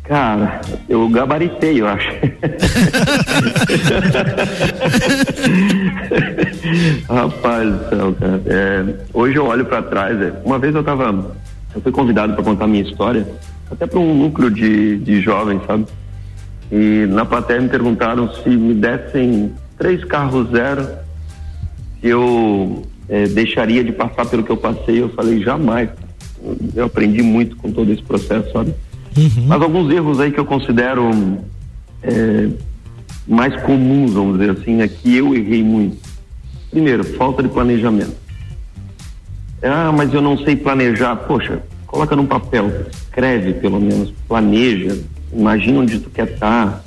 Cara, 0.04 0.60
eu 0.86 1.08
gabaritei, 1.08 1.80
eu 1.80 1.88
acho. 1.88 2.10
Rapaz 7.08 7.72
do 7.72 7.88
céu, 7.88 8.14
cara. 8.20 8.42
É, 8.46 8.84
hoje 9.14 9.36
eu 9.36 9.46
olho 9.46 9.64
para 9.64 9.80
trás. 9.82 10.20
É, 10.20 10.34
uma 10.44 10.58
vez 10.58 10.74
eu 10.74 10.84
tava. 10.84 11.34
Eu 11.74 11.80
fui 11.80 11.92
convidado 11.92 12.34
para 12.34 12.44
contar 12.44 12.66
minha 12.66 12.82
história, 12.82 13.26
até 13.70 13.86
para 13.86 13.98
um 13.98 14.14
núcleo 14.14 14.50
de, 14.50 14.98
de 14.98 15.20
jovens, 15.20 15.60
sabe? 15.66 15.86
E 16.70 17.06
na 17.06 17.24
plateia 17.24 17.60
me 17.60 17.68
perguntaram 17.68 18.32
se 18.34 18.48
me 18.48 18.74
dessem 18.74 19.52
três 19.78 20.04
carros 20.04 20.50
zero, 20.50 20.88
se 22.00 22.08
eu 22.08 22.84
é, 23.08 23.26
deixaria 23.26 23.82
de 23.82 23.92
passar 23.92 24.26
pelo 24.26 24.42
que 24.42 24.50
eu 24.50 24.56
passei. 24.56 25.02
Eu 25.02 25.08
falei, 25.10 25.42
jamais. 25.42 25.90
Eu 26.74 26.86
aprendi 26.86 27.22
muito 27.22 27.56
com 27.56 27.70
todo 27.72 27.90
esse 27.92 28.02
processo, 28.02 28.52
sabe? 28.52 28.74
Uhum. 29.16 29.46
Mas 29.46 29.62
alguns 29.62 29.92
erros 29.92 30.20
aí 30.20 30.30
que 30.30 30.40
eu 30.40 30.44
considero 30.44 31.10
é, 32.02 32.48
mais 33.26 33.60
comuns, 33.62 34.12
vamos 34.12 34.38
dizer 34.38 34.50
assim, 34.50 34.82
é 34.82 34.88
que 34.88 35.16
eu 35.16 35.34
errei 35.34 35.62
muito. 35.62 35.96
Primeiro, 36.70 37.04
falta 37.04 37.42
de 37.42 37.48
planejamento. 37.48 38.23
Ah, 39.64 39.90
mas 39.90 40.12
eu 40.12 40.20
não 40.20 40.36
sei 40.38 40.54
planejar. 40.54 41.16
Poxa, 41.16 41.62
coloca 41.86 42.14
num 42.14 42.26
papel, 42.26 42.70
escreve 42.90 43.54
pelo 43.54 43.80
menos, 43.80 44.12
planeja, 44.28 44.98
imagina 45.32 45.80
onde 45.80 45.98
tu 45.98 46.10
quer 46.10 46.28
estar, 46.28 46.82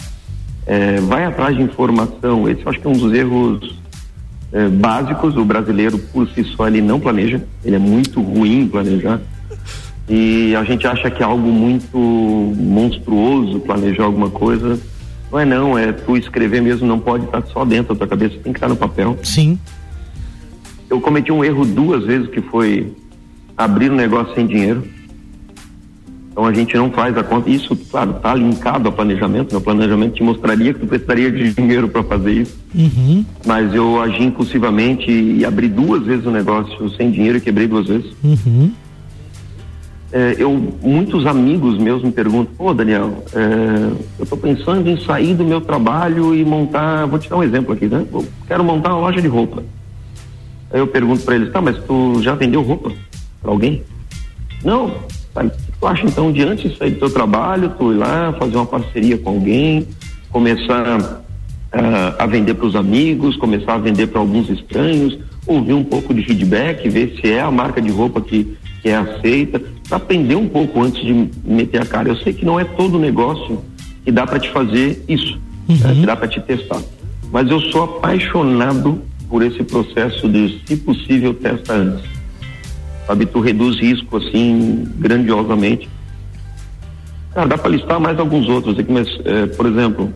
é, 0.65 0.99
vai 1.01 1.25
atrás 1.25 1.55
de 1.55 1.63
informação. 1.63 2.47
Esse 2.47 2.61
eu 2.61 2.69
acho 2.69 2.79
que 2.79 2.87
é 2.87 2.89
um 2.89 2.97
dos 2.97 3.13
erros 3.13 3.79
é, 4.51 4.67
básicos. 4.67 5.35
O 5.35 5.43
brasileiro, 5.43 5.97
por 5.97 6.27
si 6.29 6.43
só, 6.43 6.67
ele 6.67 6.81
não 6.81 6.99
planeja, 6.99 7.41
ele 7.63 7.75
é 7.75 7.79
muito 7.79 8.21
ruim 8.21 8.61
em 8.61 8.67
planejar. 8.67 9.19
E 10.09 10.55
a 10.55 10.63
gente 10.63 10.87
acha 10.87 11.09
que 11.09 11.21
é 11.21 11.25
algo 11.25 11.47
muito 11.47 11.97
monstruoso 11.97 13.59
planejar 13.59 14.03
alguma 14.03 14.29
coisa. 14.29 14.79
Não 15.31 15.39
é 15.39 15.45
não, 15.45 15.77
é 15.77 15.91
tu 15.91 16.15
escrever 16.15 16.61
mesmo, 16.61 16.87
não 16.87 16.99
pode 16.99 17.25
estar 17.25 17.43
só 17.47 17.65
dentro 17.65 17.93
da 17.93 17.99
tua 17.99 18.07
cabeça, 18.07 18.35
tem 18.41 18.53
que 18.53 18.57
estar 18.57 18.69
no 18.69 18.77
papel. 18.77 19.17
Sim. 19.23 19.59
Eu 20.89 21.01
cometi 21.01 21.31
um 21.31 21.43
erro 21.43 21.65
duas 21.65 22.05
vezes 22.05 22.29
que 22.29 22.41
foi 22.41 22.91
abrir 23.55 23.91
um 23.91 23.95
negócio 23.95 24.33
sem 24.33 24.47
dinheiro. 24.47 24.83
Então 26.31 26.45
a 26.45 26.53
gente 26.53 26.75
não 26.77 26.91
faz 26.91 27.17
a 27.17 27.23
conta. 27.23 27.49
Isso, 27.49 27.75
claro, 27.75 28.11
está 28.11 28.33
linkado 28.35 28.87
ao 28.87 28.93
planejamento. 28.93 29.57
O 29.57 29.61
planejamento 29.61 30.13
te 30.13 30.23
mostraria 30.23 30.73
que 30.73 30.79
tu 30.79 30.87
precisaria 30.87 31.31
de 31.31 31.51
dinheiro 31.55 31.87
para 31.87 32.03
fazer 32.03 32.31
isso. 32.31 32.57
Uhum. 32.75 33.25
Mas 33.45 33.73
eu 33.73 34.01
agi 34.01 34.23
impulsivamente 34.23 35.11
e 35.11 35.43
abri 35.43 35.67
duas 35.67 36.03
vezes 36.03 36.25
o 36.25 36.31
negócio 36.31 36.89
sem 36.91 37.11
dinheiro 37.11 37.37
e 37.37 37.41
quebrei 37.41 37.67
duas 37.67 37.87
vezes. 37.87 38.11
Uhum 38.23 38.71
é, 40.11 40.35
eu 40.39 40.51
muitos 40.81 41.25
amigos 41.25 41.77
meus 41.77 42.01
me 42.01 42.11
perguntam, 42.11 42.53
pô 42.57 42.73
Daniel, 42.73 43.23
é, 43.33 43.91
eu 44.17 44.23
estou 44.23 44.37
pensando 44.37 44.89
em 44.89 44.99
sair 45.01 45.35
do 45.35 45.43
meu 45.43 45.59
trabalho 45.59 46.33
e 46.33 46.45
montar, 46.45 47.05
vou 47.05 47.19
te 47.19 47.29
dar 47.29 47.37
um 47.37 47.43
exemplo 47.43 47.73
aqui, 47.73 47.87
né? 47.87 48.05
Eu 48.11 48.25
quero 48.47 48.63
montar 48.63 48.89
uma 48.93 49.01
loja 49.01 49.21
de 49.21 49.27
roupa. 49.27 49.63
Aí 50.71 50.79
eu 50.79 50.87
pergunto 50.87 51.23
para 51.23 51.35
eles, 51.35 51.51
tá, 51.51 51.61
mas 51.61 51.77
tu 51.85 52.21
já 52.21 52.35
vendeu 52.35 52.61
roupa 52.61 52.91
para 53.41 53.51
alguém? 53.51 53.83
Não. 54.63 54.91
Tá, 55.33 55.45
tu 55.79 55.87
acha 55.87 56.05
então 56.05 56.27
antes 56.27 56.71
de 56.71 56.77
sair 56.77 56.91
do 56.91 56.99
teu 56.99 57.09
trabalho, 57.09 57.73
tu 57.77 57.91
ir 57.91 57.95
lá 57.95 58.33
fazer 58.33 58.55
uma 58.55 58.65
parceria 58.65 59.17
com 59.17 59.29
alguém, 59.29 59.87
começar 60.29 60.99
uh, 60.99 62.15
a 62.17 62.25
vender 62.25 62.55
para 62.55 62.65
os 62.65 62.75
amigos, 62.75 63.37
começar 63.37 63.75
a 63.75 63.77
vender 63.77 64.07
para 64.07 64.19
alguns 64.19 64.49
estranhos, 64.49 65.17
ouvir 65.45 65.73
um 65.73 65.83
pouco 65.83 66.13
de 66.13 66.23
feedback, 66.23 66.89
ver 66.89 67.17
se 67.19 67.31
é 67.31 67.41
a 67.41 67.51
marca 67.51 67.81
de 67.81 67.89
roupa 67.89 68.19
que, 68.19 68.57
que 68.81 68.89
é 68.89 68.95
aceita, 68.95 69.61
para 69.87 69.97
aprender 69.97 70.35
um 70.35 70.49
pouco 70.49 70.81
antes 70.81 71.01
de 71.01 71.29
meter 71.45 71.81
a 71.81 71.85
cara. 71.85 72.09
Eu 72.09 72.17
sei 72.17 72.33
que 72.33 72.45
não 72.45 72.59
é 72.59 72.65
todo 72.65 72.99
negócio 72.99 73.63
que 74.03 74.11
dá 74.11 74.25
para 74.27 74.39
te 74.39 74.49
fazer 74.49 75.03
isso, 75.07 75.39
uhum. 75.69 75.77
né, 75.77 75.95
que 75.95 76.05
dá 76.05 76.15
para 76.15 76.27
te 76.27 76.41
testar. 76.41 76.81
Mas 77.31 77.49
eu 77.49 77.59
sou 77.59 77.83
apaixonado 77.83 79.01
por 79.29 79.43
esse 79.43 79.63
processo 79.63 80.27
de, 80.27 80.61
se 80.65 80.77
possível, 80.77 81.33
testa 81.33 81.73
antes. 81.73 82.05
Sabe, 83.05 83.25
tu 83.25 83.39
reduz 83.39 83.79
risco 83.79 84.17
assim 84.17 84.87
grandiosamente. 84.97 85.89
Cara, 87.33 87.47
dá 87.47 87.57
para 87.57 87.69
listar 87.69 87.99
mais 87.99 88.19
alguns 88.19 88.49
outros 88.49 88.77
aqui, 88.77 88.91
mas, 88.91 89.07
é, 89.25 89.45
por 89.47 89.65
exemplo, 89.65 90.13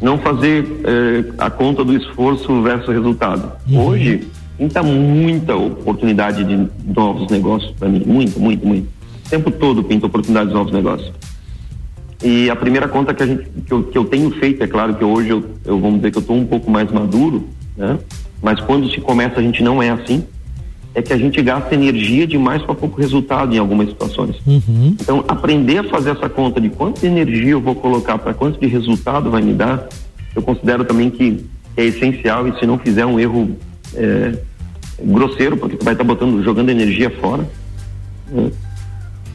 não 0.00 0.18
fazer 0.18 0.64
é, 0.84 1.24
a 1.38 1.50
conta 1.50 1.84
do 1.84 1.94
esforço 1.94 2.62
versus 2.62 2.88
resultado. 2.94 3.50
Uhum. 3.68 3.86
Hoje, 3.86 4.28
pinta 4.56 4.82
muita 4.82 5.56
oportunidade 5.56 6.44
de 6.44 6.68
novos 6.92 7.30
negócios 7.30 7.72
para 7.72 7.88
mim, 7.88 8.02
muito, 8.06 8.38
muito, 8.38 8.66
muito. 8.66 8.86
O 9.26 9.30
tempo 9.30 9.50
todo 9.50 9.82
pinta 9.82 10.06
oportunidade 10.06 10.48
de 10.48 10.54
novos 10.54 10.72
negócios. 10.72 11.12
E 12.22 12.50
a 12.50 12.56
primeira 12.56 12.88
conta 12.88 13.14
que, 13.14 13.22
a 13.22 13.26
gente, 13.26 13.48
que, 13.64 13.72
eu, 13.72 13.84
que 13.84 13.96
eu 13.96 14.04
tenho 14.04 14.30
feito, 14.32 14.62
é 14.62 14.66
claro 14.66 14.94
que 14.94 15.04
hoje 15.04 15.30
eu, 15.30 15.44
eu 15.64 15.78
vamos 15.78 15.96
dizer 15.96 16.10
que 16.10 16.18
eu 16.18 16.22
estou 16.22 16.36
um 16.36 16.46
pouco 16.46 16.70
mais 16.70 16.90
maduro, 16.90 17.48
né? 17.78 17.98
Mas 18.42 18.60
quando 18.60 18.90
se 18.90 19.00
começa 19.00 19.40
a 19.40 19.42
gente 19.42 19.62
não 19.62 19.82
é 19.82 19.90
assim, 19.90 20.24
é 20.94 21.02
que 21.02 21.12
a 21.12 21.16
gente 21.16 21.40
gasta 21.40 21.74
energia 21.74 22.26
demais 22.26 22.62
para 22.62 22.74
pouco 22.74 23.00
resultado 23.00 23.54
em 23.54 23.58
algumas 23.58 23.88
situações. 23.88 24.36
Uhum. 24.46 24.96
Então, 25.00 25.24
aprender 25.28 25.78
a 25.78 25.84
fazer 25.84 26.10
essa 26.10 26.28
conta 26.28 26.60
de 26.60 26.68
quanta 26.68 27.06
energia 27.06 27.52
eu 27.52 27.60
vou 27.60 27.74
colocar 27.74 28.18
para 28.18 28.34
quanto 28.34 28.58
de 28.58 28.66
resultado 28.66 29.30
vai 29.30 29.40
me 29.40 29.54
dar, 29.54 29.88
eu 30.34 30.42
considero 30.42 30.84
também 30.84 31.08
que 31.08 31.44
é 31.76 31.84
essencial 31.84 32.48
e 32.48 32.58
se 32.58 32.66
não 32.66 32.78
fizer 32.78 33.06
um 33.06 33.18
erro 33.18 33.56
é, 33.94 34.34
grosseiro, 35.00 35.56
porque 35.56 35.76
tu 35.76 35.84
vai 35.84 35.94
estar 35.94 36.04
tá 36.04 36.08
botando, 36.08 36.42
jogando 36.42 36.70
energia 36.70 37.10
fora. 37.10 37.48
Né? 38.30 38.50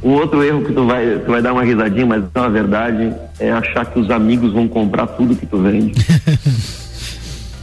Um 0.03 0.11
outro 0.11 0.43
erro 0.43 0.65
que 0.65 0.73
tu 0.73 0.85
vai, 0.85 1.19
tu 1.19 1.31
vai 1.31 1.41
dar 1.41 1.53
uma 1.53 1.63
risadinha, 1.63 2.05
mas 2.05 2.23
na 2.35 2.49
verdade 2.49 3.13
é 3.39 3.51
achar 3.51 3.85
que 3.85 3.97
os 3.97 4.09
amigos 4.09 4.51
vão 4.51 4.67
comprar 4.67 5.07
tudo 5.07 5.35
que 5.35 5.45
tu 5.45 5.57
vende. 5.59 5.93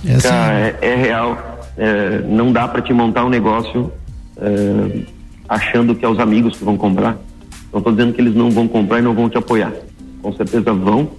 é, 0.05 0.15
assim. 0.15 0.29
Cara, 0.29 0.55
é, 0.55 0.79
é 0.81 0.95
real. 0.97 1.61
É, 1.77 2.23
não 2.29 2.53
dá 2.53 2.69
para 2.69 2.83
te 2.83 2.93
montar 2.93 3.25
um 3.25 3.29
negócio 3.29 3.93
é, 4.37 5.03
achando 5.49 5.95
que 5.95 6.05
é 6.05 6.09
os 6.09 6.19
amigos 6.19 6.57
que 6.57 6.65
vão 6.65 6.77
comprar. 6.77 7.17
Não 7.73 7.79
estou 7.79 7.93
dizendo 7.93 8.13
que 8.13 8.21
eles 8.21 8.35
não 8.35 8.51
vão 8.51 8.67
comprar 8.67 8.99
e 8.99 9.03
não 9.03 9.15
vão 9.15 9.29
te 9.29 9.39
apoiar. 9.39 9.73
Com 10.23 10.33
certeza 10.35 10.73
vão, 10.73 11.11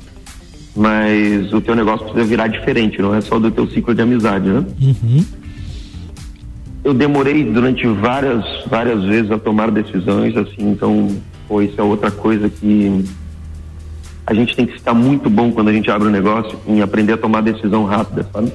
mas 0.76 1.52
o 1.54 1.62
teu 1.62 1.76
negócio 1.76 2.06
precisa 2.06 2.26
virar 2.26 2.48
diferente, 2.48 3.02
não 3.02 3.16
é 3.16 3.22
só 3.22 3.40
do 3.40 3.50
teu 3.50 3.68
ciclo 3.68 3.96
de 3.96 4.02
amizade, 4.02 4.48
né? 4.48 4.64
Uhum 4.80 5.26
eu 6.84 6.94
demorei 6.94 7.44
durante 7.44 7.86
várias, 7.88 8.44
várias 8.68 9.04
vezes 9.04 9.32
a 9.32 9.38
tomar 9.38 9.70
decisões, 9.72 10.36
assim, 10.36 10.72
então, 10.72 11.16
pô, 11.48 11.62
isso 11.62 11.80
é 11.80 11.84
outra 11.84 12.10
coisa 12.10 12.50
que 12.50 13.06
a 14.26 14.34
gente 14.34 14.56
tem 14.56 14.66
que 14.66 14.76
estar 14.76 14.94
muito 14.94 15.30
bom 15.30 15.52
quando 15.52 15.68
a 15.70 15.74
gente 15.74 15.92
abre 15.92 16.08
um 16.08 16.12
negócio 16.12 16.58
em 16.68 16.82
aprender 16.82 17.14
a 17.14 17.18
tomar 17.18 17.42
decisão 17.42 17.86
rápida, 17.86 18.28
sabe? 18.34 18.52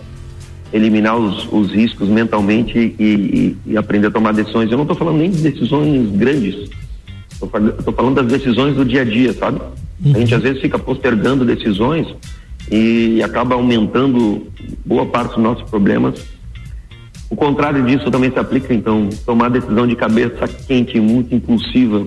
Eliminar 0.72 1.16
os, 1.16 1.46
os 1.52 1.70
riscos 1.70 2.08
mentalmente 2.08 2.78
e, 2.78 3.04
e, 3.04 3.56
e, 3.66 3.76
aprender 3.76 4.08
a 4.08 4.10
tomar 4.10 4.32
decisões. 4.32 4.70
Eu 4.70 4.76
não 4.76 4.84
estou 4.84 4.96
falando 4.96 5.18
nem 5.18 5.30
de 5.30 5.40
decisões 5.40 6.10
grandes, 6.10 6.70
estou 7.32 7.94
falando 7.94 8.16
das 8.16 8.26
decisões 8.26 8.74
do 8.74 8.84
dia 8.84 9.02
a 9.02 9.04
dia, 9.04 9.32
sabe? 9.32 9.60
Uhum. 10.04 10.12
A 10.14 10.18
gente 10.18 10.34
às 10.34 10.42
vezes 10.42 10.60
fica 10.60 10.78
postergando 10.78 11.44
decisões 11.44 12.06
e 12.70 13.22
acaba 13.22 13.54
aumentando 13.54 14.46
boa 14.84 15.06
parte 15.06 15.34
dos 15.34 15.42
nossos 15.42 15.70
problemas 15.70 16.36
o 17.28 17.34
contrário 17.34 17.84
disso 17.84 18.10
também 18.10 18.30
se 18.30 18.38
aplica, 18.38 18.72
então, 18.72 19.08
tomar 19.24 19.50
decisão 19.50 19.86
de 19.86 19.96
cabeça 19.96 20.46
quente, 20.46 21.00
muito 21.00 21.34
impulsiva, 21.34 22.04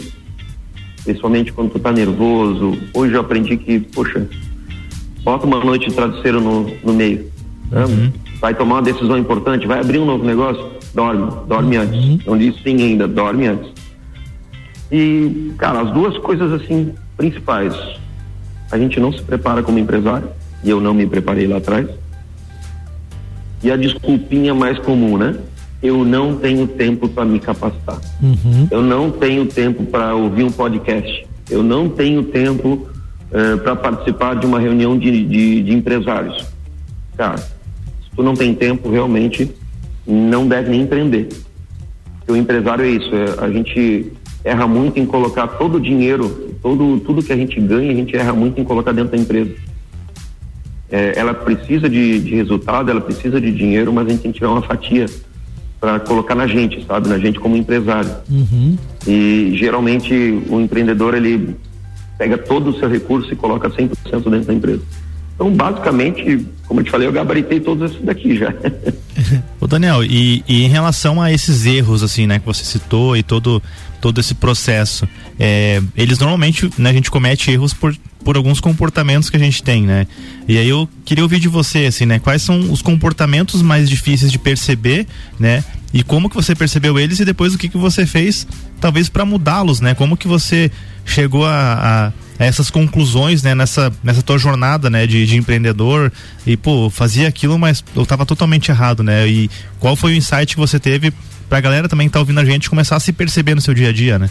principalmente 1.04 1.52
quando 1.52 1.72
tu 1.72 1.80
tá 1.80 1.92
nervoso. 1.92 2.78
Hoje 2.94 3.14
eu 3.14 3.22
aprendi 3.22 3.58
que, 3.58 3.80
poxa, 3.80 4.26
bota 5.22 5.46
uma 5.46 5.64
noite 5.64 5.90
de 5.90 5.96
travesseiro 5.96 6.40
no, 6.40 6.72
no 6.84 6.94
meio. 6.94 7.30
Né? 7.70 7.86
Uhum. 7.86 8.12
Vai 8.40 8.54
tomar 8.54 8.76
uma 8.76 8.82
decisão 8.82 9.18
importante, 9.18 9.68
vai 9.68 9.80
abrir 9.80 10.00
um 10.00 10.06
novo 10.06 10.24
negócio, 10.24 10.66
dorme, 10.94 11.32
dorme 11.48 11.78
uhum. 11.78 11.84
antes. 11.84 12.26
Não 12.26 12.38
diz 12.38 12.56
sim 12.64 12.82
ainda, 12.82 13.08
dorme 13.08 13.48
antes. 13.48 13.72
E, 14.92 15.54
cara, 15.58 15.82
as 15.82 15.92
duas 15.92 16.18
coisas 16.18 16.52
assim 16.54 16.94
principais. 17.18 17.76
A 18.72 18.78
gente 18.78 19.00
não 19.00 19.12
se 19.12 19.22
prepara 19.22 19.62
como 19.62 19.78
empresário, 19.78 20.30
e 20.64 20.70
eu 20.70 20.80
não 20.80 20.94
me 20.94 21.06
preparei 21.06 21.48
lá 21.48 21.58
atrás 21.58 21.88
e 23.64 23.72
a 23.72 23.76
desculpinha 23.76 24.54
mais 24.54 24.78
comum, 24.80 25.18
né? 25.18 25.36
Eu 25.82 26.04
não 26.04 26.36
tenho 26.36 26.68
tempo 26.68 27.08
para 27.08 27.26
me 27.26 27.40
capacitar. 27.40 28.00
Uhum. 28.22 28.68
Eu 28.70 28.82
não 28.82 29.12
tenho 29.12 29.46
tempo 29.46 29.86
para 29.86 30.14
ouvir 30.14 30.44
um 30.44 30.52
podcast. 30.52 31.28
Eu 31.50 31.64
não 31.64 31.90
tenho 31.90 32.24
tempo 32.24 32.88
eh, 33.32 33.56
para 33.58 33.76
participar 33.76 34.36
de 34.36 34.46
uma 34.46 34.60
reunião 34.60 34.98
de, 34.98 35.26
de, 35.26 35.64
de 35.64 35.74
empresários. 35.74 36.46
Cara, 37.16 37.42
se 38.10 38.16
tu 38.16 38.24
não 38.24 38.34
tem 38.34 38.54
tempo, 38.54 38.90
realmente 38.90 39.50
não 40.06 40.48
deve 40.48 40.70
nem 40.70 40.82
empreender. 40.82 41.30
O 42.28 42.36
empresário 42.36 42.86
é 42.86 42.90
isso, 42.90 43.10
é, 43.14 43.44
a 43.44 43.50
gente 43.50 44.12
erra 44.44 44.68
muito 44.68 45.00
em 45.00 45.06
colocar 45.06 45.48
todo 45.48 45.76
o 45.76 45.82
dinheiro, 45.82 46.54
todo, 46.62 47.00
tudo 47.00 47.24
que 47.24 47.34
a 47.34 47.38
gente 47.38 47.60
ganha, 47.60 47.92
a 47.92 47.96
gente 47.96 48.16
erra 48.16 48.34
muito 48.34 48.60
em 48.60 48.64
colocar 48.64 48.92
dentro 48.92 49.12
da 49.12 49.18
empresa 49.18 49.56
é, 50.92 51.14
ela 51.16 51.34
precisa 51.34 51.90
de, 51.90 52.20
de, 52.20 52.36
resultado, 52.36 52.90
ela 52.90 53.02
precisa 53.02 53.40
de 53.40 53.52
dinheiro, 53.52 53.94
mas 53.94 54.08
a 54.08 54.10
gente 54.10 54.22
tem 54.22 54.32
que 54.32 54.40
tirar 54.40 54.52
uma 54.52 54.62
fatia 54.62 55.06
para 55.80 56.00
colocar 56.00 56.36
na 56.36 56.48
gente, 56.48 56.84
sabe? 56.86 57.08
Na 57.08 57.18
gente 57.18 57.40
como 57.40 57.56
empresário. 57.56 58.12
Uhum. 58.30 58.76
E 59.08 59.54
geralmente 59.56 60.14
o 60.50 60.60
empreendedor 60.60 61.14
ele 61.14 61.56
pega 62.18 62.38
todo 62.38 62.72
o 62.72 62.80
seu 62.80 62.90
recurso 62.90 63.32
e 63.32 63.36
coloca 63.36 63.70
100% 63.70 63.90
dentro 64.30 64.30
da 64.30 64.54
empresa. 64.54 64.82
Então, 65.40 65.54
basicamente, 65.54 66.46
como 66.68 66.82
eu 66.82 66.84
te 66.84 66.92
falei, 66.92 67.08
eu 67.08 67.14
gabaritei 67.14 67.62
todos 67.62 67.90
esses 67.90 68.06
daqui 68.06 68.36
já. 68.36 68.54
Ô 69.58 69.68
Daniel, 69.68 70.04
e, 70.04 70.44
e, 70.46 70.66
em 70.66 70.68
relação 70.68 71.22
a 71.22 71.32
esses 71.32 71.66
erros, 71.66 72.04
assim, 72.04 72.28
né, 72.28 72.40
que 72.40 72.46
você 72.46 72.66
citou 72.66 73.16
e 73.16 73.24
todo, 73.24 73.64
todo 74.02 74.20
esse 74.20 74.36
processo, 74.36 75.08
é, 75.40 75.82
eles 75.96 76.20
normalmente, 76.20 76.70
né, 76.78 76.90
a 76.90 76.94
gente 76.94 77.10
comete 77.10 77.50
erros 77.52 77.74
por, 77.74 77.96
por 78.22 78.36
alguns 78.36 78.60
comportamentos 78.60 79.30
que 79.30 79.38
a 79.38 79.40
gente 79.40 79.64
tem, 79.64 79.84
né? 79.84 80.08
E 80.46 80.58
aí 80.58 80.68
eu 80.68 80.90
queria 81.06 81.24
ouvir 81.24 81.40
de 81.40 81.48
você, 81.48 81.86
assim, 81.86 82.06
né, 82.06 82.20
quais 82.20 82.42
são 82.42 82.60
os 82.70 82.82
comportamentos 82.82 83.62
mais 83.62 83.90
difíceis 83.90 84.34
de 84.34 84.38
perceber, 84.38 85.08
né? 85.40 85.64
E 85.94 86.04
como 86.04 86.30
que 86.30 86.36
você 86.36 86.54
percebeu 86.54 87.00
eles 87.00 87.18
e 87.22 87.24
depois 87.24 87.56
o 87.56 87.58
que 87.58 87.70
que 87.70 87.78
você 87.78 88.06
fez, 88.06 88.46
talvez 88.82 89.08
para 89.08 89.24
mudá-los, 89.24 89.80
né? 89.80 89.96
Como 89.96 90.18
que 90.18 90.28
você 90.28 90.70
chegou 91.06 91.46
a, 91.46 92.10
a 92.10 92.12
essas 92.48 92.72
conclusões, 92.72 93.44
né, 93.44 93.54
nessa, 93.54 93.92
nessa 94.02 94.24
tua 94.24 94.38
jornada, 94.38 94.90
né, 94.90 95.06
de, 95.06 95.26
de 95.26 95.36
empreendedor 95.36 96.12
e, 96.48 96.56
pô, 96.56 96.90
fazia 96.90 97.28
aquilo, 97.28 97.60
mas 97.60 97.84
eu 97.94 98.04
estava 98.04 98.26
totalmente 98.26 98.72
errado, 98.72 99.04
né? 99.04 99.28
E 99.28 99.50
qual 99.78 99.96
foi 99.96 100.14
o 100.14 100.16
insight 100.16 100.56
que 100.56 100.60
você 100.60 100.80
teve 100.80 101.12
para 101.50 101.58
a 101.58 101.62
galera 101.62 101.90
também 101.90 102.08
que 102.08 102.14
tá 102.14 102.20
ouvindo 102.20 102.40
a 102.40 102.46
gente 102.46 102.70
começar 102.70 102.96
a 102.96 103.00
se 103.00 103.12
perceber 103.12 103.56
no 103.56 103.62
seu 103.62 103.74
dia 103.74 103.90
a 103.90 103.92
dia, 103.92 104.18
né? 104.18 104.30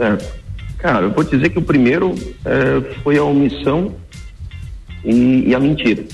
É, 0.00 0.18
cara, 0.78 1.06
eu 1.06 1.12
vou 1.12 1.22
dizer 1.22 1.50
que 1.50 1.58
o 1.58 1.62
primeiro 1.62 2.14
é, 2.44 2.94
foi 3.04 3.16
a 3.16 3.22
omissão 3.22 3.94
e, 5.04 5.44
e, 5.46 5.54
a 5.54 5.60
mentira. 5.60 6.04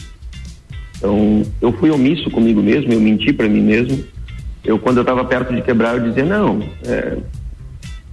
Então, 0.98 1.42
eu 1.62 1.72
fui 1.72 1.90
omisso 1.90 2.30
comigo 2.30 2.62
mesmo, 2.62 2.92
eu 2.92 3.00
menti 3.00 3.32
para 3.32 3.48
mim 3.48 3.62
mesmo. 3.62 4.04
Eu, 4.62 4.78
quando 4.78 4.98
eu 4.98 5.02
estava 5.02 5.24
perto 5.24 5.54
de 5.54 5.62
quebrar, 5.62 5.96
eu 5.96 6.08
dizia, 6.08 6.24
não, 6.24 6.62
é, 6.84 7.16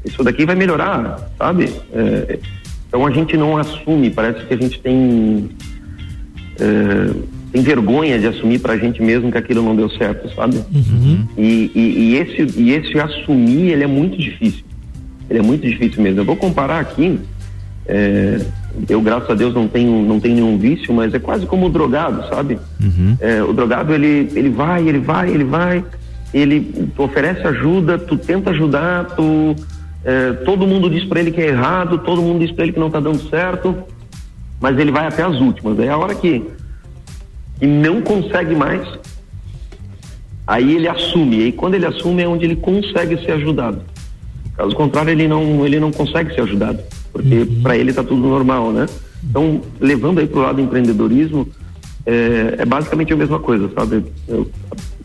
isso 0.07 0.23
daqui 0.23 0.45
vai 0.45 0.55
melhorar, 0.55 1.29
sabe? 1.37 1.73
É, 1.93 2.39
então 2.87 3.05
a 3.05 3.11
gente 3.11 3.35
não 3.35 3.57
assume, 3.57 4.09
parece 4.09 4.45
que 4.45 4.53
a 4.53 4.57
gente 4.57 4.79
tem 4.79 5.49
é, 6.59 7.37
tem 7.51 7.61
vergonha 7.61 8.19
de 8.19 8.27
assumir 8.27 8.59
para 8.59 8.73
a 8.73 8.77
gente 8.77 9.01
mesmo 9.01 9.31
que 9.31 9.37
aquilo 9.37 9.61
não 9.61 9.75
deu 9.75 9.89
certo, 9.89 10.33
sabe? 10.35 10.57
Uhum. 10.73 11.25
E, 11.37 11.71
e, 11.73 11.79
e, 11.79 12.15
esse 12.15 12.59
e 12.59 12.71
esse 12.71 12.99
assumir 12.99 13.71
ele 13.71 13.83
é 13.83 13.87
muito 13.87 14.17
difícil, 14.17 14.63
ele 15.29 15.39
é 15.39 15.41
muito 15.41 15.67
difícil 15.67 16.01
mesmo. 16.01 16.21
Eu 16.21 16.25
vou 16.25 16.35
comparar 16.35 16.79
aqui, 16.79 17.19
é, 17.85 18.41
eu 18.89 19.01
graças 19.01 19.29
a 19.29 19.33
Deus 19.33 19.53
não 19.53 19.67
tenho 19.67 20.03
não 20.03 20.19
tenho 20.19 20.35
nenhum 20.35 20.57
vício, 20.57 20.93
mas 20.93 21.13
é 21.13 21.19
quase 21.19 21.45
como 21.45 21.67
o 21.67 21.69
drogado, 21.69 22.27
sabe? 22.29 22.57
Uhum. 22.81 23.17
É, 23.19 23.43
o 23.43 23.53
drogado 23.53 23.93
ele 23.93 24.29
ele 24.33 24.49
vai, 24.49 24.87
ele 24.87 24.99
vai, 24.99 25.29
ele 25.29 25.43
vai, 25.43 25.83
ele 26.33 26.89
oferece 26.97 27.45
ajuda, 27.47 27.97
tu 27.97 28.17
tenta 28.17 28.51
ajudar, 28.51 29.05
tu 29.15 29.55
é, 30.03 30.33
todo 30.45 30.67
mundo 30.67 30.89
diz 30.89 31.03
para 31.05 31.19
ele 31.19 31.31
que 31.31 31.41
é 31.41 31.47
errado, 31.47 31.97
todo 31.99 32.21
mundo 32.21 32.39
diz 32.39 32.51
para 32.51 32.63
ele 32.63 32.73
que 32.73 32.79
não 32.79 32.87
está 32.87 32.99
dando 32.99 33.29
certo, 33.29 33.75
mas 34.59 34.77
ele 34.77 34.91
vai 34.91 35.07
até 35.07 35.23
as 35.23 35.35
últimas. 35.39 35.79
É 35.79 35.89
a 35.89 35.97
hora 35.97 36.15
que, 36.15 36.43
que 37.59 37.67
não 37.67 38.01
consegue 38.01 38.55
mais, 38.55 38.87
aí 40.45 40.75
ele 40.75 40.87
assume. 40.87 41.47
E 41.47 41.51
quando 41.51 41.75
ele 41.75 41.85
assume 41.85 42.23
é 42.23 42.27
onde 42.27 42.45
ele 42.45 42.55
consegue 42.55 43.17
ser 43.23 43.33
ajudado. 43.33 43.81
Caso 44.55 44.75
contrário, 44.75 45.11
ele 45.11 45.27
não, 45.27 45.65
ele 45.65 45.79
não 45.79 45.91
consegue 45.91 46.33
ser 46.33 46.41
ajudado, 46.41 46.79
porque 47.13 47.35
uhum. 47.35 47.61
para 47.61 47.77
ele 47.77 47.91
está 47.91 48.03
tudo 48.03 48.27
normal, 48.27 48.71
né? 48.71 48.87
Então, 49.23 49.61
levando 49.79 50.19
aí 50.19 50.27
para 50.27 50.39
o 50.39 50.41
lado 50.41 50.55
do 50.55 50.61
empreendedorismo, 50.61 51.47
é, 52.05 52.55
é, 52.59 52.65
basicamente 52.65 53.13
a 53.13 53.15
mesma 53.15 53.39
coisa, 53.39 53.69
sabe? 53.77 54.05
o 54.29 54.47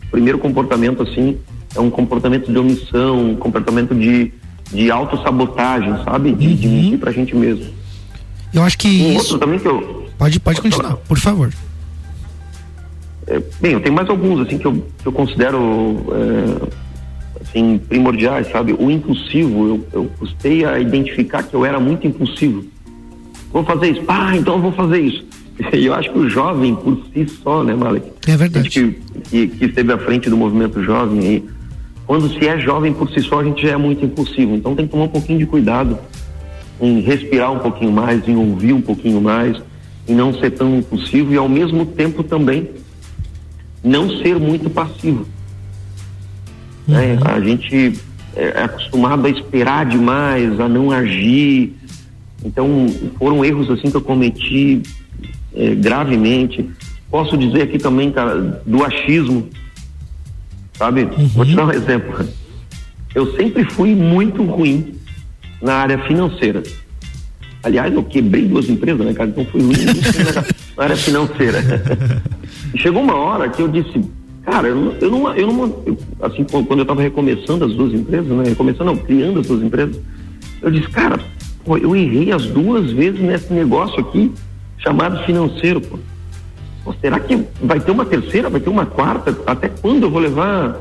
primeiro 0.09 0.39
comportamento, 0.39 1.03
assim, 1.03 1.37
é 1.75 1.79
um 1.79 1.89
comportamento 1.89 2.51
de 2.51 2.57
omissão, 2.57 3.31
um 3.31 3.35
comportamento 3.35 3.93
de 3.93 4.31
de 4.73 4.89
autossabotagem, 4.91 6.03
sabe? 6.03 6.33
De, 6.33 6.47
uhum. 6.47 6.55
de 6.55 6.67
mentir 6.67 6.99
pra 6.99 7.11
gente 7.11 7.35
mesmo. 7.35 7.65
Eu 8.53 8.63
acho 8.63 8.77
que 8.77 8.87
um 8.87 9.17
isso... 9.17 9.37
também 9.37 9.59
que 9.59 9.67
eu... 9.67 10.07
Pode, 10.17 10.39
pode 10.39 10.61
continuar, 10.61 10.95
por 10.97 11.19
favor. 11.19 11.51
É, 13.27 13.41
bem, 13.59 13.73
eu 13.73 13.79
tenho 13.79 13.95
mais 13.95 14.09
alguns, 14.09 14.45
assim, 14.45 14.57
que 14.57 14.65
eu, 14.65 14.85
que 15.01 15.07
eu 15.07 15.11
considero, 15.11 16.05
é, 16.11 17.41
assim, 17.41 17.77
primordiais, 17.77 18.51
sabe? 18.51 18.73
O 18.77 18.91
impulsivo, 18.91 19.67
eu, 19.67 19.87
eu 19.93 20.11
custei 20.19 20.65
a 20.65 20.79
identificar 20.79 21.43
que 21.43 21.53
eu 21.53 21.65
era 21.65 21.79
muito 21.79 22.05
impulsivo. 22.05 22.65
Vou 23.51 23.63
fazer 23.63 23.91
isso, 23.91 24.03
ah, 24.07 24.35
então 24.35 24.55
eu 24.55 24.61
vou 24.61 24.71
fazer 24.71 24.99
isso. 24.99 25.23
E 25.71 25.85
eu 25.85 25.93
acho 25.93 26.11
que 26.11 26.17
o 26.17 26.27
jovem, 26.27 26.75
por 26.75 26.97
si 27.13 27.27
só, 27.43 27.63
né, 27.63 27.75
Malek? 27.75 28.11
É 28.27 28.35
verdade. 28.35 28.69
Que, 28.69 28.99
que, 29.29 29.47
que 29.47 29.65
esteve 29.65 29.93
à 29.93 29.97
frente 29.99 30.27
do 30.27 30.35
movimento 30.35 30.83
jovem 30.83 31.19
aí, 31.19 31.45
quando 32.05 32.29
se 32.29 32.47
é 32.47 32.59
jovem 32.59 32.93
por 32.93 33.09
si 33.09 33.21
só, 33.21 33.39
a 33.39 33.43
gente 33.43 33.61
já 33.61 33.71
é 33.71 33.77
muito 33.77 34.03
impulsivo. 34.05 34.55
Então 34.55 34.75
tem 34.75 34.85
que 34.85 34.91
tomar 34.91 35.05
um 35.05 35.09
pouquinho 35.09 35.39
de 35.39 35.45
cuidado 35.45 35.97
em 36.81 36.99
respirar 36.99 37.51
um 37.51 37.59
pouquinho 37.59 37.91
mais, 37.91 38.27
em 38.27 38.35
ouvir 38.35 38.73
um 38.73 38.81
pouquinho 38.81 39.21
mais, 39.21 39.57
em 40.07 40.13
não 40.13 40.33
ser 40.33 40.51
tão 40.51 40.77
impulsivo 40.77 41.33
e 41.33 41.37
ao 41.37 41.47
mesmo 41.47 41.85
tempo 41.85 42.23
também 42.23 42.69
não 43.83 44.09
ser 44.21 44.37
muito 44.37 44.69
passivo. 44.69 45.25
Né? 46.87 47.13
Uhum. 47.13 47.19
A 47.23 47.39
gente 47.39 47.99
é 48.35 48.63
acostumado 48.63 49.25
a 49.25 49.29
esperar 49.29 49.85
demais, 49.85 50.59
a 50.59 50.67
não 50.67 50.91
agir. 50.91 51.73
Então 52.43 52.87
foram 53.17 53.45
erros 53.45 53.69
assim 53.69 53.89
que 53.89 53.95
eu 53.95 54.01
cometi 54.01 54.81
é, 55.55 55.75
gravemente. 55.75 56.69
Posso 57.09 57.37
dizer 57.37 57.61
aqui 57.61 57.77
também, 57.77 58.11
cara, 58.11 58.61
do 58.65 58.83
achismo 58.83 59.47
sabe? 60.77 61.03
Uhum. 61.03 61.27
Vou 61.27 61.45
te 61.45 61.55
dar 61.55 61.65
um 61.65 61.71
exemplo. 61.71 62.25
Eu 63.13 63.35
sempre 63.35 63.63
fui 63.65 63.95
muito 63.95 64.43
ruim 64.43 64.95
na 65.61 65.75
área 65.75 65.97
financeira. 65.99 66.63
Aliás, 67.63 67.93
eu 67.93 68.03
quebrei 68.03 68.45
duas 68.45 68.69
empresas, 68.69 69.05
né, 69.05 69.13
cara? 69.13 69.29
Então 69.29 69.45
fui 69.45 69.61
ruim 69.61 69.85
na 70.75 70.83
área 70.83 70.97
financeira. 70.97 71.59
Chegou 72.75 73.01
uma 73.01 73.15
hora 73.15 73.47
que 73.49 73.61
eu 73.61 73.67
disse, 73.67 74.03
cara, 74.43 74.67
eu 74.67 74.75
não, 74.75 74.91
eu 74.99 75.11
não, 75.11 75.35
eu 75.35 75.47
não 75.47 75.83
eu, 75.85 75.97
assim, 76.21 76.43
quando 76.43 76.79
eu 76.79 76.81
estava 76.81 77.01
recomeçando 77.01 77.63
as 77.63 77.73
duas 77.73 77.93
empresas, 77.93 78.27
né? 78.27 78.49
Recomeçando, 78.49 78.85
não, 78.85 78.97
criando 78.97 79.39
as 79.39 79.47
duas 79.47 79.63
empresas, 79.63 79.97
eu 80.61 80.71
disse, 80.71 80.89
cara, 80.89 81.19
pô, 81.63 81.77
eu 81.77 81.95
errei 81.95 82.31
as 82.31 82.45
duas 82.47 82.91
vezes 82.91 83.21
nesse 83.21 83.53
negócio 83.53 83.99
aqui 83.99 84.31
chamado 84.77 85.23
financeiro, 85.23 85.79
pô. 85.79 85.97
Será 86.99 87.19
que 87.19 87.45
vai 87.61 87.79
ter 87.79 87.91
uma 87.91 88.05
terceira, 88.05 88.49
vai 88.49 88.59
ter 88.59 88.69
uma 88.69 88.85
quarta? 88.85 89.35
Até 89.45 89.69
quando 89.69 90.03
eu 90.03 90.11
vou 90.11 90.19
levar 90.19 90.77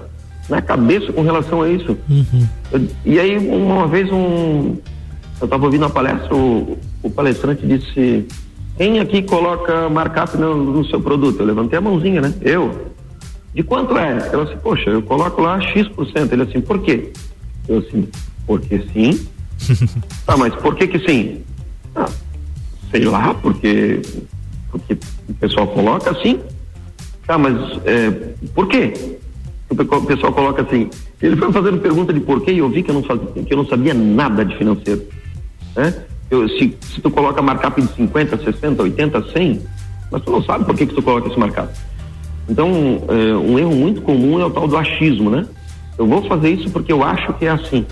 na 0.49 0.61
cabeça 0.61 1.13
com 1.13 1.23
relação 1.23 1.63
a 1.63 1.69
isso? 1.69 1.97
Uhum. 2.09 2.49
Eu, 2.73 2.89
e 3.05 3.21
aí, 3.21 3.39
uma 3.39 3.87
vez, 3.87 4.11
um, 4.11 4.77
eu 5.41 5.45
estava 5.45 5.65
ouvindo 5.65 5.83
uma 5.83 5.91
palestra, 5.91 6.35
o, 6.35 6.77
o, 7.03 7.11
palestrante 7.11 7.67
disse: 7.67 8.27
Quem 8.77 8.99
aqui 8.99 9.23
coloca 9.23 9.89
markup 9.89 10.37
no, 10.37 10.57
no, 10.57 10.85
seu 10.87 11.01
produto? 11.01 11.41
Eu 11.41 11.47
levantei 11.47 11.79
a 11.79 11.83
mãozinha, 11.83 12.21
né? 12.21 12.35
Eu. 12.41 12.91
De 13.55 13.63
quanto 13.63 13.97
é? 13.97 14.31
Eu 14.33 14.43
assim, 14.43 14.57
poxa, 14.57 14.91
eu 14.91 15.03
coloco 15.03 15.41
lá 15.41 15.61
X%. 15.61 16.33
Ele 16.33 16.43
assim, 16.43 16.61
por 16.61 16.81
quê? 16.81 17.13
Eu 17.69 17.79
assim, 17.79 18.09
porque 18.47 18.83
sim. 18.93 19.27
ah, 20.27 20.37
mas 20.37 20.55
por 20.57 20.75
que 20.75 20.89
que 20.89 20.99
sim? 21.07 21.43
Ah, 21.95 22.09
sei 22.91 23.05
lá, 23.05 23.35
porque 23.35 24.01
porque 24.73 24.99
o 25.29 25.35
pessoal 25.35 25.67
coloca 25.69 26.11
assim. 26.11 26.41
Tá, 27.27 27.39
mas 27.39 27.55
é, 27.85 28.11
por 28.55 28.67
quê? 28.67 29.19
O 29.71 30.07
pessoal 30.07 30.33
coloca 30.33 30.63
assim. 30.63 30.91
Ele 31.21 31.37
foi 31.37 31.53
fazendo 31.53 31.79
pergunta 31.79 32.13
de 32.13 32.21
porquê 32.21 32.53
e 32.53 32.59
eu 32.59 32.69
vi 32.69 32.83
que 32.83 32.91
eu 32.91 32.95
não, 32.95 33.03
fazia, 33.03 33.27
que 33.27 33.53
eu 33.53 33.57
não 33.57 33.67
sabia 33.67 33.95
nada 33.95 34.45
de 34.45 34.57
financeiro. 34.57 35.07
Né? 35.77 35.95
Eu, 36.31 36.49
se, 36.49 36.77
se 36.81 37.01
tu 37.01 37.11
coloca 37.11 37.41
markup 37.41 37.81
de 37.81 37.93
50, 37.95 38.39
60, 38.39 38.83
80, 38.83 39.33
100, 39.33 39.63
mas 40.11 40.23
tu 40.23 40.33
não 40.33 40.43
sabe 40.43 40.65
por 40.65 40.75
que, 40.75 40.87
que 40.87 40.95
tu 40.95 41.03
coloca 41.03 41.29
esse 41.29 41.39
markup. 41.39 41.73
Então, 42.49 42.71
é, 43.09 43.37
um 43.37 43.59
erro 43.59 43.75
muito 43.75 44.03
comum 44.03 44.41
é 44.41 44.45
o 44.45 44.51
tal 44.51 44.67
do 44.67 44.77
achismo, 44.77 45.31
né? 45.31 45.47
Eu 45.97 46.07
vou 46.07 46.23
fazer 46.25 46.51
isso 46.51 46.71
porque 46.71 46.93
eu 46.93 47.05
acho 47.05 47.33
que 47.35 47.45
é 47.47 47.51
assim. 47.51 47.87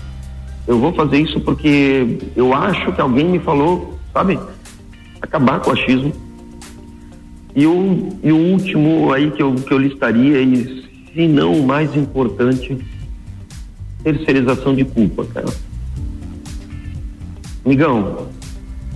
Eu 0.67 0.77
vou 0.77 0.93
fazer 0.93 1.17
isso 1.19 1.39
porque 1.39 2.19
eu 2.35 2.53
acho 2.53 2.91
que 2.91 3.01
alguém 3.01 3.25
me 3.25 3.39
falou, 3.39 3.97
sabe? 4.13 4.37
Acabar 5.21 5.59
com 5.59 5.69
o 5.69 5.73
achismo 5.73 6.13
e 7.55 7.65
o, 7.65 8.09
e 8.23 8.31
o 8.31 8.37
último 8.37 9.11
aí 9.11 9.31
que 9.31 9.41
eu, 9.41 9.55
que 9.55 9.73
eu 9.73 9.77
listaria, 9.77 10.41
e 10.41 10.85
se 11.13 11.27
não 11.27 11.53
o 11.53 11.65
mais 11.65 11.95
importante, 11.95 12.77
terceirização 14.03 14.73
de 14.73 14.85
culpa, 14.85 15.25
cara. 15.25 15.49
Migão, 17.65 18.27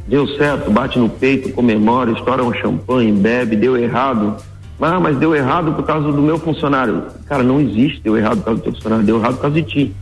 deu 0.08 0.28
certo, 0.36 0.72
bate 0.72 0.98
no 0.98 1.10
peito, 1.10 1.52
comemora, 1.52 2.12
estoura 2.12 2.44
um 2.44 2.54
champanhe, 2.54 3.12
bebe, 3.12 3.56
deu 3.56 3.78
errado. 3.78 4.38
Ah, 4.82 5.00
mas 5.00 5.18
deu 5.18 5.36
errado 5.36 5.74
por 5.74 5.86
causa 5.86 6.12
do 6.12 6.22
meu 6.22 6.38
funcionário. 6.38 7.04
Cara, 7.28 7.44
não 7.44 7.62
existe 7.62 8.02
deu 8.02 8.18
errado 8.18 8.38
por 8.38 8.46
causa 8.46 8.60
do 8.60 8.64
teu 8.64 8.74
funcionário, 8.74 9.06
deu 9.06 9.18
errado 9.18 9.36
por 9.36 9.42
causa 9.42 9.62
de 9.62 9.64
ti. 9.64 9.96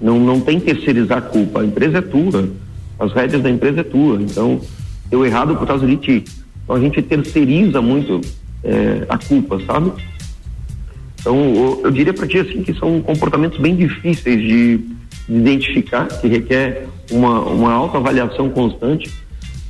Não, 0.00 0.18
não 0.18 0.40
tem 0.40 0.60
terceirizar 0.60 1.18
a 1.18 1.22
culpa. 1.22 1.60
A 1.60 1.64
empresa 1.64 1.98
é 1.98 2.02
tua. 2.02 2.48
As 2.98 3.12
rédeas 3.12 3.42
da 3.42 3.50
empresa 3.50 3.80
é 3.80 3.84
tua. 3.84 4.20
Então, 4.20 4.60
deu 5.08 5.24
errado 5.24 5.56
por 5.56 5.66
causa 5.66 5.86
de 5.86 5.96
ti. 5.96 6.24
Então 6.64 6.76
a 6.76 6.80
gente 6.80 7.00
terceiriza 7.02 7.80
muito 7.80 8.20
é, 8.62 9.04
a 9.08 9.18
culpa, 9.18 9.60
sabe? 9.66 9.92
Então 11.20 11.36
eu, 11.36 11.80
eu 11.84 11.90
diria 11.90 12.12
para 12.12 12.26
ti 12.26 12.38
assim 12.38 12.62
que 12.62 12.74
são 12.74 13.00
comportamentos 13.00 13.58
bem 13.58 13.76
difíceis 13.76 14.40
de, 14.40 14.78
de 15.28 15.36
identificar, 15.36 16.06
que 16.08 16.26
requer 16.26 16.86
uma, 17.10 17.40
uma 17.40 17.72
autoavaliação 17.72 18.50
constante, 18.50 19.10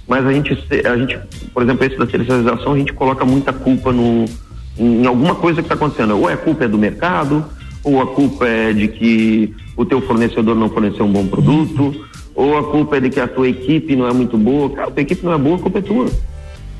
mas 0.06 0.26
a 0.26 0.32
gente, 0.32 0.52
a 0.84 0.96
gente, 0.96 1.18
por 1.52 1.62
exemplo, 1.62 1.84
esse 1.84 1.96
da 1.96 2.06
terceirização, 2.06 2.72
a 2.72 2.78
gente 2.78 2.92
coloca 2.92 3.24
muita 3.24 3.52
culpa 3.52 3.92
no, 3.92 4.26
em 4.78 5.06
alguma 5.06 5.34
coisa 5.34 5.62
que 5.62 5.66
está 5.66 5.74
acontecendo. 5.74 6.16
Ou 6.16 6.28
a 6.28 6.36
culpa 6.36 6.64
é 6.64 6.68
do 6.68 6.76
mercado, 6.76 7.44
ou 7.82 8.02
a 8.02 8.06
culpa 8.06 8.46
é 8.46 8.72
de 8.72 8.88
que 8.88 9.54
o 9.76 9.84
teu 9.84 10.00
fornecedor 10.02 10.54
não 10.54 10.68
forneceu 10.68 11.06
um 11.06 11.12
bom 11.12 11.26
produto, 11.26 11.94
ou 12.34 12.58
a 12.58 12.64
culpa 12.64 12.96
é 12.96 13.00
de 13.00 13.10
que 13.10 13.20
a 13.20 13.28
tua 13.28 13.48
equipe 13.48 13.96
não 13.96 14.06
é 14.06 14.12
muito 14.12 14.36
boa. 14.36 14.70
Cara, 14.70 14.88
a 14.88 14.90
tua 14.90 15.02
equipe 15.02 15.24
não 15.24 15.32
é 15.32 15.38
boa, 15.38 15.56
a 15.56 15.60
culpa 15.60 15.78
é 15.78 15.82
tua. 15.82 16.06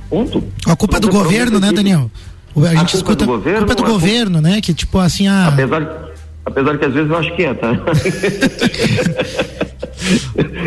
Ponto. 0.09 0.43
A 0.67 0.77
culpa 0.77 0.97
é 0.99 1.01
do 1.01 1.09
governo, 1.09 1.59
né, 1.61 1.73
Daniel? 1.73 2.11
A 2.57 2.61
gente 2.61 2.75
a 2.75 2.77
culpa 2.77 2.97
escuta. 2.97 3.25
Do 3.25 3.33
governo, 3.33 3.59
culpa 3.59 3.73
é 3.73 3.77
do 3.77 3.85
governo, 3.85 4.41
né? 4.41 4.61
Que 4.61 4.73
tipo 4.73 4.99
assim, 4.99 5.27
a. 5.27 5.49
Apesar, 5.49 6.13
apesar 6.45 6.79
que 6.79 6.85
às 6.85 6.95
vezes 6.95 7.11
eu 7.11 7.17
acho 7.17 7.35
que 7.35 7.45
é, 7.45 7.55
tá? 7.55 7.71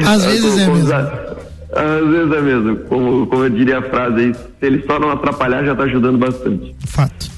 às 0.05 0.25
vezes 0.25 0.57
é 0.57 0.67
mesmo. 0.67 0.93
Às 0.93 2.07
vezes 2.09 2.33
é 2.33 2.41
mesmo. 2.41 2.77
Como, 2.89 3.27
como 3.27 3.43
eu 3.43 3.49
diria 3.49 3.79
a 3.79 3.81
frase 3.81 4.19
aí, 4.19 4.33
se 4.33 4.41
ele 4.61 4.83
só 4.85 4.99
não 4.99 5.11
atrapalhar, 5.11 5.63
já 5.63 5.71
está 5.73 5.83
ajudando 5.83 6.17
bastante. 6.17 6.75
Fato. 6.85 7.36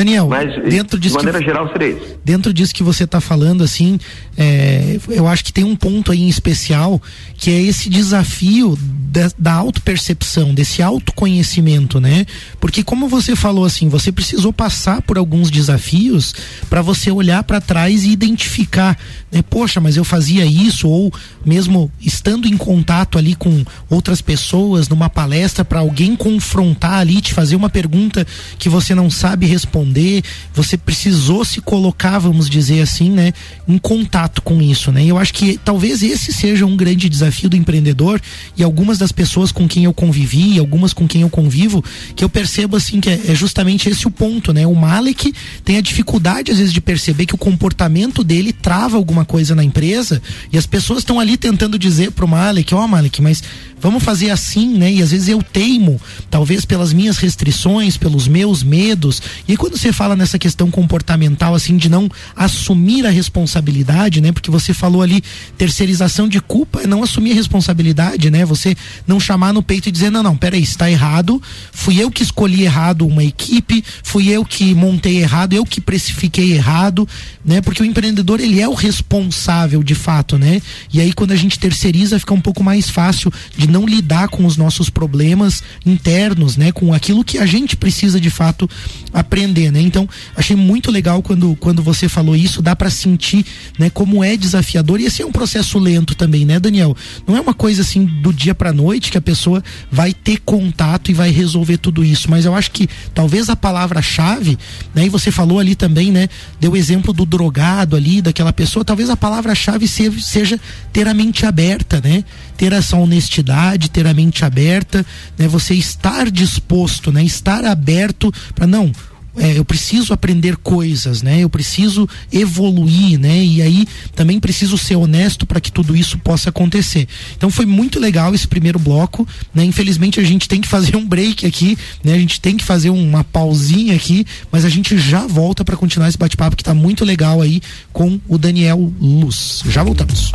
Daniel, 0.00 0.28
Mas, 0.28 0.50
dentro 0.70 0.98
disso. 0.98 1.18
De 1.18 1.24
maneira 1.24 1.38
que, 1.38 1.44
geral, 1.44 1.70
seria 1.70 1.88
isso. 1.90 2.18
Dentro 2.24 2.54
disso 2.54 2.74
que 2.74 2.82
você 2.82 3.04
está 3.04 3.20
falando, 3.20 3.62
assim, 3.62 3.98
é, 4.36 4.98
eu 5.10 5.28
acho 5.28 5.44
que 5.44 5.52
tem 5.52 5.62
um 5.62 5.76
ponto 5.76 6.10
aí 6.10 6.22
em 6.22 6.28
especial 6.28 7.00
que 7.36 7.50
é 7.50 7.60
esse 7.60 7.90
desafio 7.90 8.78
da, 8.80 9.30
da 9.36 9.52
autopercepção, 9.52 10.54
desse 10.54 10.82
autoconhecimento, 10.82 12.00
né? 12.00 12.24
Porque, 12.58 12.82
como 12.82 13.08
você 13.08 13.36
falou, 13.36 13.64
assim, 13.64 13.88
você 13.90 14.10
precisou 14.10 14.52
passar 14.54 15.02
por 15.02 15.18
alguns 15.18 15.50
desafios 15.50 16.34
para 16.70 16.80
você 16.80 17.10
olhar 17.10 17.42
para 17.42 17.60
trás 17.60 18.04
e 18.04 18.10
identificar, 18.10 18.96
né? 19.30 19.42
Poxa, 19.42 19.80
mas 19.80 19.96
eu 19.96 20.04
fazia 20.04 20.44
isso, 20.44 20.88
ou 20.88 21.12
mesmo 21.44 21.90
estando 22.00 22.46
em 22.46 22.56
contato 22.56 23.18
ali 23.18 23.34
com 23.34 23.64
outras 23.88 24.20
pessoas, 24.20 24.88
numa 24.88 25.08
palestra, 25.08 25.64
para 25.64 25.80
alguém 25.80 26.16
confrontar 26.16 26.94
ali, 26.94 27.20
te 27.20 27.34
fazer 27.34 27.56
uma 27.56 27.68
pergunta 27.68 28.26
que 28.58 28.68
você 28.68 28.94
não 28.94 29.10
sabe 29.10 29.46
responder 29.46 30.22
você 30.54 30.76
precisou 30.76 31.44
se 31.44 31.60
colocar, 31.60 32.18
vamos 32.18 32.48
dizer 32.48 32.80
assim, 32.82 33.10
né, 33.10 33.32
em 33.68 33.78
contato 33.78 34.42
com 34.42 34.60
isso, 34.60 34.90
né? 34.92 35.04
E 35.04 35.08
eu 35.08 35.18
acho 35.18 35.32
que 35.32 35.58
talvez 35.64 36.02
esse 36.02 36.32
seja 36.32 36.66
um 36.66 36.76
grande 36.76 37.08
desafio 37.08 37.48
do 37.48 37.56
empreendedor 37.56 38.20
e 38.56 38.62
algumas 38.62 38.98
das 38.98 39.12
pessoas 39.12 39.52
com 39.52 39.68
quem 39.68 39.84
eu 39.84 39.92
convivi, 39.92 40.58
algumas 40.58 40.92
com 40.92 41.06
quem 41.06 41.22
eu 41.22 41.30
convivo, 41.30 41.84
que 42.14 42.24
eu 42.24 42.28
percebo 42.28 42.76
assim 42.76 43.00
que 43.00 43.10
é, 43.10 43.20
é 43.28 43.34
justamente 43.34 43.88
esse 43.88 44.06
o 44.06 44.10
ponto, 44.10 44.52
né? 44.52 44.66
O 44.66 44.74
Malek 44.74 45.32
tem 45.64 45.76
a 45.76 45.80
dificuldade 45.80 46.50
às 46.50 46.58
vezes 46.58 46.72
de 46.72 46.80
perceber 46.80 47.26
que 47.26 47.34
o 47.34 47.38
comportamento 47.38 48.24
dele 48.24 48.52
trava 48.52 48.96
alguma 48.96 49.19
coisa 49.24 49.54
na 49.54 49.64
empresa 49.64 50.20
e 50.52 50.58
as 50.58 50.66
pessoas 50.66 51.00
estão 51.00 51.18
ali 51.20 51.36
tentando 51.36 51.78
dizer 51.78 52.10
pro 52.12 52.28
Malek, 52.28 52.74
ó 52.74 52.84
oh, 52.84 52.88
Malek, 52.88 53.20
mas 53.22 53.42
vamos 53.80 54.02
fazer 54.02 54.30
assim, 54.30 54.76
né? 54.76 54.92
E 54.92 55.02
às 55.02 55.10
vezes 55.10 55.28
eu 55.28 55.42
teimo, 55.42 56.00
talvez 56.30 56.64
pelas 56.64 56.92
minhas 56.92 57.18
restrições, 57.18 57.96
pelos 57.96 58.28
meus 58.28 58.62
medos. 58.62 59.22
E 59.48 59.56
quando 59.56 59.76
você 59.76 59.92
fala 59.92 60.14
nessa 60.14 60.38
questão 60.38 60.70
comportamental, 60.70 61.54
assim, 61.54 61.76
de 61.76 61.88
não 61.88 62.08
assumir 62.36 63.06
a 63.06 63.10
responsabilidade, 63.10 64.20
né? 64.20 64.32
Porque 64.32 64.50
você 64.50 64.74
falou 64.74 65.02
ali, 65.02 65.22
terceirização 65.56 66.28
de 66.28 66.40
culpa 66.40 66.82
é 66.82 66.86
não 66.86 67.02
assumir 67.02 67.32
a 67.32 67.34
responsabilidade, 67.34 68.30
né? 68.30 68.44
Você 68.44 68.76
não 69.06 69.18
chamar 69.18 69.52
no 69.52 69.62
peito 69.62 69.88
e 69.88 69.92
dizer, 69.92 70.10
não, 70.10 70.22
não, 70.22 70.36
peraí, 70.36 70.62
está 70.62 70.90
errado, 70.90 71.42
fui 71.72 72.00
eu 72.00 72.10
que 72.10 72.22
escolhi 72.22 72.62
errado 72.62 73.06
uma 73.06 73.24
equipe, 73.24 73.82
fui 74.02 74.28
eu 74.28 74.44
que 74.44 74.74
montei 74.74 75.18
errado, 75.18 75.54
eu 75.54 75.64
que 75.64 75.80
precifiquei 75.80 76.52
errado, 76.52 77.08
né? 77.44 77.60
Porque 77.60 77.82
o 77.82 77.86
empreendedor, 77.86 78.40
ele 78.40 78.60
é 78.60 78.68
o 78.68 78.74
responsável 78.74 79.82
de 79.82 79.94
fato, 79.94 80.36
né? 80.36 80.60
E 80.92 81.00
aí 81.00 81.12
quando 81.12 81.32
a 81.32 81.36
gente 81.36 81.58
terceiriza, 81.58 82.18
fica 82.18 82.34
um 82.34 82.40
pouco 82.40 82.62
mais 82.62 82.90
fácil 82.90 83.32
de 83.56 83.69
não 83.70 83.86
lidar 83.86 84.28
com 84.28 84.44
os 84.44 84.56
nossos 84.56 84.90
problemas 84.90 85.62
internos, 85.86 86.56
né? 86.56 86.72
Com 86.72 86.92
aquilo 86.92 87.24
que 87.24 87.38
a 87.38 87.46
gente 87.46 87.76
precisa 87.76 88.20
de 88.20 88.30
fato 88.30 88.68
aprender, 89.12 89.70
né? 89.70 89.80
Então, 89.80 90.08
achei 90.36 90.56
muito 90.56 90.90
legal 90.90 91.22
quando, 91.22 91.56
quando 91.56 91.82
você 91.82 92.08
falou 92.08 92.36
isso, 92.36 92.62
dá 92.62 92.76
para 92.76 92.90
sentir, 92.90 93.44
né, 93.78 93.90
como 93.90 94.22
é 94.22 94.36
desafiador 94.36 95.00
e 95.00 95.06
esse 95.06 95.22
é 95.22 95.26
um 95.26 95.32
processo 95.32 95.78
lento 95.78 96.14
também, 96.14 96.44
né, 96.44 96.58
Daniel? 96.60 96.96
Não 97.26 97.36
é 97.36 97.40
uma 97.40 97.54
coisa 97.54 97.82
assim 97.82 98.04
do 98.04 98.32
dia 98.32 98.54
para 98.54 98.72
noite 98.72 99.10
que 99.10 99.18
a 99.18 99.20
pessoa 99.20 99.62
vai 99.90 100.12
ter 100.12 100.38
contato 100.40 101.10
e 101.10 101.14
vai 101.14 101.30
resolver 101.30 101.78
tudo 101.78 102.04
isso, 102.04 102.30
mas 102.30 102.44
eu 102.44 102.54
acho 102.54 102.70
que 102.70 102.88
talvez 103.14 103.48
a 103.48 103.56
palavra-chave, 103.56 104.58
né, 104.94 105.06
e 105.06 105.08
você 105.08 105.30
falou 105.30 105.58
ali 105.58 105.74
também, 105.74 106.10
né, 106.12 106.28
deu 106.60 106.72
o 106.72 106.76
exemplo 106.76 107.12
do 107.12 107.26
drogado 107.26 107.96
ali, 107.96 108.22
daquela 108.22 108.52
pessoa, 108.52 108.84
talvez 108.84 109.10
a 109.10 109.16
palavra-chave 109.16 109.86
seja 109.88 110.60
ter 110.92 111.08
a 111.08 111.14
mente 111.14 111.46
aberta, 111.46 112.00
né? 112.02 112.24
Ter 112.60 112.74
essa 112.74 112.94
honestidade, 112.94 113.88
ter 113.88 114.06
a 114.06 114.12
mente 114.12 114.44
aberta, 114.44 115.04
né? 115.38 115.48
Você 115.48 115.72
estar 115.72 116.30
disposto, 116.30 117.10
né? 117.10 117.24
Estar 117.24 117.64
aberto 117.64 118.30
para 118.54 118.66
não, 118.66 118.92
é, 119.36 119.56
eu 119.56 119.64
preciso 119.64 120.12
aprender 120.12 120.56
coisas, 120.56 121.22
né? 121.22 121.40
Eu 121.40 121.48
preciso 121.48 122.08
evoluir, 122.32 123.18
né? 123.18 123.42
E 123.42 123.62
aí 123.62 123.86
também 124.14 124.40
preciso 124.40 124.76
ser 124.76 124.96
honesto 124.96 125.46
para 125.46 125.60
que 125.60 125.70
tudo 125.70 125.96
isso 125.96 126.18
possa 126.18 126.50
acontecer. 126.50 127.06
Então 127.36 127.50
foi 127.50 127.64
muito 127.64 128.00
legal 128.00 128.34
esse 128.34 128.48
primeiro 128.48 128.78
bloco, 128.78 129.26
né? 129.54 129.64
Infelizmente 129.64 130.18
a 130.18 130.24
gente 130.24 130.48
tem 130.48 130.60
que 130.60 130.68
fazer 130.68 130.96
um 130.96 131.06
break 131.06 131.46
aqui, 131.46 131.78
né? 132.02 132.14
A 132.14 132.18
gente 132.18 132.40
tem 132.40 132.56
que 132.56 132.64
fazer 132.64 132.90
uma 132.90 133.22
pausinha 133.22 133.94
aqui, 133.94 134.26
mas 134.50 134.64
a 134.64 134.68
gente 134.68 134.98
já 134.98 135.26
volta 135.26 135.64
para 135.64 135.76
continuar 135.76 136.08
esse 136.08 136.18
bate-papo 136.18 136.56
que 136.56 136.62
está 136.62 136.74
muito 136.74 137.04
legal 137.04 137.40
aí 137.40 137.62
com 137.92 138.20
o 138.28 138.36
Daniel 138.36 138.92
Luz. 139.00 139.62
Já 139.66 139.82
voltamos. 139.82 140.32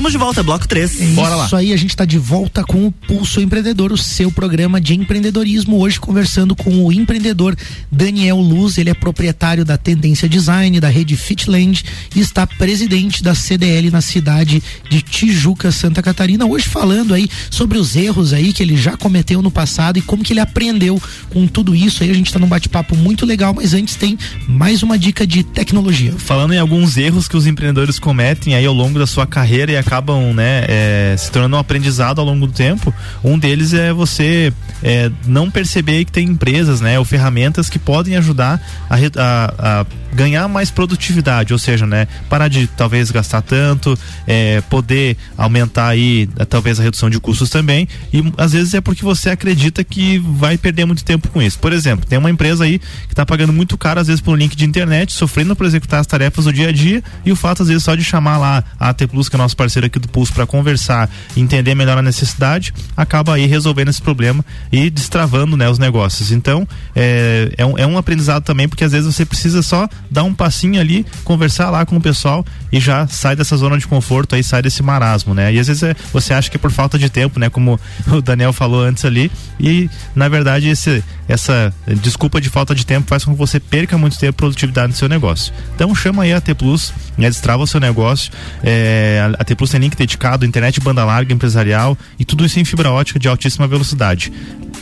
Estamos 0.00 0.12
de 0.12 0.18
volta, 0.18 0.42
bloco 0.42 0.66
3. 0.66 0.98
É 0.98 1.04
Bora 1.08 1.34
lá. 1.34 1.44
Isso 1.44 1.56
aí, 1.56 1.74
a 1.74 1.76
gente 1.76 1.90
está 1.90 2.06
de 2.06 2.16
volta 2.16 2.64
com 2.64 2.86
o 2.86 2.90
Pulso 2.90 3.38
Empreendedor, 3.38 3.92
o 3.92 3.98
seu 3.98 4.32
programa 4.32 4.80
de 4.80 4.94
empreendedorismo. 4.94 5.78
Hoje 5.78 6.00
conversando 6.00 6.56
com 6.56 6.86
o 6.86 6.90
empreendedor 6.90 7.54
Daniel 7.92 8.38
Luz. 8.38 8.78
Ele 8.78 8.88
é 8.88 8.94
proprietário 8.94 9.62
da 9.62 9.76
Tendência 9.76 10.26
Design, 10.26 10.80
da 10.80 10.88
rede 10.88 11.18
Fitland 11.18 11.84
e 12.16 12.20
está 12.20 12.46
presidente 12.46 13.22
da 13.22 13.34
CDL 13.34 13.90
na 13.90 14.00
cidade 14.00 14.62
de 14.88 15.02
Tijuca, 15.02 15.70
Santa 15.70 16.02
Catarina. 16.02 16.46
Hoje 16.46 16.66
falando 16.66 17.12
aí 17.12 17.28
sobre 17.50 17.76
os 17.76 17.94
erros 17.94 18.32
aí 18.32 18.54
que 18.54 18.62
ele 18.62 18.78
já 18.78 18.96
cometeu 18.96 19.42
no 19.42 19.50
passado 19.50 19.98
e 19.98 20.02
como 20.02 20.24
que 20.24 20.32
ele 20.32 20.40
aprendeu 20.40 20.98
com 21.28 21.46
tudo 21.46 21.74
isso. 21.74 22.02
Aí 22.02 22.10
a 22.10 22.14
gente 22.14 22.28
está 22.28 22.38
num 22.38 22.48
bate-papo 22.48 22.96
muito 22.96 23.26
legal, 23.26 23.52
mas 23.52 23.74
antes 23.74 23.96
tem 23.96 24.16
mais 24.48 24.82
uma 24.82 24.98
dica 24.98 25.26
de 25.26 25.44
tecnologia. 25.44 26.14
Falando 26.16 26.54
em 26.54 26.58
alguns 26.58 26.96
erros 26.96 27.28
que 27.28 27.36
os 27.36 27.46
empreendedores 27.46 27.98
cometem 27.98 28.54
aí 28.54 28.64
ao 28.64 28.72
longo 28.72 28.98
da 28.98 29.06
sua 29.06 29.26
carreira 29.26 29.72
e 29.72 29.76
acabam 29.90 30.32
né, 30.32 30.64
é, 30.68 31.16
se 31.18 31.32
tornando 31.32 31.56
um 31.56 31.58
aprendizado 31.58 32.20
ao 32.20 32.24
longo 32.24 32.46
do 32.46 32.52
tempo. 32.52 32.94
Um 33.24 33.36
deles 33.36 33.74
é 33.74 33.92
você 33.92 34.52
é, 34.82 35.10
não 35.26 35.50
perceber 35.50 36.04
que 36.04 36.12
tem 36.12 36.28
empresas 36.28 36.80
né, 36.80 36.96
ou 36.98 37.04
ferramentas 37.04 37.68
que 37.68 37.78
podem 37.78 38.16
ajudar 38.16 38.60
a, 38.88 38.96
a, 38.96 39.80
a 39.80 39.86
ganhar 40.14 40.46
mais 40.48 40.70
produtividade, 40.70 41.52
ou 41.52 41.58
seja, 41.58 41.86
né, 41.86 42.06
parar 42.28 42.48
de 42.48 42.66
talvez 42.68 43.10
gastar 43.10 43.42
tanto, 43.42 43.98
é, 44.26 44.60
poder 44.62 45.16
aumentar 45.36 45.88
aí 45.88 46.28
talvez 46.48 46.78
a 46.78 46.82
redução 46.82 47.10
de 47.10 47.18
custos 47.18 47.50
também. 47.50 47.88
E 48.12 48.22
às 48.38 48.52
vezes 48.52 48.74
é 48.74 48.80
porque 48.80 49.04
você 49.04 49.30
acredita 49.30 49.82
que 49.82 50.18
vai 50.18 50.56
perder 50.56 50.84
muito 50.84 51.04
tempo 51.04 51.28
com 51.28 51.42
isso. 51.42 51.58
Por 51.58 51.72
exemplo, 51.72 52.06
tem 52.06 52.18
uma 52.18 52.30
empresa 52.30 52.64
aí 52.64 52.78
que 52.78 53.12
está 53.12 53.26
pagando 53.26 53.52
muito 53.52 53.76
caro 53.76 54.00
às 54.00 54.06
vezes 54.06 54.20
por 54.20 54.32
um 54.32 54.36
link 54.36 54.56
de 54.56 54.64
internet, 54.64 55.12
sofrendo 55.12 55.56
para 55.56 55.66
executar 55.66 56.00
as 56.00 56.06
tarefas 56.06 56.44
do 56.44 56.52
dia 56.52 56.68
a 56.68 56.72
dia 56.72 57.02
e 57.24 57.32
o 57.32 57.36
fato 57.36 57.62
às 57.62 57.68
vezes 57.68 57.82
só 57.82 57.94
de 57.94 58.04
chamar 58.04 58.38
lá 58.38 58.64
a 58.78 58.90
AT 58.90 59.06
Plus, 59.08 59.28
que 59.28 59.36
é 59.36 59.38
nosso 59.38 59.56
parceiro 59.56 59.79
aqui 59.84 59.98
do 59.98 60.08
Pulso 60.08 60.32
para 60.32 60.46
conversar, 60.46 61.08
entender 61.36 61.74
melhor 61.74 61.98
a 61.98 62.02
necessidade, 62.02 62.72
acaba 62.96 63.34
aí 63.34 63.46
resolvendo 63.46 63.88
esse 63.88 64.00
problema 64.00 64.44
e 64.70 64.90
destravando 64.90 65.56
né, 65.56 65.68
os 65.68 65.78
negócios. 65.78 66.32
Então, 66.32 66.66
é, 66.94 67.52
é, 67.56 67.66
um, 67.66 67.78
é 67.78 67.86
um 67.86 67.98
aprendizado 67.98 68.42
também, 68.42 68.68
porque 68.68 68.84
às 68.84 68.92
vezes 68.92 69.14
você 69.14 69.24
precisa 69.24 69.62
só 69.62 69.88
dar 70.10 70.24
um 70.24 70.34
passinho 70.34 70.80
ali, 70.80 71.04
conversar 71.24 71.70
lá 71.70 71.84
com 71.84 71.96
o 71.96 72.00
pessoal 72.00 72.44
e 72.72 72.80
já 72.80 73.06
sai 73.06 73.36
dessa 73.36 73.56
zona 73.56 73.78
de 73.78 73.86
conforto 73.86 74.34
aí, 74.34 74.42
sai 74.42 74.62
desse 74.62 74.82
marasmo, 74.82 75.34
né? 75.34 75.52
E 75.52 75.58
às 75.58 75.66
vezes 75.66 75.82
é, 75.82 75.94
você 76.12 76.32
acha 76.32 76.50
que 76.50 76.56
é 76.56 76.60
por 76.60 76.70
falta 76.70 76.98
de 76.98 77.08
tempo, 77.08 77.38
né? 77.38 77.48
Como 77.50 77.78
o 78.10 78.20
Daniel 78.20 78.52
falou 78.52 78.82
antes 78.82 79.04
ali, 79.04 79.30
e 79.58 79.88
na 80.14 80.28
verdade 80.28 80.68
esse, 80.68 81.02
essa 81.28 81.72
desculpa 82.00 82.40
de 82.40 82.48
falta 82.48 82.74
de 82.74 82.84
tempo 82.84 83.08
faz 83.08 83.24
com 83.24 83.32
que 83.32 83.38
você 83.38 83.58
perca 83.58 83.96
muito 83.98 84.18
tempo 84.18 84.36
produtividade 84.36 84.88
no 84.88 84.96
seu 84.96 85.08
negócio. 85.08 85.52
Então 85.74 85.94
chama 85.94 86.22
aí 86.22 86.32
a 86.32 86.40
T 86.40 86.54
Plus, 86.54 86.92
né? 87.16 87.28
destrava 87.28 87.62
o 87.62 87.66
seu 87.66 87.80
negócio, 87.80 88.32
é, 88.62 89.30
a 89.38 89.44
T 89.44 89.54
Plus 89.54 89.70
tem 89.70 89.80
link 89.80 89.96
dedicado, 89.96 90.46
internet 90.46 90.80
banda 90.80 91.04
larga 91.04 91.32
empresarial 91.32 91.96
e 92.18 92.24
tudo 92.24 92.44
isso 92.44 92.58
em 92.58 92.64
fibra 92.64 92.90
ótica 92.90 93.18
de 93.18 93.28
altíssima 93.28 93.66
velocidade. 93.66 94.32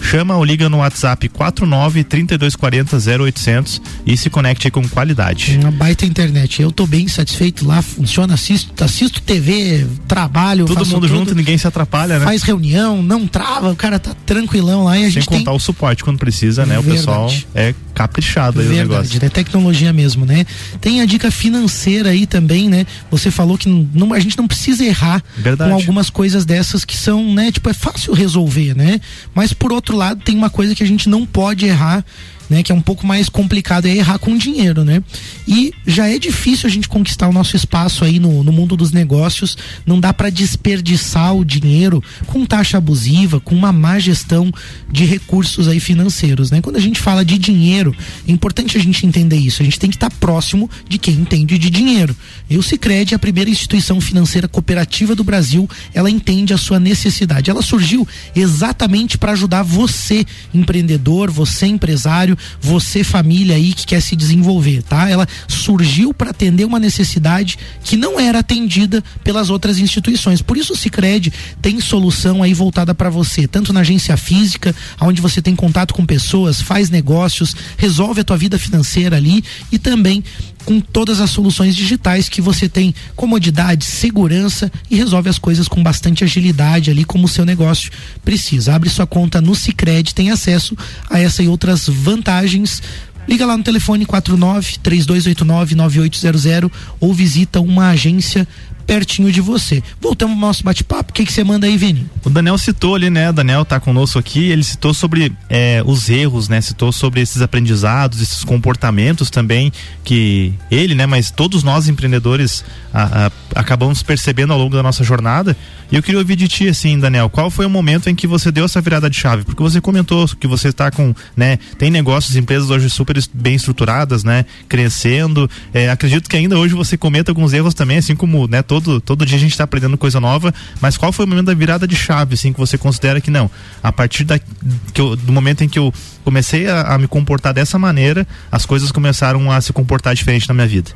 Chama 0.02 0.36
ou 0.36 0.44
liga 0.44 0.68
no 0.68 0.78
WhatsApp 0.78 1.28
49 1.28 2.04
3240 2.04 2.96
0800 2.96 3.82
e 4.06 4.16
se 4.16 4.30
conecte 4.30 4.70
com 4.70 4.86
qualidade. 4.88 5.58
Uma 5.60 5.70
baita 5.70 6.06
internet. 6.06 6.62
Eu 6.62 6.70
tô 6.70 6.86
bem 6.86 7.08
satisfeito 7.08 7.66
lá, 7.66 7.77
funciona, 7.82 8.34
assisto, 8.34 8.84
assisto 8.84 9.20
TV, 9.20 9.86
trabalho. 10.06 10.66
Todo 10.66 10.78
mundo 10.86 11.00
tudo, 11.02 11.08
junto, 11.08 11.34
ninguém 11.34 11.56
se 11.58 11.66
atrapalha, 11.66 12.18
né? 12.18 12.24
Faz 12.24 12.42
reunião, 12.42 13.02
não 13.02 13.26
trava, 13.26 13.70
o 13.70 13.76
cara 13.76 13.98
tá 13.98 14.14
tranquilão 14.26 14.84
lá 14.84 14.96
e 14.98 15.00
a 15.00 15.04
Sem 15.04 15.10
gente 15.12 15.26
contar 15.26 15.50
tem... 15.50 15.56
o 15.56 15.58
suporte 15.58 16.04
quando 16.04 16.18
precisa, 16.18 16.64
né? 16.64 16.74
Verdade. 16.76 16.88
O 16.88 16.92
pessoal 16.96 17.32
é 17.54 17.74
caprichado 17.94 18.60
aí 18.60 18.66
Verdade, 18.66 18.88
o 18.88 18.92
negócio. 18.92 19.22
né? 19.22 19.28
Tecnologia 19.28 19.92
mesmo, 19.92 20.24
né? 20.24 20.46
Tem 20.80 21.00
a 21.00 21.06
dica 21.06 21.30
financeira 21.30 22.10
aí 22.10 22.26
também, 22.26 22.68
né? 22.68 22.86
Você 23.10 23.30
falou 23.30 23.58
que 23.58 23.68
não, 23.68 24.12
a 24.12 24.20
gente 24.20 24.36
não 24.38 24.46
precisa 24.46 24.84
errar 24.84 25.22
Verdade. 25.36 25.70
com 25.70 25.76
algumas 25.76 26.10
coisas 26.10 26.44
dessas 26.44 26.84
que 26.84 26.96
são, 26.96 27.34
né? 27.34 27.50
Tipo, 27.50 27.70
é 27.70 27.74
fácil 27.74 28.12
resolver, 28.14 28.76
né? 28.76 29.00
Mas 29.34 29.52
por 29.52 29.72
outro 29.72 29.96
lado, 29.96 30.20
tem 30.24 30.36
uma 30.36 30.50
coisa 30.50 30.74
que 30.74 30.82
a 30.82 30.86
gente 30.86 31.08
não 31.08 31.26
pode 31.26 31.66
errar 31.66 32.04
né, 32.48 32.62
que 32.62 32.72
é 32.72 32.74
um 32.74 32.80
pouco 32.80 33.06
mais 33.06 33.28
complicado 33.28 33.86
é 33.86 33.96
errar 33.96 34.18
com 34.18 34.36
dinheiro, 34.36 34.84
né? 34.84 35.02
E 35.46 35.72
já 35.86 36.08
é 36.08 36.18
difícil 36.18 36.66
a 36.66 36.70
gente 36.70 36.88
conquistar 36.88 37.28
o 37.28 37.32
nosso 37.32 37.56
espaço 37.56 38.04
aí 38.04 38.18
no, 38.18 38.42
no 38.42 38.52
mundo 38.52 38.76
dos 38.76 38.92
negócios, 38.92 39.56
não 39.86 40.00
dá 40.00 40.12
para 40.12 40.30
desperdiçar 40.30 41.34
o 41.34 41.44
dinheiro 41.44 42.02
com 42.26 42.44
taxa 42.46 42.78
abusiva, 42.78 43.40
com 43.40 43.54
uma 43.54 43.72
má 43.72 43.98
gestão 43.98 44.52
de 44.90 45.04
recursos 45.04 45.68
aí 45.68 45.80
financeiros, 45.80 46.50
né? 46.50 46.60
Quando 46.60 46.76
a 46.76 46.80
gente 46.80 47.00
fala 47.00 47.24
de 47.24 47.36
dinheiro, 47.38 47.94
é 48.26 48.32
importante 48.32 48.76
a 48.76 48.80
gente 48.80 49.06
entender 49.06 49.36
isso, 49.36 49.62
a 49.62 49.64
gente 49.64 49.78
tem 49.78 49.90
que 49.90 49.96
estar 49.96 50.10
tá 50.10 50.16
próximo 50.18 50.70
de 50.88 50.98
quem 50.98 51.14
entende 51.14 51.58
de 51.58 51.70
dinheiro. 51.70 52.14
E 52.48 52.56
o 52.56 52.62
Sicredi 52.62 53.14
é 53.14 53.16
a 53.16 53.18
primeira 53.18 53.50
instituição 53.50 54.00
financeira 54.00 54.48
cooperativa 54.48 55.14
do 55.14 55.24
Brasil, 55.24 55.68
ela 55.92 56.10
entende 56.10 56.54
a 56.54 56.58
sua 56.58 56.80
necessidade. 56.80 57.50
Ela 57.50 57.62
surgiu 57.62 58.06
exatamente 58.34 59.18
para 59.18 59.32
ajudar 59.32 59.62
você, 59.62 60.24
empreendedor, 60.54 61.30
você 61.30 61.66
empresário, 61.66 62.37
você 62.60 63.04
família 63.04 63.56
aí 63.56 63.72
que 63.72 63.86
quer 63.86 64.00
se 64.00 64.16
desenvolver, 64.16 64.82
tá? 64.82 65.08
Ela 65.08 65.26
surgiu 65.46 66.12
para 66.12 66.30
atender 66.30 66.64
uma 66.64 66.78
necessidade 66.78 67.58
que 67.82 67.96
não 67.96 68.18
era 68.18 68.40
atendida 68.40 69.02
pelas 69.22 69.50
outras 69.50 69.78
instituições. 69.78 70.42
Por 70.42 70.56
isso 70.56 70.72
o 70.72 70.76
Sicredi 70.76 71.32
tem 71.60 71.80
solução 71.80 72.42
aí 72.42 72.54
voltada 72.54 72.94
para 72.94 73.10
você, 73.10 73.46
tanto 73.46 73.72
na 73.72 73.80
agência 73.80 74.16
física, 74.16 74.74
onde 75.00 75.20
você 75.20 75.40
tem 75.40 75.54
contato 75.54 75.94
com 75.94 76.04
pessoas, 76.04 76.60
faz 76.60 76.90
negócios, 76.90 77.54
resolve 77.76 78.20
a 78.20 78.24
tua 78.24 78.36
vida 78.36 78.58
financeira 78.58 79.16
ali 79.16 79.42
e 79.70 79.78
também 79.78 80.22
com 80.68 80.80
todas 80.82 81.18
as 81.18 81.30
soluções 81.30 81.74
digitais 81.74 82.28
que 82.28 82.42
você 82.42 82.68
tem 82.68 82.94
comodidade, 83.16 83.86
segurança 83.86 84.70
e 84.90 84.96
resolve 84.96 85.30
as 85.30 85.38
coisas 85.38 85.66
com 85.66 85.82
bastante 85.82 86.24
agilidade 86.24 86.90
ali 86.90 87.04
como 87.04 87.24
o 87.24 87.28
seu 87.28 87.46
negócio 87.46 87.90
precisa. 88.22 88.74
Abre 88.74 88.90
sua 88.90 89.06
conta 89.06 89.40
no 89.40 89.54
Sicredi, 89.54 90.14
tem 90.14 90.30
acesso 90.30 90.76
a 91.08 91.18
essa 91.18 91.42
e 91.42 91.48
outras 91.48 91.88
vantagens 91.88 92.82
Liga 93.26 93.44
lá 93.44 93.58
no 93.58 93.62
telefone 93.62 94.06
49 94.06 94.78
3289 94.82 95.74
9800 95.74 96.70
ou 96.98 97.12
visita 97.12 97.60
uma 97.60 97.90
agência 97.90 98.48
pertinho 98.88 99.30
de 99.30 99.42
você. 99.42 99.82
Voltamos 100.00 100.34
ao 100.34 100.40
nosso 100.40 100.64
bate-papo. 100.64 101.10
O 101.10 101.14
que, 101.14 101.26
que 101.26 101.32
você 101.32 101.44
manda 101.44 101.66
aí, 101.66 101.76
Vini? 101.76 102.06
O 102.24 102.30
Daniel 102.30 102.56
citou 102.56 102.94
ali, 102.94 103.10
né? 103.10 103.28
O 103.28 103.34
Daniel 103.34 103.62
tá 103.62 103.78
conosco 103.78 104.18
aqui. 104.18 104.46
Ele 104.46 104.64
citou 104.64 104.94
sobre 104.94 105.30
é, 105.50 105.82
os 105.84 106.08
erros, 106.08 106.48
né? 106.48 106.58
Citou 106.62 106.90
sobre 106.90 107.20
esses 107.20 107.42
aprendizados, 107.42 108.22
esses 108.22 108.42
comportamentos 108.42 109.28
também 109.28 109.70
que 110.02 110.54
ele, 110.70 110.94
né? 110.94 111.04
Mas 111.04 111.30
todos 111.30 111.62
nós 111.62 111.86
empreendedores 111.86 112.64
a, 112.92 113.26
a, 113.26 113.30
acabamos 113.58 114.04
percebendo 114.04 114.52
ao 114.52 114.58
longo 114.58 114.76
da 114.76 114.84
nossa 114.84 115.02
jornada. 115.02 115.56
E 115.90 115.96
eu 115.96 116.02
queria 116.02 116.20
ouvir 116.20 116.36
de 116.36 116.46
ti, 116.46 116.68
assim, 116.68 116.96
Daniel, 116.96 117.28
qual 117.28 117.50
foi 117.50 117.66
o 117.66 117.70
momento 117.70 118.08
em 118.08 118.14
que 118.14 118.24
você 118.24 118.52
deu 118.52 118.64
essa 118.64 118.80
virada 118.80 119.10
de 119.10 119.16
chave? 119.16 119.42
Porque 119.42 119.60
você 119.60 119.80
comentou 119.80 120.28
que 120.38 120.46
você 120.46 120.68
está 120.68 120.92
com, 120.92 121.12
né? 121.36 121.58
Tem 121.76 121.90
negócios, 121.90 122.36
empresas 122.36 122.70
hoje 122.70 122.88
super 122.88 123.20
bem 123.34 123.56
estruturadas, 123.56 124.22
né? 124.22 124.44
Crescendo. 124.68 125.50
É, 125.74 125.90
acredito 125.90 126.30
que 126.30 126.36
ainda 126.36 126.56
hoje 126.56 126.72
você 126.72 126.96
cometa 126.96 127.32
alguns 127.32 127.52
erros 127.52 127.74
também, 127.74 127.98
assim 127.98 128.14
como, 128.14 128.46
né? 128.46 128.62
Todo, 128.62 129.00
todo 129.00 129.26
dia 129.26 129.36
a 129.36 129.40
gente 129.40 129.50
está 129.50 129.64
aprendendo 129.64 129.98
coisa 129.98 130.20
nova. 130.20 130.54
Mas 130.80 130.96
qual 130.96 131.10
foi 131.10 131.24
o 131.24 131.28
momento 131.28 131.46
da 131.46 131.54
virada 131.54 131.84
de 131.84 131.96
chave, 131.96 132.34
assim, 132.34 132.52
que 132.52 132.60
você 132.60 132.78
considera 132.78 133.20
que 133.20 133.30
não? 133.30 133.50
A 133.82 133.90
partir 133.90 134.22
da, 134.22 134.38
que 134.38 135.00
eu, 135.00 135.16
do 135.16 135.32
momento 135.32 135.64
em 135.64 135.68
que 135.68 135.80
eu 135.80 135.92
comecei 136.22 136.68
a, 136.68 136.82
a 136.94 136.98
me 136.98 137.08
comportar 137.08 137.52
dessa 137.52 137.76
maneira, 137.76 138.24
as 138.52 138.64
coisas 138.64 138.92
começaram 138.92 139.50
a 139.50 139.60
se 139.60 139.72
comportar 139.72 140.14
diferente 140.14 140.46
na 140.48 140.54
minha 140.54 140.68
vida. 140.68 140.92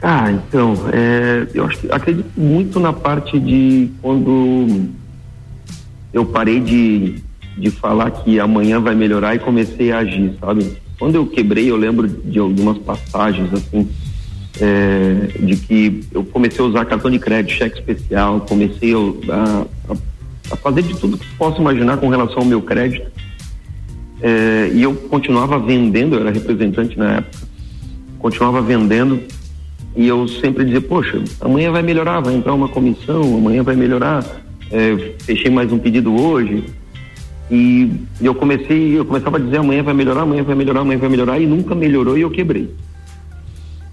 Ah, 0.00 0.30
então, 0.30 0.74
é, 0.92 1.46
eu 1.52 1.64
acho 1.64 1.78
que 1.78 1.90
acredito 1.90 2.30
muito 2.36 2.78
na 2.78 2.92
parte 2.92 3.38
de 3.38 3.90
quando 4.00 4.88
eu 6.12 6.24
parei 6.24 6.60
de, 6.60 7.16
de 7.56 7.70
falar 7.70 8.10
que 8.10 8.38
amanhã 8.38 8.80
vai 8.80 8.94
melhorar 8.94 9.34
e 9.34 9.40
comecei 9.40 9.90
a 9.90 9.98
agir, 9.98 10.34
sabe? 10.40 10.76
Quando 10.98 11.16
eu 11.16 11.26
quebrei, 11.26 11.70
eu 11.70 11.76
lembro 11.76 12.06
de 12.06 12.38
algumas 12.38 12.78
passagens, 12.78 13.52
assim, 13.52 13.88
é, 14.60 15.30
de 15.40 15.56
que 15.56 16.04
eu 16.12 16.24
comecei 16.24 16.64
a 16.64 16.68
usar 16.68 16.84
cartão 16.84 17.10
de 17.10 17.18
crédito, 17.18 17.56
cheque 17.56 17.78
especial, 17.78 18.40
comecei 18.40 18.92
a, 18.94 19.66
a, 19.90 19.96
a 20.52 20.56
fazer 20.56 20.82
de 20.82 20.96
tudo 20.96 21.18
que 21.18 21.26
posso 21.36 21.60
imaginar 21.60 21.96
com 21.96 22.08
relação 22.08 22.38
ao 22.38 22.44
meu 22.44 22.62
crédito. 22.62 23.10
É, 24.20 24.70
e 24.72 24.82
eu 24.82 24.94
continuava 24.94 25.58
vendendo, 25.58 26.16
eu 26.16 26.20
era 26.20 26.30
representante 26.30 26.96
na 26.98 27.16
época, 27.16 27.46
continuava 28.18 28.60
vendendo 28.60 29.20
e 29.98 30.06
eu 30.06 30.28
sempre 30.28 30.64
dizia, 30.64 30.80
poxa, 30.80 31.20
amanhã 31.40 31.72
vai 31.72 31.82
melhorar, 31.82 32.20
vai 32.20 32.32
entrar 32.32 32.54
uma 32.54 32.68
comissão, 32.68 33.20
amanhã 33.36 33.64
vai 33.64 33.74
melhorar, 33.74 34.24
é, 34.70 35.14
fechei 35.18 35.50
mais 35.50 35.72
um 35.72 35.78
pedido 35.78 36.14
hoje. 36.14 36.62
E, 37.50 37.90
eu 38.20 38.32
comecei, 38.32 38.96
eu 38.96 39.04
começava 39.04 39.38
a 39.38 39.40
dizer 39.40 39.56
amanhã 39.56 39.82
vai 39.82 39.92
melhorar, 39.94 40.20
amanhã 40.20 40.44
vai 40.44 40.54
melhorar, 40.54 40.80
amanhã 40.82 41.00
vai 41.00 41.08
melhorar, 41.08 41.40
e 41.40 41.46
nunca 41.46 41.74
melhorou 41.74 42.16
e 42.16 42.20
eu 42.20 42.30
quebrei. 42.30 42.72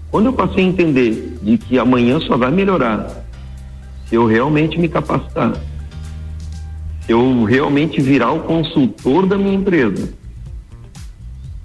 Quando 0.08 0.26
eu 0.26 0.32
passei 0.32 0.62
a 0.64 0.68
entender 0.68 1.38
de 1.42 1.58
que 1.58 1.76
amanhã 1.76 2.20
só 2.20 2.36
vai 2.36 2.52
melhorar 2.52 3.24
se 4.08 4.14
eu 4.14 4.26
realmente 4.26 4.78
me 4.78 4.88
capacitar, 4.88 5.54
se 7.04 7.10
eu 7.10 7.42
realmente 7.42 8.00
virar 8.00 8.30
o 8.30 8.44
consultor 8.44 9.26
da 9.26 9.36
minha 9.36 9.54
empresa, 9.56 10.08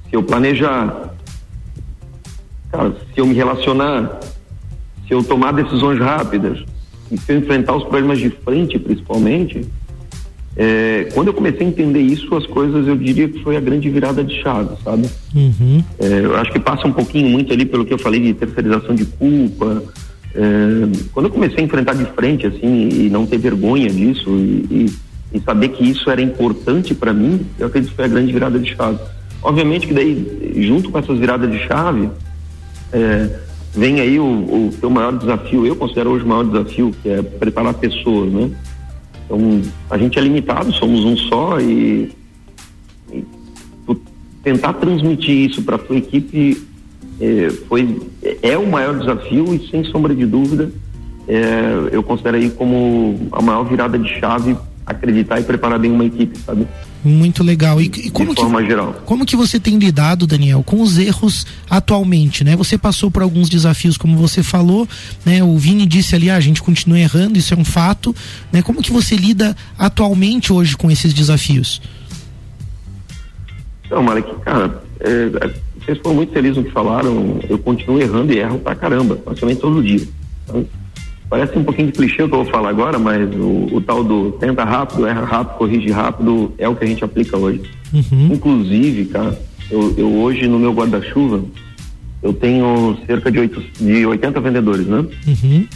se 0.10 0.16
eu 0.16 0.24
planejar, 0.24 1.14
cara, 2.72 2.96
se 3.14 3.20
eu 3.20 3.28
me 3.28 3.36
relacionar, 3.36 4.20
se 5.12 5.16
eu 5.16 5.22
tomar 5.22 5.52
decisões 5.52 6.00
rápidas 6.00 6.64
e 7.12 7.18
se 7.18 7.34
eu 7.34 7.40
enfrentar 7.40 7.76
os 7.76 7.84
problemas 7.84 8.18
de 8.18 8.30
frente, 8.30 8.80
principalmente, 8.80 9.68
é, 10.56 11.10
quando 11.14 11.28
eu 11.28 11.34
comecei 11.34 11.68
a 11.68 11.70
entender 11.70 12.00
isso, 12.00 12.34
as 12.34 12.48
coisas 12.48 12.88
eu 12.88 12.96
diria 12.96 13.28
que 13.28 13.44
foi 13.44 13.58
a 13.58 13.60
grande 13.60 13.90
virada 13.90 14.24
de 14.24 14.42
chave, 14.42 14.70
sabe? 14.82 15.10
Uhum. 15.36 15.84
É, 16.00 16.22
eu 16.24 16.38
acho 16.38 16.54
que 16.54 16.60
passa 16.60 16.88
um 16.88 16.94
pouquinho 16.94 17.28
muito 17.28 17.52
ali 17.52 17.66
pelo 17.66 17.84
que 17.84 17.94
eu 17.94 18.00
falei 18.00 18.22
de 18.22 18.34
terceirização 18.34 18.96
de 18.96 19.04
culpa. 19.04 19.84
É, 20.34 20.40
quando 21.12 21.26
eu 21.26 21.32
comecei 21.34 21.60
a 21.60 21.66
enfrentar 21.66 21.94
de 21.94 22.06
frente, 22.06 22.48
assim, 22.48 22.88
e 22.88 23.10
não 23.10 23.26
ter 23.26 23.38
vergonha 23.38 23.90
disso 23.90 24.30
e, 24.30 24.66
e, 24.72 24.94
e 25.34 25.42
saber 25.42 25.70
que 25.70 25.84
isso 25.84 26.10
era 26.10 26.22
importante 26.22 26.96
para 26.96 27.12
mim, 27.12 27.46
eu 27.60 27.68
acredito 27.68 27.90
que 27.90 27.98
foi 27.98 28.06
a 28.06 28.08
grande 28.08 28.32
virada 28.32 28.58
de 28.58 28.74
chave. 28.74 28.98
Obviamente 29.44 29.88
que 29.88 29.94
daí, 29.94 30.54
junto 30.56 30.90
com 30.90 30.98
essas 30.98 31.20
viradas 31.20 31.52
de 31.52 31.60
chave, 31.68 32.10
é, 32.94 33.51
vem 33.74 34.00
aí 34.02 34.20
o, 34.20 34.24
o 34.24 34.74
teu 34.80 34.90
maior 34.90 35.18
desafio, 35.18 35.66
eu 35.66 35.76
considero 35.76 36.12
hoje 36.12 36.26
o 36.26 36.28
maior 36.28 36.44
desafio, 36.44 36.94
que 37.02 37.10
é 37.10 37.22
preparar 37.22 37.74
pessoas, 37.74 38.32
né? 38.32 38.52
Então, 39.26 39.62
a 39.90 39.98
gente 39.98 40.20
é 40.20 40.22
limitado, 40.22 40.74
somos 40.74 41.06
um 41.06 41.16
só 41.16 41.60
e, 41.60 42.12
e 43.12 43.26
tentar 44.44 44.74
transmitir 44.74 45.50
isso 45.50 45.64
para 45.64 45.76
a 45.76 45.80
tua 45.80 45.98
equipe 45.98 46.62
é, 47.20 47.50
foi, 47.68 48.02
é 48.42 48.58
o 48.58 48.68
maior 48.68 48.98
desafio 48.98 49.54
e, 49.54 49.68
sem 49.70 49.84
sombra 49.86 50.14
de 50.14 50.26
dúvida, 50.26 50.72
é, 51.28 51.90
eu 51.92 52.02
considero 52.02 52.38
aí 52.38 52.50
como 52.50 53.28
a 53.32 53.42
maior 53.42 53.64
virada 53.64 53.98
de 53.98 54.20
chave 54.20 54.58
acreditar 54.86 55.40
e 55.40 55.44
preparar 55.44 55.80
bem 55.80 55.92
uma 55.92 56.06
equipe, 56.06 56.38
sabe? 56.40 56.68
Muito 57.04 57.44
legal. 57.44 57.82
E, 57.82 57.86
e 57.86 58.12
como, 58.12 58.36
de 58.36 58.42
forma 58.42 58.62
que, 58.62 58.68
geral. 58.68 58.94
como 59.06 59.26
que 59.26 59.36
você 59.36 59.60
tem 59.60 59.78
lidado, 59.78 60.28
Daniel, 60.28 60.64
com 60.64 60.82
os 60.82 60.98
erros 61.00 61.48
atualmente, 61.70 62.44
né? 62.44 62.56
Você 62.56 62.78
passou 62.78 63.10
por 63.10 63.24
alguns 63.24 63.50
desafios, 63.50 63.98
como 63.98 64.16
você 64.18 64.44
falou, 64.44 64.88
né? 65.26 65.44
O 65.44 65.58
Vini 65.58 65.86
disse 65.86 66.16
ali, 66.16 66.30
ah, 66.30 66.36
a 66.36 66.40
gente 66.40 66.62
continua 66.62 67.00
errando, 67.00 67.38
isso 67.38 67.54
é 67.54 67.58
um 67.58 67.66
fato, 67.66 68.16
né? 68.52 68.62
Como 68.62 68.82
que 68.82 68.92
você 68.92 69.16
lida 69.16 69.56
atualmente 69.78 70.54
hoje 70.54 70.78
com 70.78 70.92
esses 70.92 71.14
desafios? 71.14 71.82
Então, 73.86 74.04
Malek, 74.04 74.34
cara, 74.46 74.82
é, 75.00 75.52
vocês 75.84 75.98
foram 75.98 76.18
muito 76.18 76.32
felizes 76.32 76.58
no 76.58 76.64
que 76.64 76.72
falaram, 76.72 77.40
eu 77.50 77.58
continuo 77.58 78.00
errando 78.00 78.32
e 78.32 78.38
erro 78.38 78.60
pra 78.60 78.76
caramba, 78.76 79.16
praticamente 79.16 79.60
todo 79.60 79.84
dia. 79.84 80.08
Então, 80.44 80.66
Parece 81.32 81.58
um 81.58 81.64
pouquinho 81.64 81.88
de 81.88 81.94
clichê 81.94 82.24
o 82.24 82.28
que 82.28 82.36
eu 82.36 82.44
vou 82.44 82.52
falar 82.54 82.68
agora, 82.68 83.00
mas 83.00 83.34
o, 83.34 83.70
o 83.74 83.80
tal 83.80 84.04
do 84.04 84.34
tenta 84.34 84.66
rápido, 84.66 85.08
erra 85.08 85.24
rápido, 85.24 85.58
corrige 85.58 85.90
rápido 85.90 86.54
é 86.58 86.68
o 86.68 86.76
que 86.76 86.84
a 86.84 86.88
gente 86.88 87.06
aplica 87.06 87.38
hoje. 87.38 87.62
Uhum. 87.94 88.34
Inclusive, 88.34 89.06
cara, 89.06 89.42
eu, 89.72 89.94
eu, 89.98 90.14
hoje 90.14 90.46
no 90.46 90.60
meu 90.60 90.74
guarda-chuva 90.74 91.42
eu 92.22 92.34
tenho 92.34 92.98
cerca 93.08 93.32
de, 93.32 93.40
8, 93.40 93.64
de 93.80 94.06
80 94.06 94.42
vendedores, 94.42 94.86
né? 94.86 95.06
Uhum. 95.26 95.68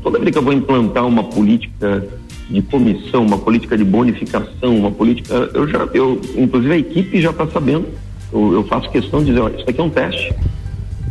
Toda 0.00 0.20
vez 0.20 0.30
que 0.30 0.38
eu 0.38 0.42
vou 0.42 0.52
implantar 0.52 1.04
uma 1.04 1.24
política 1.24 2.06
de 2.48 2.62
comissão, 2.62 3.26
uma 3.26 3.38
política 3.38 3.76
de 3.76 3.82
bonificação, 3.82 4.76
uma 4.76 4.92
política, 4.92 5.50
eu 5.54 5.66
já, 5.66 5.88
eu, 5.92 6.20
inclusive 6.36 6.72
a 6.72 6.78
equipe 6.78 7.20
já 7.20 7.30
está 7.30 7.48
sabendo. 7.48 7.88
Eu, 8.32 8.52
eu, 8.52 8.64
faço 8.68 8.88
questão 8.90 9.18
de 9.18 9.26
dizer, 9.26 9.40
olha, 9.40 9.56
isso 9.56 9.68
aqui 9.68 9.80
é 9.80 9.82
um 9.82 9.90
teste. 9.90 10.32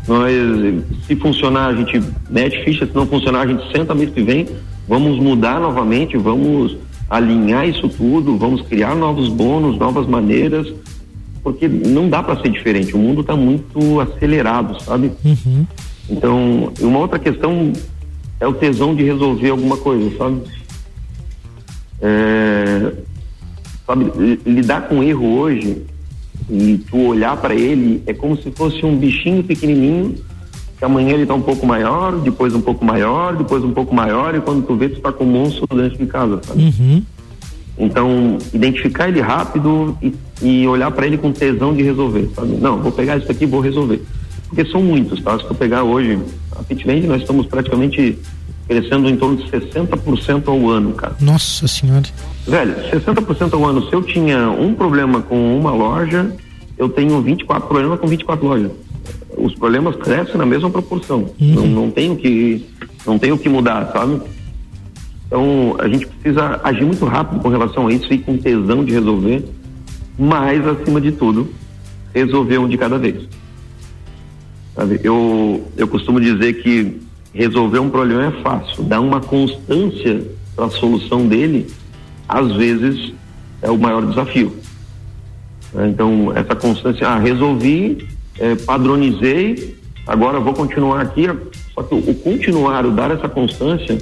Nós, 0.08 0.34
se 1.08 1.16
funcionar, 1.16 1.68
a 1.68 1.74
gente 1.74 2.02
mete 2.30 2.64
ficha, 2.64 2.86
se 2.86 2.94
não 2.94 3.08
funcionar, 3.08 3.42
a 3.42 3.48
gente 3.48 3.72
senta 3.72 3.96
mês 3.96 4.10
que 4.10 4.22
vem, 4.22 4.48
vamos 4.88 5.18
mudar 5.18 5.60
novamente, 5.60 6.18
vamos 6.18 6.76
alinhar 7.10 7.68
isso 7.68 7.88
tudo, 7.88 8.38
vamos 8.38 8.62
criar 8.64 8.96
novos 8.96 9.30
bônus, 9.30 9.78
novas 9.78 10.08
maneiras. 10.08 10.74
porque 11.44 11.68
não 11.68 12.10
dá 12.10 12.24
para 12.24 12.42
ser 12.42 12.50
diferente. 12.50 12.96
O 12.96 12.98
mundo 12.98 13.22
está 13.22 13.36
muito 13.36 14.00
acelerado, 14.00 14.82
sabe? 14.82 15.12
Uhum. 15.26 15.66
Então, 16.10 16.72
uma 16.80 17.00
outra 17.00 17.20
questão 17.20 17.74
é 18.40 18.48
o 18.48 18.54
tesão 18.54 18.96
de 18.96 19.04
resolver 19.04 19.50
alguma 19.50 19.78
coisa, 19.78 20.18
sabe? 20.18 20.42
É, 22.02 22.94
sabe, 23.86 24.40
lidar 24.46 24.88
com 24.88 25.04
erro 25.04 25.38
hoje 25.38 25.84
e 26.50 26.78
tu 26.90 26.98
olhar 27.08 27.38
para 27.38 27.56
ele 27.56 28.04
é 28.06 28.14
como 28.14 28.36
se 28.38 28.52
fosse 28.52 28.86
um 28.86 28.96
bichinho 28.98 29.44
pequenininho 29.44 30.16
que 30.78 30.86
amanhã 30.86 31.14
ele 31.14 31.26
tá 31.26 31.34
um 31.34 31.42
pouco 31.42 31.66
maior, 31.66 32.20
depois 32.20 32.54
um 32.54 32.62
pouco 32.62 32.84
maior, 32.84 33.36
depois 33.36 33.64
um 33.64 33.72
pouco 33.72 33.96
maior 33.96 34.36
e 34.36 34.42
quando 34.42 34.66
tu 34.66 34.76
vê 34.76 34.90
tu 34.90 35.00
tá 35.00 35.12
com 35.14 35.24
um 35.24 35.32
monstro 35.32 35.66
dentro 35.76 35.98
de 35.98 36.06
casa, 36.06 36.42
sabe? 36.44 36.64
Uhum. 36.64 37.04
Então, 37.78 38.38
identificar 38.54 39.08
ele 39.08 39.22
rápido 39.22 39.98
e, 40.02 40.14
e 40.42 40.68
olhar 40.68 40.92
para 40.92 41.08
ele 41.08 41.18
com 41.18 41.32
tesão 41.32 41.74
de 41.74 41.82
resolver, 41.82 42.30
sabe? 42.36 42.58
Não, 42.58 42.82
vou 42.82 42.92
pegar 42.92 43.18
isso 43.18 43.32
aqui 43.32 43.46
vou 43.46 43.62
resolver. 43.62 44.02
Porque 44.48 44.70
são 44.70 44.84
muitos, 44.84 45.22
tá? 45.22 45.40
Se 45.40 45.46
eu 45.46 45.56
pegar 45.56 45.84
hoje, 45.84 46.20
a 46.52 46.64
Pitland, 46.64 47.08
nós 47.08 47.22
estamos 47.22 47.48
praticamente 47.48 48.20
crescendo 48.68 49.10
em 49.10 49.18
torno 49.18 49.38
de 49.38 49.44
60% 49.50 50.48
ao 50.48 50.70
ano, 50.70 50.94
cara. 50.94 51.16
Nossa 51.20 51.68
senhora. 51.68 52.06
Velho, 52.48 52.76
60% 52.92 53.54
ao 53.54 53.66
ano. 53.66 53.88
Se 53.90 53.94
eu 53.94 54.02
tinha 54.02 54.50
um 54.50 54.74
problema 54.74 55.22
com 55.22 55.58
uma 55.58 55.72
loja, 55.72 56.36
eu 56.78 56.90
tenho 56.90 57.22
24 57.22 57.68
problemas 57.68 58.00
com 58.00 58.08
24 58.08 58.46
lojas. 58.46 58.72
Os 59.38 59.54
problemas 59.56 59.96
crescem 59.96 60.38
na 60.38 60.46
mesma 60.46 60.70
proporção. 60.70 61.30
Uhum. 61.40 61.54
Não, 61.54 61.68
não 61.68 61.92
tenho 61.92 62.16
que 62.16 62.66
não 63.06 63.20
tenho 63.20 63.38
que 63.38 63.50
mudar, 63.50 63.92
sabe? 63.92 64.22
Então, 65.28 65.76
a 65.80 65.88
gente 65.88 66.06
precisa 66.06 66.62
agir 66.64 66.86
muito 66.86 67.06
rápido 67.06 67.42
com 67.42 67.50
relação 67.50 67.88
a 67.88 67.94
isso 67.94 68.12
e 68.14 68.20
com 68.20 68.38
tesão 68.38 68.86
de 68.86 68.94
resolver, 68.94 69.44
mas, 70.18 70.66
acima 70.66 71.02
de 71.02 71.12
tudo, 71.12 71.50
resolver 72.14 72.60
um 72.60 72.68
de 72.68 72.78
cada 72.78 72.98
vez. 72.98 73.28
Sabe? 74.76 75.00
Eu, 75.04 75.68
eu 75.76 75.88
costumo 75.88 76.22
dizer 76.22 76.62
que 76.62 77.02
resolver 77.34 77.80
um 77.80 77.90
problema 77.90 78.26
é 78.26 78.32
fácil, 78.44 78.84
dar 78.84 79.02
uma 79.02 79.20
constância 79.20 80.24
para 80.56 80.66
a 80.66 80.70
solução 80.70 81.28
dele, 81.28 81.68
às 82.28 82.52
vezes, 82.56 83.14
é 83.62 83.70
o 83.70 83.78
maior 83.78 84.06
desafio. 84.06 84.56
Então, 85.90 86.32
essa 86.36 86.56
constância, 86.56 87.08
ah, 87.08 87.18
resolvi, 87.18 88.08
eh, 88.40 88.56
padronizei, 88.56 89.76
agora 90.06 90.40
vou 90.40 90.54
continuar 90.54 91.02
aqui, 91.02 91.28
só 91.74 91.82
que 91.82 91.96
o, 91.96 92.14
continuar, 92.16 92.86
o 92.86 92.92
dar 92.92 93.10
essa 93.10 93.28
constância, 93.28 93.98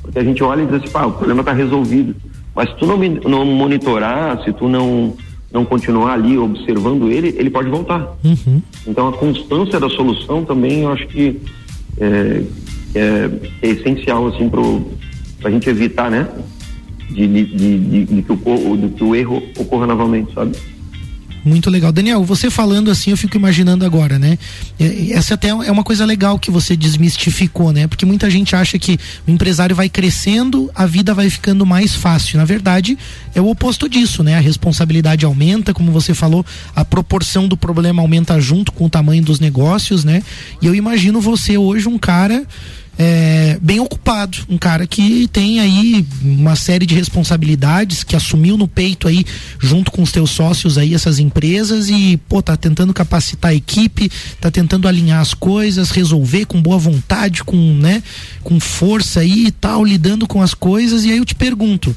porque 0.00 0.18
a 0.18 0.24
gente 0.24 0.42
olha 0.42 0.62
e 0.62 0.66
diz 0.66 0.76
assim, 0.76 0.88
pá, 0.88 1.04
o 1.04 1.12
problema 1.12 1.40
está 1.40 1.52
resolvido. 1.52 2.14
Mas 2.54 2.70
se 2.70 2.76
tu 2.76 2.86
não, 2.86 2.96
não 2.96 3.44
monitorar, 3.44 4.42
se 4.44 4.52
tu 4.52 4.68
não, 4.68 5.14
não 5.52 5.64
continuar 5.64 6.14
ali 6.14 6.38
observando 6.38 7.10
ele, 7.10 7.34
ele 7.38 7.50
pode 7.50 7.68
voltar. 7.68 8.16
Uhum. 8.24 8.62
Então 8.86 9.08
a 9.08 9.12
constância 9.12 9.78
da 9.78 9.88
solução 9.88 10.44
também 10.44 10.82
eu 10.82 10.92
acho 10.92 11.06
que 11.08 11.40
é, 11.98 12.42
é, 12.94 13.30
é 13.62 13.68
essencial 13.68 14.26
assim 14.28 14.48
para 14.48 15.48
a 15.48 15.50
gente 15.50 15.68
evitar, 15.68 16.10
né? 16.10 16.28
De, 17.10 17.26
de, 17.26 17.44
de, 17.44 18.04
de, 18.06 18.22
que 18.22 18.32
o, 18.32 18.76
de 18.76 18.88
que 18.90 19.04
o 19.04 19.14
erro 19.14 19.42
ocorra 19.58 19.86
novamente, 19.86 20.32
sabe? 20.32 20.56
Muito 21.44 21.68
legal. 21.68 21.90
Daniel, 21.90 22.22
você 22.22 22.48
falando 22.50 22.88
assim, 22.88 23.10
eu 23.10 23.16
fico 23.16 23.36
imaginando 23.36 23.84
agora, 23.84 24.16
né? 24.16 24.38
Essa 25.10 25.34
até 25.34 25.48
é 25.48 25.72
uma 25.72 25.82
coisa 25.82 26.04
legal 26.04 26.38
que 26.38 26.52
você 26.52 26.76
desmistificou, 26.76 27.72
né? 27.72 27.88
Porque 27.88 28.06
muita 28.06 28.30
gente 28.30 28.54
acha 28.54 28.78
que 28.78 28.96
o 29.26 29.30
empresário 29.30 29.74
vai 29.74 29.88
crescendo, 29.88 30.70
a 30.72 30.86
vida 30.86 31.12
vai 31.12 31.28
ficando 31.28 31.66
mais 31.66 31.96
fácil. 31.96 32.38
Na 32.38 32.44
verdade, 32.44 32.96
é 33.34 33.40
o 33.40 33.48
oposto 33.48 33.88
disso, 33.88 34.22
né? 34.22 34.36
A 34.36 34.40
responsabilidade 34.40 35.24
aumenta, 35.24 35.74
como 35.74 35.90
você 35.90 36.14
falou, 36.14 36.46
a 36.76 36.84
proporção 36.84 37.48
do 37.48 37.56
problema 37.56 38.02
aumenta 38.02 38.40
junto 38.40 38.70
com 38.70 38.84
o 38.84 38.90
tamanho 38.90 39.24
dos 39.24 39.40
negócios, 39.40 40.04
né? 40.04 40.22
E 40.60 40.66
eu 40.66 40.76
imagino 40.76 41.20
você 41.20 41.58
hoje 41.58 41.88
um 41.88 41.98
cara 41.98 42.46
é, 42.98 43.58
bem 43.60 43.80
ocupado, 43.80 44.38
um 44.48 44.58
cara 44.58 44.86
que 44.86 45.26
tem 45.28 45.60
aí 45.60 46.06
uma 46.22 46.54
série 46.54 46.84
de 46.84 46.94
responsabilidades, 46.94 48.04
que 48.04 48.14
assumiu 48.14 48.56
no 48.56 48.68
peito 48.68 49.08
aí, 49.08 49.24
junto 49.58 49.90
com 49.90 50.02
os 50.02 50.12
teus 50.12 50.30
sócios 50.30 50.76
aí, 50.76 50.94
essas 50.94 51.18
empresas 51.18 51.88
e, 51.88 52.18
pô, 52.28 52.42
tá 52.42 52.56
tentando 52.56 52.92
capacitar 52.92 53.50
a 53.50 53.54
equipe, 53.54 54.10
tá 54.40 54.50
tentando 54.50 54.86
alinhar 54.86 55.20
as 55.20 55.34
coisas, 55.34 55.90
resolver 55.90 56.44
com 56.44 56.60
boa 56.60 56.78
vontade, 56.78 57.42
com, 57.42 57.56
né, 57.56 58.02
com 58.42 58.60
força 58.60 59.20
aí 59.20 59.46
e 59.46 59.50
tal, 59.50 59.84
lidando 59.84 60.26
com 60.26 60.42
as 60.42 60.54
coisas, 60.54 61.04
e 61.04 61.12
aí 61.12 61.18
eu 61.18 61.24
te 61.24 61.34
pergunto, 61.34 61.96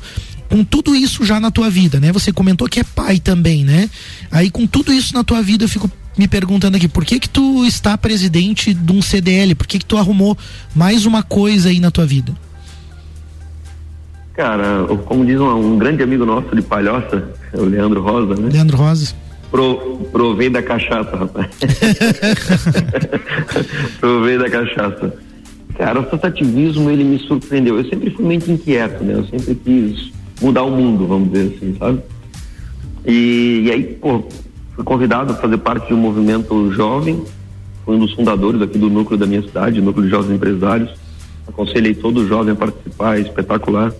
com 0.50 0.64
tudo 0.64 0.96
isso 0.96 1.26
já 1.26 1.40
na 1.40 1.52
tua 1.52 1.70
vida, 1.70 2.00
né? 2.00 2.12
Você 2.12 2.32
comentou 2.32 2.70
que 2.70 2.80
é 2.80 2.84
pai 2.84 3.20
também, 3.20 3.66
né? 3.66 3.90
Aí 4.32 4.50
com 4.52 4.68
tudo 4.68 4.94
isso 4.94 5.14
na 5.14 5.24
tua 5.24 5.42
vida, 5.42 5.66
eu 5.66 5.70
fico 5.70 5.90
me 6.18 6.28
perguntando 6.28 6.78
aqui, 6.78 6.88
por 6.88 7.04
que 7.04 7.20
que 7.20 7.30
tu 7.30 7.66
está 7.66 7.98
presidente 7.98 8.74
de 8.74 8.92
um 8.92 9.02
CDL? 9.02 9.56
Por 9.56 9.68
que 9.68 9.80
que 9.80 9.86
tu 9.86 9.98
arrumou 9.98 10.38
mais 10.74 11.06
uma 11.06 11.24
coisa 11.24 11.70
aí 11.70 11.80
na 11.80 11.92
tua 11.92 12.06
vida? 12.06 12.34
Cara, 14.34 14.86
como 15.06 15.26
diz 15.26 15.40
um, 15.40 15.74
um 15.74 15.78
grande 15.78 16.04
amigo 16.04 16.26
nosso 16.26 16.54
de 16.56 16.62
Palhoça, 16.62 17.30
é 17.54 17.60
o 17.60 17.66
Leandro 17.66 18.02
Rosa, 18.02 18.36
né? 18.36 18.50
Leandro 18.52 18.78
Rosa. 18.78 19.14
Pro, 19.50 19.98
provei 20.12 20.50
da 20.50 20.62
cachaça, 20.62 21.16
rapaz. 21.16 21.48
provei 24.02 24.38
da 24.38 24.50
cachaça. 24.50 25.14
Cara, 25.78 26.02
o 26.02 26.04
associativismo, 26.04 26.90
ele 26.90 27.04
me 27.04 27.20
surpreendeu. 27.20 27.78
Eu 27.78 27.90
sempre 27.90 28.10
fui 28.12 28.26
muito 28.26 28.52
inquieto, 28.52 29.04
né? 29.04 29.14
Eu 29.14 29.26
sempre 29.26 29.56
quis 29.56 30.12
mudar 30.42 30.64
o 30.64 30.72
mundo, 30.72 31.08
vamos 31.08 31.32
dizer 31.32 31.56
assim, 31.56 31.76
sabe? 31.78 32.02
E, 33.06 33.64
e 33.66 33.72
aí, 33.72 33.84
pô, 34.02 34.24
fui 34.76 34.84
convidado 34.84 35.32
a 35.34 35.36
fazer 35.36 35.58
parte 35.58 35.88
de 35.88 35.94
um 35.94 35.98
movimento 35.98 36.72
jovem, 36.72 37.24
fui 37.86 37.96
um 37.96 38.00
dos 38.00 38.14
fundadores 38.14 38.62
aqui 38.62 38.78
do 38.78 38.90
núcleo 38.90 39.18
da 39.18 39.26
minha 39.26 39.42
cidade, 39.42 39.82
núcleo 39.82 40.06
de 40.06 40.12
jovens 40.12 40.36
empresários. 40.36 40.92
Aconselhei 41.48 41.94
todo 41.94 42.28
jovem 42.28 42.54
a 42.54 42.56
participar, 42.56 43.18
é 43.18 43.22
espetacular. 43.22 43.94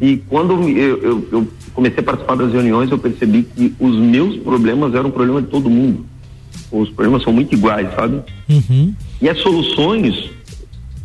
E 0.00 0.18
quando 0.28 0.68
eu, 0.68 1.02
eu, 1.02 1.28
eu, 1.32 1.48
comecei 1.74 2.00
a 2.00 2.02
participar 2.02 2.36
das 2.36 2.52
reuniões, 2.52 2.90
eu 2.90 2.98
percebi 2.98 3.42
que 3.42 3.74
os 3.80 3.96
meus 3.96 4.36
problemas 4.36 4.94
eram 4.94 5.10
problema 5.10 5.42
de 5.42 5.48
todo 5.48 5.70
mundo. 5.70 6.04
Os 6.70 6.90
problemas 6.90 7.22
são 7.22 7.32
muito 7.32 7.54
iguais, 7.54 7.88
sabe? 7.94 8.20
Uhum. 8.48 8.94
E 9.20 9.28
as 9.28 9.38
soluções 9.38 10.30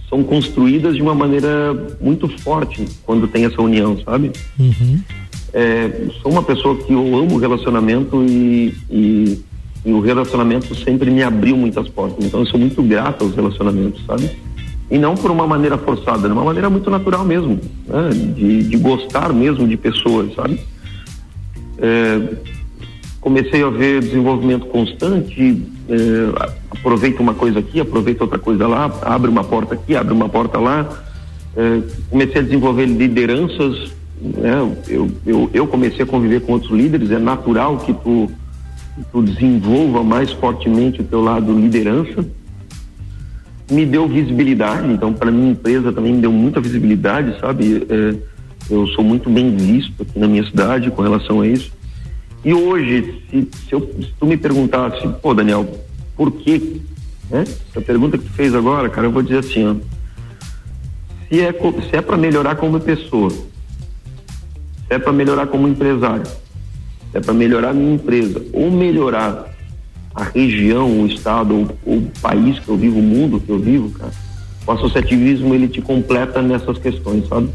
são 0.09 0.23
construídas 0.23 0.95
de 0.95 1.01
uma 1.01 1.15
maneira 1.15 1.73
muito 2.01 2.27
forte 2.27 2.85
quando 3.05 3.27
tem 3.27 3.45
essa 3.45 3.61
união, 3.61 3.97
sabe? 4.03 4.31
Uhum. 4.59 4.99
É, 5.53 6.07
sou 6.21 6.31
uma 6.31 6.43
pessoa 6.43 6.77
que 6.77 6.93
eu 6.93 7.17
amo 7.17 7.37
relacionamento 7.37 8.23
e, 8.23 8.73
e, 8.89 9.41
e, 9.85 9.91
o 9.91 9.99
relacionamento 9.99 10.73
sempre 10.75 11.11
me 11.11 11.21
abriu 11.21 11.57
muitas 11.57 11.89
portas. 11.89 12.25
Então 12.25 12.39
eu 12.39 12.45
sou 12.45 12.59
muito 12.59 12.81
grato 12.81 13.25
aos 13.25 13.35
relacionamentos, 13.35 14.03
sabe? 14.05 14.31
E 14.89 14.97
não 14.97 15.15
por 15.15 15.29
uma 15.29 15.45
maneira 15.45 15.77
forçada, 15.77 16.27
de 16.27 16.33
uma 16.33 16.43
maneira 16.43 16.69
muito 16.69 16.89
natural 16.89 17.25
mesmo, 17.25 17.59
né? 17.87 18.09
de, 18.35 18.63
de 18.63 18.77
gostar 18.77 19.33
mesmo 19.33 19.67
de 19.67 19.75
pessoas, 19.75 20.33
sabe? 20.35 20.59
É, 21.77 22.35
comecei 23.19 23.63
a 23.63 23.69
ver 23.69 24.01
desenvolvimento 24.01 24.65
constante, 24.67 25.63
é, 25.89 26.51
aproveita 26.71 27.21
uma 27.21 27.33
coisa 27.33 27.59
aqui, 27.59 27.79
aproveita 27.79 28.23
outra 28.23 28.39
coisa 28.39 28.67
lá, 28.67 28.91
abre 29.01 29.29
uma 29.29 29.43
porta 29.43 29.75
aqui, 29.75 29.95
abre 29.95 30.13
uma 30.13 30.29
porta 30.29 30.59
lá. 30.59 30.87
É, 31.55 31.81
comecei 32.09 32.39
a 32.39 32.43
desenvolver 32.43 32.85
lideranças 32.85 33.91
né? 34.21 34.75
Eu, 34.87 35.11
eu, 35.25 35.49
eu 35.53 35.67
comecei 35.67 36.03
a 36.03 36.05
conviver 36.05 36.41
com 36.41 36.53
outros 36.53 36.71
líderes, 36.71 37.09
é 37.11 37.17
natural 37.17 37.77
que 37.77 37.93
tu, 37.93 38.29
que 38.95 39.03
tu 39.11 39.21
desenvolva 39.23 40.03
mais 40.03 40.31
fortemente 40.31 41.01
o 41.01 41.03
teu 41.03 41.21
lado 41.21 41.51
liderança. 41.51 42.23
Me 43.69 43.85
deu 43.85 44.07
visibilidade, 44.07 44.91
então 44.91 45.13
para 45.13 45.31
minha 45.31 45.51
empresa 45.51 45.91
também 45.91 46.13
me 46.13 46.21
deu 46.21 46.31
muita 46.31 46.59
visibilidade, 46.59 47.39
sabe? 47.39 47.87
É, 47.89 48.15
eu 48.69 48.85
sou 48.87 49.03
muito 49.03 49.29
bem 49.29 49.55
visto 49.55 50.03
aqui 50.03 50.19
na 50.19 50.27
minha 50.27 50.43
cidade 50.43 50.91
com 50.91 51.01
relação 51.01 51.41
a 51.41 51.47
isso. 51.47 51.71
E 52.43 52.53
hoje, 52.53 53.23
se, 53.29 53.49
se, 53.67 53.73
eu, 53.73 53.79
se 53.99 54.13
tu 54.19 54.25
me 54.25 54.35
perguntasse, 54.35 55.07
pô, 55.21 55.33
Daniel, 55.33 55.65
por 56.15 56.31
quê? 56.31 56.81
Né? 57.29 57.43
Essa 57.43 57.81
pergunta 57.81 58.17
que 58.17 58.25
tu 58.25 58.31
fez 58.31 58.53
agora, 58.53 58.89
cara, 58.89 59.07
eu 59.07 59.11
vou 59.11 59.21
dizer 59.21 59.39
assim, 59.39 59.65
ó, 59.65 59.75
se 61.29 61.39
é, 61.39 61.53
se 61.53 61.95
é 61.95 62.01
para 62.01 62.17
melhorar 62.17 62.55
como 62.55 62.79
pessoa, 62.79 63.31
é 64.91 64.99
para 64.99 65.13
melhorar 65.13 65.47
como 65.47 65.69
empresário, 65.69 66.29
é 67.13 67.19
para 67.21 67.33
melhorar 67.33 67.69
a 67.69 67.73
minha 67.73 67.95
empresa, 67.95 68.43
ou 68.51 68.69
melhorar 68.69 69.49
a 70.13 70.25
região, 70.25 71.01
o 71.01 71.07
estado, 71.07 71.55
ou, 71.85 71.97
o 71.97 72.11
país 72.21 72.59
que 72.59 72.67
eu 72.67 72.75
vivo, 72.75 72.99
o 72.99 73.01
mundo 73.01 73.39
que 73.39 73.49
eu 73.49 73.57
vivo, 73.57 73.89
cara, 73.91 74.11
o 74.67 74.71
associativismo 74.71 75.55
ele 75.55 75.69
te 75.69 75.81
completa 75.81 76.41
nessas 76.41 76.77
questões, 76.77 77.25
sabe? 77.29 77.49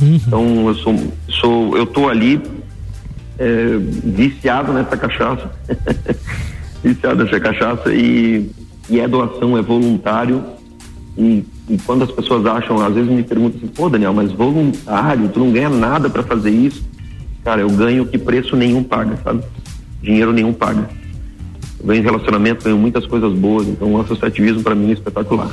Uhum. 0.00 0.14
Então 0.26 0.68
eu 0.68 0.74
sou, 0.74 1.12
sou, 1.28 1.76
eu 1.78 1.86
tô 1.86 2.06
ali 2.06 2.38
é, 3.38 3.78
viciado 3.78 4.70
nessa 4.74 4.94
cachaça, 4.94 5.50
viciado 6.84 7.24
nessa 7.24 7.40
cachaça 7.40 7.94
e, 7.94 8.50
e 8.90 9.00
é 9.00 9.08
doação, 9.08 9.56
é 9.56 9.62
voluntário. 9.62 10.44
E 11.16 11.44
e 11.68 11.78
quando 11.78 12.04
as 12.04 12.10
pessoas 12.10 12.44
acham, 12.46 12.80
às 12.84 12.94
vezes 12.94 13.10
me 13.10 13.22
perguntam 13.22 13.58
assim, 13.58 13.68
pô, 13.68 13.88
Daniel, 13.88 14.12
mas 14.12 14.30
voluntário, 14.32 15.28
tu 15.28 15.40
não 15.40 15.50
ganha 15.50 15.70
nada 15.70 16.10
para 16.10 16.22
fazer 16.22 16.50
isso. 16.50 16.84
Cara, 17.42 17.62
eu 17.62 17.70
ganho 17.70 18.06
que 18.06 18.18
preço 18.18 18.56
nenhum 18.56 18.82
paga, 18.82 19.18
sabe? 19.22 19.42
dinheiro 20.04 20.32
nenhum 20.32 20.52
paga. 20.52 20.88
Eu 21.80 21.86
ganho 21.86 22.02
relacionamento, 22.02 22.64
ganho 22.64 22.78
muitas 22.78 23.06
coisas 23.06 23.32
boas, 23.32 23.66
então 23.66 23.92
o 23.92 24.00
associativismo 24.00 24.62
para 24.62 24.74
mim 24.74 24.90
é 24.90 24.92
espetacular. 24.92 25.50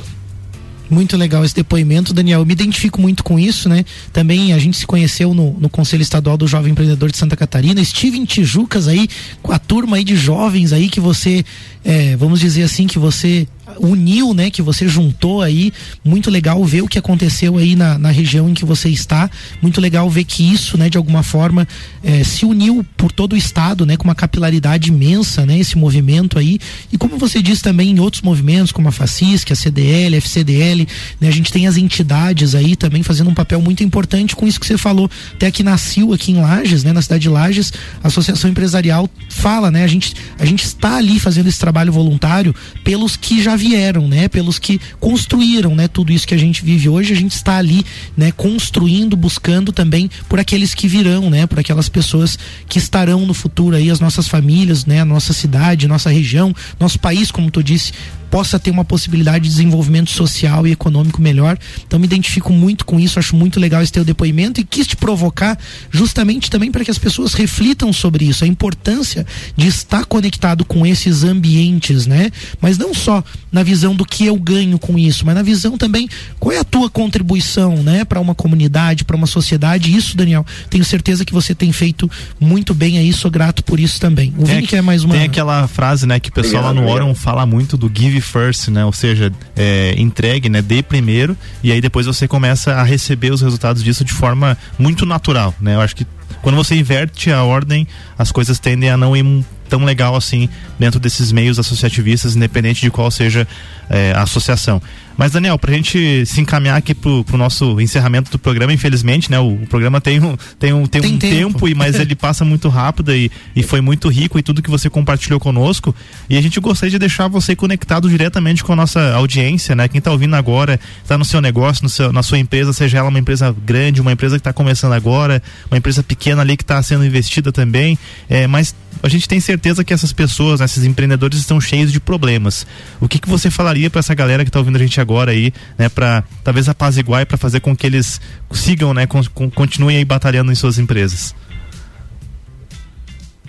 Muito 0.90 1.16
legal 1.16 1.42
esse 1.42 1.54
depoimento, 1.54 2.12
Daniel. 2.12 2.40
Eu 2.40 2.46
me 2.46 2.52
identifico 2.52 3.00
muito 3.00 3.24
com 3.24 3.38
isso, 3.38 3.66
né? 3.66 3.82
Também 4.12 4.52
a 4.52 4.58
gente 4.58 4.76
se 4.76 4.86
conheceu 4.86 5.32
no, 5.32 5.52
no 5.58 5.70
Conselho 5.70 6.02
Estadual 6.02 6.36
do 6.36 6.46
Jovem 6.46 6.72
Empreendedor 6.72 7.10
de 7.10 7.16
Santa 7.16 7.34
Catarina. 7.34 7.80
Estive 7.80 8.18
em 8.18 8.26
Tijucas 8.26 8.86
aí, 8.88 9.08
com 9.42 9.52
a 9.52 9.58
turma 9.58 9.96
aí 9.96 10.04
de 10.04 10.16
jovens 10.16 10.70
aí 10.70 10.90
que 10.90 11.00
você, 11.00 11.46
é, 11.82 12.14
vamos 12.16 12.40
dizer 12.40 12.64
assim, 12.64 12.86
que 12.86 12.98
você 12.98 13.48
uniu, 13.78 14.34
né, 14.34 14.50
que 14.50 14.62
você 14.62 14.88
juntou 14.88 15.40
aí. 15.40 15.72
Muito 16.04 16.30
legal 16.30 16.62
ver 16.64 16.82
o 16.82 16.88
que 16.88 16.98
aconteceu 16.98 17.56
aí 17.56 17.76
na, 17.76 17.98
na 17.98 18.10
região 18.10 18.48
em 18.48 18.54
que 18.54 18.64
você 18.64 18.88
está. 18.88 19.30
Muito 19.60 19.80
legal 19.80 20.08
ver 20.10 20.24
que 20.24 20.42
isso, 20.42 20.76
né, 20.76 20.88
de 20.88 20.98
alguma 20.98 21.22
forma, 21.22 21.66
eh, 22.02 22.24
se 22.24 22.44
uniu 22.44 22.84
por 22.96 23.12
todo 23.12 23.34
o 23.34 23.36
estado, 23.36 23.86
né, 23.86 23.96
com 23.96 24.04
uma 24.04 24.14
capilaridade 24.14 24.90
imensa, 24.90 25.46
né, 25.46 25.58
esse 25.58 25.76
movimento 25.76 26.38
aí. 26.38 26.58
E 26.92 26.98
como 26.98 27.18
você 27.18 27.40
disse 27.40 27.62
também 27.62 27.90
em 27.90 28.00
outros 28.00 28.22
movimentos, 28.22 28.72
como 28.72 28.88
a 28.88 28.92
FACISC, 28.92 29.52
a 29.52 29.56
CDL, 29.56 30.16
a 30.16 30.18
FCDL, 30.18 30.86
né, 31.20 31.28
a 31.28 31.32
gente 31.32 31.52
tem 31.52 31.66
as 31.66 31.76
entidades 31.76 32.54
aí 32.54 32.76
também 32.76 33.02
fazendo 33.02 33.30
um 33.30 33.34
papel 33.34 33.60
muito 33.60 33.82
importante 33.84 34.34
com 34.34 34.46
isso 34.46 34.60
que 34.60 34.66
você 34.66 34.78
falou. 34.78 35.10
Até 35.34 35.46
aqui 35.46 35.62
nasceu 35.62 36.12
aqui 36.12 36.32
em 36.32 36.40
Lages, 36.40 36.84
né, 36.84 36.92
na 36.92 37.02
cidade 37.02 37.22
de 37.22 37.28
Lages, 37.28 37.72
a 38.02 38.08
Associação 38.08 38.50
Empresarial 38.50 39.08
fala, 39.28 39.70
né, 39.70 39.84
a 39.84 39.86
gente, 39.86 40.14
a 40.38 40.44
gente 40.44 40.64
está 40.64 40.96
ali 40.96 41.18
fazendo 41.18 41.48
esse 41.48 41.58
trabalho 41.58 41.92
voluntário 41.92 42.54
pelos 42.84 43.16
que 43.16 43.42
já 43.42 43.51
vieram, 43.56 44.08
né? 44.08 44.28
Pelos 44.28 44.58
que 44.58 44.80
construíram, 44.98 45.74
né? 45.74 45.88
Tudo 45.88 46.12
isso 46.12 46.26
que 46.26 46.34
a 46.34 46.38
gente 46.38 46.64
vive 46.64 46.88
hoje, 46.88 47.12
a 47.12 47.16
gente 47.16 47.32
está 47.32 47.56
ali, 47.56 47.84
né? 48.16 48.32
Construindo, 48.32 49.16
buscando 49.16 49.72
também 49.72 50.10
por 50.28 50.38
aqueles 50.38 50.74
que 50.74 50.88
virão, 50.88 51.30
né? 51.30 51.46
Por 51.46 51.58
aquelas 51.58 51.88
pessoas 51.88 52.38
que 52.68 52.78
estarão 52.78 53.26
no 53.26 53.34
futuro 53.34 53.76
aí, 53.76 53.90
as 53.90 54.00
nossas 54.00 54.28
famílias, 54.28 54.86
né? 54.86 55.00
A 55.00 55.04
nossa 55.04 55.32
cidade, 55.32 55.88
nossa 55.88 56.10
região, 56.10 56.54
nosso 56.78 56.98
país, 56.98 57.30
como 57.30 57.50
tu 57.50 57.62
disse, 57.62 57.92
possa 58.32 58.58
ter 58.58 58.70
uma 58.70 58.82
possibilidade 58.82 59.44
de 59.44 59.50
desenvolvimento 59.50 60.10
social 60.10 60.66
e 60.66 60.72
econômico 60.72 61.20
melhor. 61.20 61.58
Então 61.86 62.00
me 62.00 62.06
identifico 62.06 62.50
muito 62.50 62.86
com 62.86 62.98
isso, 62.98 63.18
acho 63.18 63.36
muito 63.36 63.60
legal 63.60 63.82
esse 63.82 63.92
teu 63.92 64.06
depoimento 64.06 64.58
e 64.58 64.64
quis 64.64 64.86
te 64.86 64.96
provocar 64.96 65.58
justamente 65.90 66.50
também 66.50 66.72
para 66.72 66.82
que 66.82 66.90
as 66.90 66.96
pessoas 66.96 67.34
reflitam 67.34 67.92
sobre 67.92 68.24
isso, 68.24 68.42
a 68.42 68.46
importância 68.46 69.26
de 69.54 69.66
estar 69.68 70.06
conectado 70.06 70.64
com 70.64 70.86
esses 70.86 71.24
ambientes, 71.24 72.06
né? 72.06 72.30
Mas 72.58 72.78
não 72.78 72.94
só 72.94 73.22
na 73.52 73.62
visão 73.62 73.94
do 73.94 74.02
que 74.02 74.24
eu 74.24 74.36
ganho 74.36 74.78
com 74.78 74.98
isso, 74.98 75.26
mas 75.26 75.34
na 75.34 75.42
visão 75.42 75.76
também 75.76 76.08
qual 76.40 76.52
é 76.52 76.58
a 76.58 76.64
tua 76.64 76.88
contribuição, 76.88 77.82
né, 77.82 78.02
para 78.02 78.18
uma 78.18 78.34
comunidade, 78.34 79.04
para 79.04 79.14
uma 79.14 79.26
sociedade. 79.26 79.94
Isso, 79.94 80.16
Daniel, 80.16 80.46
tenho 80.70 80.86
certeza 80.86 81.22
que 81.22 81.34
você 81.34 81.54
tem 81.54 81.70
feito 81.70 82.10
muito 82.40 82.72
bem 82.72 82.96
aí, 82.96 83.12
sou 83.12 83.30
grato 83.30 83.62
por 83.62 83.78
isso 83.78 84.00
também. 84.00 84.32
O 84.38 84.46
Vini 84.46 84.66
quer 84.66 84.82
mais 84.82 85.04
uma 85.04 85.12
Tem 85.12 85.24
aquela 85.24 85.68
frase, 85.68 86.06
né, 86.06 86.18
que 86.18 86.30
o 86.30 86.32
pessoal 86.32 86.62
lá 86.62 86.72
no 86.72 86.88
Oron 86.88 87.14
fala 87.14 87.44
muito 87.44 87.76
do 87.76 87.92
give 87.94 88.21
first, 88.22 88.68
né? 88.68 88.84
Ou 88.84 88.92
seja, 88.92 89.32
é, 89.56 89.94
entregue, 89.98 90.48
né? 90.48 90.62
Dê 90.62 90.82
primeiro 90.82 91.36
e 91.62 91.72
aí 91.72 91.80
depois 91.80 92.06
você 92.06 92.26
começa 92.26 92.74
a 92.74 92.82
receber 92.82 93.32
os 93.32 93.42
resultados 93.42 93.82
disso 93.82 94.04
de 94.04 94.12
forma 94.12 94.56
muito 94.78 95.04
natural, 95.04 95.54
né? 95.60 95.74
Eu 95.74 95.80
acho 95.80 95.94
que 95.96 96.06
quando 96.40 96.56
você 96.56 96.74
inverte 96.74 97.30
a 97.30 97.44
ordem, 97.44 97.86
as 98.18 98.32
coisas 98.32 98.58
tendem 98.58 98.90
a 98.90 98.96
não 98.96 99.16
ir 99.16 99.44
tão 99.68 99.84
legal 99.84 100.14
assim 100.14 100.48
dentro 100.78 101.00
desses 101.00 101.32
meios 101.32 101.58
associativistas, 101.58 102.36
independente 102.36 102.82
de 102.82 102.90
qual 102.90 103.10
seja 103.10 103.48
é, 103.88 104.12
a 104.12 104.22
associação. 104.22 104.82
Mas, 105.16 105.32
Daniel, 105.32 105.58
para 105.58 105.70
a 105.70 105.74
gente 105.74 106.24
se 106.26 106.40
encaminhar 106.40 106.76
aqui 106.76 106.94
para 106.94 107.10
o 107.10 107.36
nosso 107.36 107.80
encerramento 107.80 108.30
do 108.30 108.38
programa, 108.38 108.72
infelizmente, 108.72 109.30
né? 109.30 109.38
O, 109.38 109.54
o 109.54 109.66
programa 109.66 110.00
tem 110.00 110.20
um, 110.20 110.36
tem 110.58 110.72
um, 110.72 110.86
tem, 110.86 111.02
tem 111.02 111.12
um 111.12 111.18
tempo. 111.18 111.58
tempo, 111.60 111.76
mas 111.76 111.98
ele 111.98 112.14
passa 112.14 112.44
muito 112.44 112.68
rápido 112.68 113.14
e, 113.14 113.30
e 113.54 113.62
foi 113.62 113.80
muito 113.80 114.08
rico 114.08 114.38
e 114.38 114.42
tudo 114.42 114.62
que 114.62 114.70
você 114.70 114.88
compartilhou 114.88 115.38
conosco. 115.38 115.94
E 116.28 116.36
a 116.36 116.40
gente 116.40 116.58
gostaria 116.60 116.90
de 116.90 116.98
deixar 116.98 117.28
você 117.28 117.54
conectado 117.54 118.08
diretamente 118.08 118.64
com 118.64 118.72
a 118.72 118.76
nossa 118.76 119.14
audiência, 119.14 119.74
né? 119.74 119.88
Quem 119.88 119.98
está 119.98 120.10
ouvindo 120.10 120.34
agora, 120.34 120.78
está 121.02 121.18
no 121.18 121.24
seu 121.24 121.40
negócio, 121.40 121.82
no 121.82 121.88
seu, 121.88 122.12
na 122.12 122.22
sua 122.22 122.38
empresa, 122.38 122.72
seja 122.72 122.98
ela 122.98 123.08
uma 123.08 123.18
empresa 123.18 123.54
grande, 123.64 124.00
uma 124.00 124.12
empresa 124.12 124.36
que 124.36 124.40
está 124.40 124.52
começando 124.52 124.92
agora, 124.92 125.42
uma 125.70 125.78
empresa 125.78 126.02
pequena 126.02 126.42
ali 126.42 126.56
que 126.56 126.62
está 126.62 126.82
sendo 126.82 127.04
investida 127.04 127.52
também, 127.52 127.98
é, 128.28 128.46
mas 128.46 128.74
a 129.02 129.08
gente 129.08 129.28
tem 129.28 129.40
certeza 129.40 129.82
que 129.82 129.92
essas 129.92 130.12
pessoas, 130.12 130.60
né, 130.60 130.66
esses 130.66 130.84
empreendedores 130.84 131.38
estão 131.38 131.60
cheios 131.60 131.92
de 131.92 132.00
problemas. 132.00 132.66
O 133.00 133.08
que, 133.08 133.18
que 133.18 133.28
você 133.28 133.50
falaria 133.50 133.90
para 133.90 133.98
essa 133.98 134.14
galera 134.14 134.44
que 134.44 134.48
está 134.48 134.58
ouvindo 134.58 134.76
a 134.76 134.78
gente 134.78 135.00
agora 135.00 135.01
aí, 135.28 135.52
né, 135.78 135.88
para 135.88 136.24
talvez 136.44 136.68
apaziguar 136.68 137.22
e 137.22 137.26
para 137.26 137.36
fazer 137.36 137.60
com 137.60 137.76
que 137.76 137.86
eles 137.86 138.20
sigam, 138.50 138.92
né, 138.94 139.06
com, 139.06 139.22
continuem 139.50 139.98
aí 139.98 140.04
batalhando 140.04 140.52
em 140.52 140.54
suas 140.54 140.78
empresas? 140.78 141.34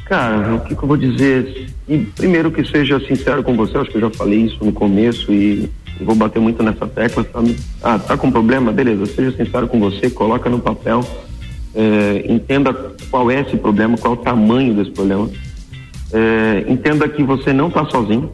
Cara, 0.06 0.56
o 0.56 0.60
que, 0.62 0.76
que 0.76 0.84
eu 0.84 0.88
vou 0.88 0.98
dizer? 0.98 1.70
E 1.88 1.98
primeiro 1.98 2.52
que 2.52 2.66
seja 2.66 3.00
sincero 3.08 3.42
com 3.42 3.56
você, 3.56 3.78
acho 3.78 3.90
que 3.90 3.98
eu 3.98 4.02
já 4.02 4.10
falei 4.12 4.42
isso 4.42 4.64
no 4.64 4.72
começo 4.72 5.32
e 5.32 5.70
vou 6.02 6.16
bater 6.16 6.40
muito 6.40 6.62
nessa 6.62 6.88
tecla, 6.88 7.26
sabe? 7.32 7.56
Ah, 7.82 7.98
tá 7.98 8.18
com 8.18 8.32
problema? 8.32 8.72
Beleza, 8.72 9.06
seja 9.06 9.36
sincero 9.36 9.68
com 9.68 9.80
você, 9.80 10.10
coloca 10.10 10.50
no 10.50 10.60
papel, 10.60 11.04
é, 11.74 12.26
entenda 12.28 12.74
qual 13.10 13.32
é 13.32 13.42
esse 13.42 13.58
problema, 13.58 13.98
qual 13.98 14.14
é 14.14 14.18
o 14.18 14.20
tamanho 14.20 14.74
desse 14.74 14.92
problema. 14.92 15.30
É, 16.12 16.66
entenda 16.68 17.08
que 17.08 17.24
você 17.24 17.52
não 17.52 17.70
está 17.70 17.86
sozinho, 17.86 18.32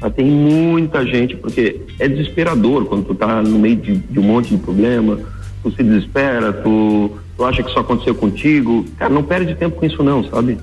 Tá? 0.00 0.10
Tem 0.10 0.26
muita 0.26 1.04
gente, 1.04 1.36
porque 1.36 1.80
é 1.98 2.08
desesperador 2.08 2.84
quando 2.86 3.04
tu 3.04 3.14
tá 3.14 3.42
no 3.42 3.58
meio 3.58 3.76
de, 3.76 3.96
de 3.96 4.18
um 4.18 4.22
monte 4.22 4.50
de 4.50 4.58
problema, 4.58 5.18
tu 5.62 5.70
se 5.70 5.82
desespera, 5.82 6.52
tu, 6.52 7.10
tu 7.36 7.44
acha 7.44 7.62
que 7.62 7.70
só 7.70 7.80
aconteceu 7.80 8.14
contigo. 8.14 8.84
Cara, 8.98 9.12
não 9.12 9.22
perde 9.22 9.54
tempo 9.54 9.76
com 9.76 9.86
isso 9.86 10.02
não, 10.02 10.24
sabe? 10.24 10.58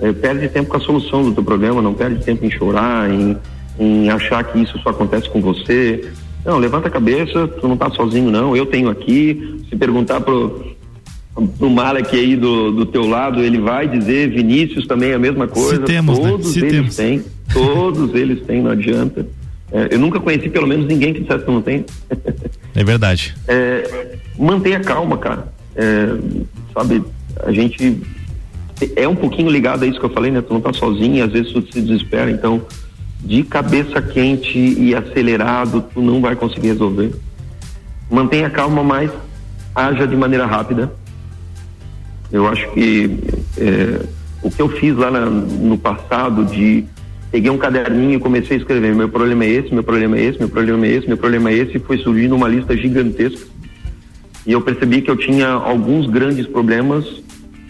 É, 0.00 0.12
perde 0.12 0.48
tempo 0.48 0.70
com 0.70 0.76
a 0.76 0.80
solução 0.80 1.24
do 1.24 1.32
teu 1.32 1.44
problema, 1.44 1.82
não 1.82 1.94
perde 1.94 2.24
tempo 2.24 2.44
em 2.44 2.50
chorar, 2.50 3.10
em, 3.10 3.36
em 3.78 4.10
achar 4.10 4.42
que 4.44 4.60
isso 4.60 4.78
só 4.78 4.90
acontece 4.90 5.28
com 5.28 5.40
você. 5.40 6.10
Não, 6.44 6.58
levanta 6.58 6.88
a 6.88 6.90
cabeça, 6.90 7.48
tu 7.48 7.66
não 7.68 7.76
tá 7.76 7.90
sozinho 7.90 8.30
não, 8.30 8.56
eu 8.56 8.64
tenho 8.64 8.88
aqui, 8.88 9.60
se 9.68 9.76
perguntar 9.76 10.20
pro, 10.20 10.76
pro 11.58 11.68
Malek 11.68 12.16
aí 12.16 12.36
do, 12.36 12.70
do 12.70 12.86
teu 12.86 13.06
lado, 13.06 13.42
ele 13.42 13.58
vai 13.58 13.88
dizer, 13.88 14.30
Vinícius 14.30 14.86
também 14.86 15.10
é 15.10 15.14
a 15.14 15.18
mesma 15.18 15.46
coisa, 15.46 15.76
se 15.76 15.82
temos, 15.82 16.18
né? 16.18 16.30
todos 16.30 16.56
né? 16.56 16.62
eles 16.62 16.72
temos. 16.72 16.96
têm. 16.96 17.24
Todos 17.52 18.14
eles 18.14 18.44
têm, 18.46 18.62
não 18.62 18.70
adianta. 18.70 19.26
É, 19.72 19.88
eu 19.90 19.98
nunca 19.98 20.18
conheci 20.18 20.48
pelo 20.48 20.66
menos 20.66 20.86
ninguém 20.86 21.12
que 21.12 21.20
dissesse 21.20 21.44
que 21.44 21.50
não 21.50 21.62
tem. 21.62 21.84
É 22.74 22.84
verdade. 22.84 23.34
É, 23.46 24.16
mantenha 24.38 24.80
calma, 24.80 25.18
cara. 25.18 25.48
É, 25.74 26.08
sabe, 26.72 27.02
a 27.44 27.52
gente 27.52 28.00
é 28.96 29.08
um 29.08 29.16
pouquinho 29.16 29.50
ligado 29.50 29.82
a 29.82 29.86
isso 29.86 29.98
que 29.98 30.06
eu 30.06 30.12
falei, 30.12 30.30
né? 30.30 30.40
Tu 30.40 30.52
não 30.52 30.60
tá 30.60 30.72
sozinho, 30.72 31.24
às 31.24 31.32
vezes 31.32 31.52
tu 31.52 31.60
se 31.72 31.80
desespera, 31.80 32.30
então 32.30 32.62
de 33.20 33.42
cabeça 33.42 34.00
quente 34.00 34.58
e 34.58 34.94
acelerado, 34.94 35.84
tu 35.92 36.00
não 36.00 36.20
vai 36.20 36.36
conseguir 36.36 36.68
resolver. 36.68 37.12
Mantenha 38.10 38.48
calma, 38.48 38.82
mas 38.82 39.10
haja 39.74 40.06
de 40.06 40.16
maneira 40.16 40.46
rápida. 40.46 40.92
Eu 42.30 42.46
acho 42.46 42.70
que 42.72 43.18
é, 43.56 44.06
o 44.42 44.50
que 44.50 44.62
eu 44.62 44.68
fiz 44.68 44.96
lá 44.96 45.10
na, 45.10 45.26
no 45.26 45.76
passado 45.76 46.44
de 46.44 46.84
peguei 47.30 47.50
um 47.50 47.58
caderninho 47.58 48.14
e 48.14 48.20
comecei 48.20 48.56
a 48.56 48.60
escrever. 48.60 48.94
Meu 48.94 49.08
problema 49.08 49.44
é 49.44 49.48
esse, 49.48 49.72
meu 49.72 49.82
problema 49.82 50.16
é 50.16 50.22
esse, 50.22 50.38
meu 50.38 50.48
problema 50.48 50.86
é 50.86 50.90
esse, 50.90 51.06
meu 51.06 51.16
problema 51.16 51.50
é 51.50 51.54
esse, 51.54 51.76
e 51.76 51.80
foi 51.80 51.98
surgindo 51.98 52.34
uma 52.34 52.48
lista 52.48 52.76
gigantesca. 52.76 53.46
E 54.46 54.52
eu 54.52 54.60
percebi 54.60 55.02
que 55.02 55.10
eu 55.10 55.16
tinha 55.16 55.48
alguns 55.48 56.06
grandes 56.06 56.46
problemas. 56.46 57.04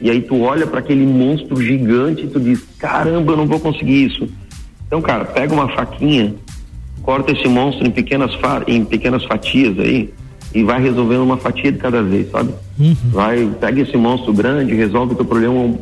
E 0.01 0.09
aí 0.11 0.23
tu 0.23 0.41
olha 0.43 0.65
para 0.65 0.79
aquele 0.79 1.05
monstro 1.05 1.61
gigante 1.61 2.25
e 2.25 2.29
tu 2.29 2.39
diz: 2.39 2.65
caramba, 2.79 3.33
eu 3.33 3.37
não 3.37 3.47
vou 3.47 3.59
conseguir 3.59 4.07
isso. 4.07 4.29
Então, 4.87 5.03
cara, 5.03 5.25
pega 5.25 5.53
uma 5.53 5.69
faquinha, 5.69 6.35
corta 7.03 7.33
esse 7.33 7.49
monstro 7.49 7.87
em 7.87 7.91
pequenas, 7.91 8.31
em 8.67 8.85
pequenas 8.85 9.25
fatias 9.25 9.79
aí 9.79 10.09
e 10.55 10.63
vai 10.63 10.81
resolvendo 10.81 11.23
uma 11.23 11.37
fatia 11.37 11.71
de 11.71 11.79
cada 11.79 12.03
vez, 12.03 12.31
sabe? 12.31 12.55
Uhum. 12.79 12.97
Vai, 13.11 13.51
pega 13.61 13.83
esse 13.83 13.97
monstro 13.97 14.33
grande, 14.33 14.75
resolve 14.75 15.13
o 15.13 15.17
teu 15.17 15.25
problema. 15.25 15.75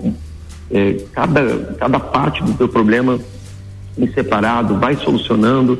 É, 0.71 0.97
cada, 1.13 1.75
cada 1.79 2.01
parte 2.01 2.43
do 2.43 2.53
teu 2.55 2.69
problema 2.69 3.21
em 3.99 4.07
separado, 4.13 4.77
vai 4.77 4.97
solucionando, 4.97 5.79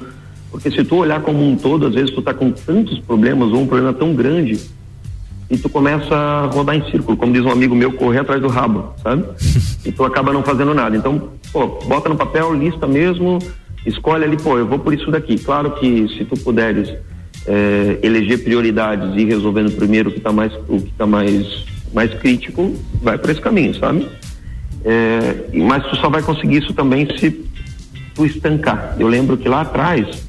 porque 0.51 0.71
se 0.71 0.85
tu 0.85 0.97
olhar 0.97 1.21
como 1.21 1.47
um 1.47 1.57
todo, 1.57 1.87
às 1.87 1.95
vezes 1.95 2.11
tu 2.11 2.23
tá 2.23 2.33
com 2.33 2.51
tantos 2.51 2.99
problemas 3.01 3.51
ou 3.51 3.61
um 3.61 3.67
problema 3.67 3.93
tão 3.93 4.15
grande 4.15 4.59
e 5.51 5.57
tu 5.57 5.69
começa 5.69 6.15
a 6.15 6.47
rodar 6.47 6.77
em 6.77 6.91
círculo, 6.91 7.17
como 7.17 7.33
diz 7.33 7.45
um 7.45 7.51
amigo 7.51 7.75
meu, 7.75 7.93
correr 7.93 8.21
atrás 8.21 8.41
do 8.41 8.49
rabo, 8.49 8.93
sabe? 9.03 9.25
E 9.87 9.93
tu 9.93 10.03
acaba 10.03 10.33
não 10.33 10.43
fazendo 10.43 10.75
nada. 10.75 10.97
Então, 10.97 11.29
pô, 11.53 11.79
bota 11.87 12.09
no 12.09 12.17
papel, 12.17 12.53
lista 12.53 12.89
mesmo, 12.89 13.39
escolhe 13.87 14.25
ali, 14.25 14.37
pô, 14.37 14.59
eu 14.59 14.67
vou 14.67 14.81
por 14.81 14.93
isso 14.93 15.13
daqui. 15.13 15.39
Claro 15.39 15.71
que 15.77 16.09
se 16.09 16.25
tu 16.25 16.37
puderes 16.41 16.93
é, 17.47 18.01
eleger 18.03 18.43
prioridades 18.43 19.15
e 19.15 19.21
ir 19.21 19.27
resolvendo 19.27 19.71
primeiro 19.77 20.09
o 20.09 20.13
que 20.13 20.19
está 20.19 20.33
mais 20.33 20.53
o 20.69 20.81
que 20.81 20.93
tá 20.99 21.07
mais 21.07 21.65
mais 21.95 22.13
crítico, 22.15 22.75
vai 23.01 23.17
por 23.17 23.31
esse 23.31 23.41
caminho, 23.41 23.75
sabe? 23.77 24.09
É, 24.85 25.47
mas 25.55 25.87
tu 25.87 25.97
só 25.97 26.09
vai 26.09 26.21
conseguir 26.21 26.59
isso 26.59 26.75
também 26.75 27.09
se 27.17 27.31
tu 28.17 28.25
estancar. 28.25 28.97
Eu 28.99 29.07
lembro 29.07 29.37
que 29.37 29.49
lá 29.49 29.61
atrás 29.61 30.27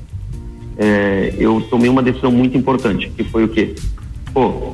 é, 0.78 1.34
eu 1.40 1.66
tomei 1.70 1.90
uma 1.90 2.04
decisão 2.04 2.32
muito 2.32 2.58
importante, 2.58 3.10
que 3.10 3.24
foi 3.24 3.46
o 3.46 3.48
quê? 3.48 3.74
Pô, 4.34 4.74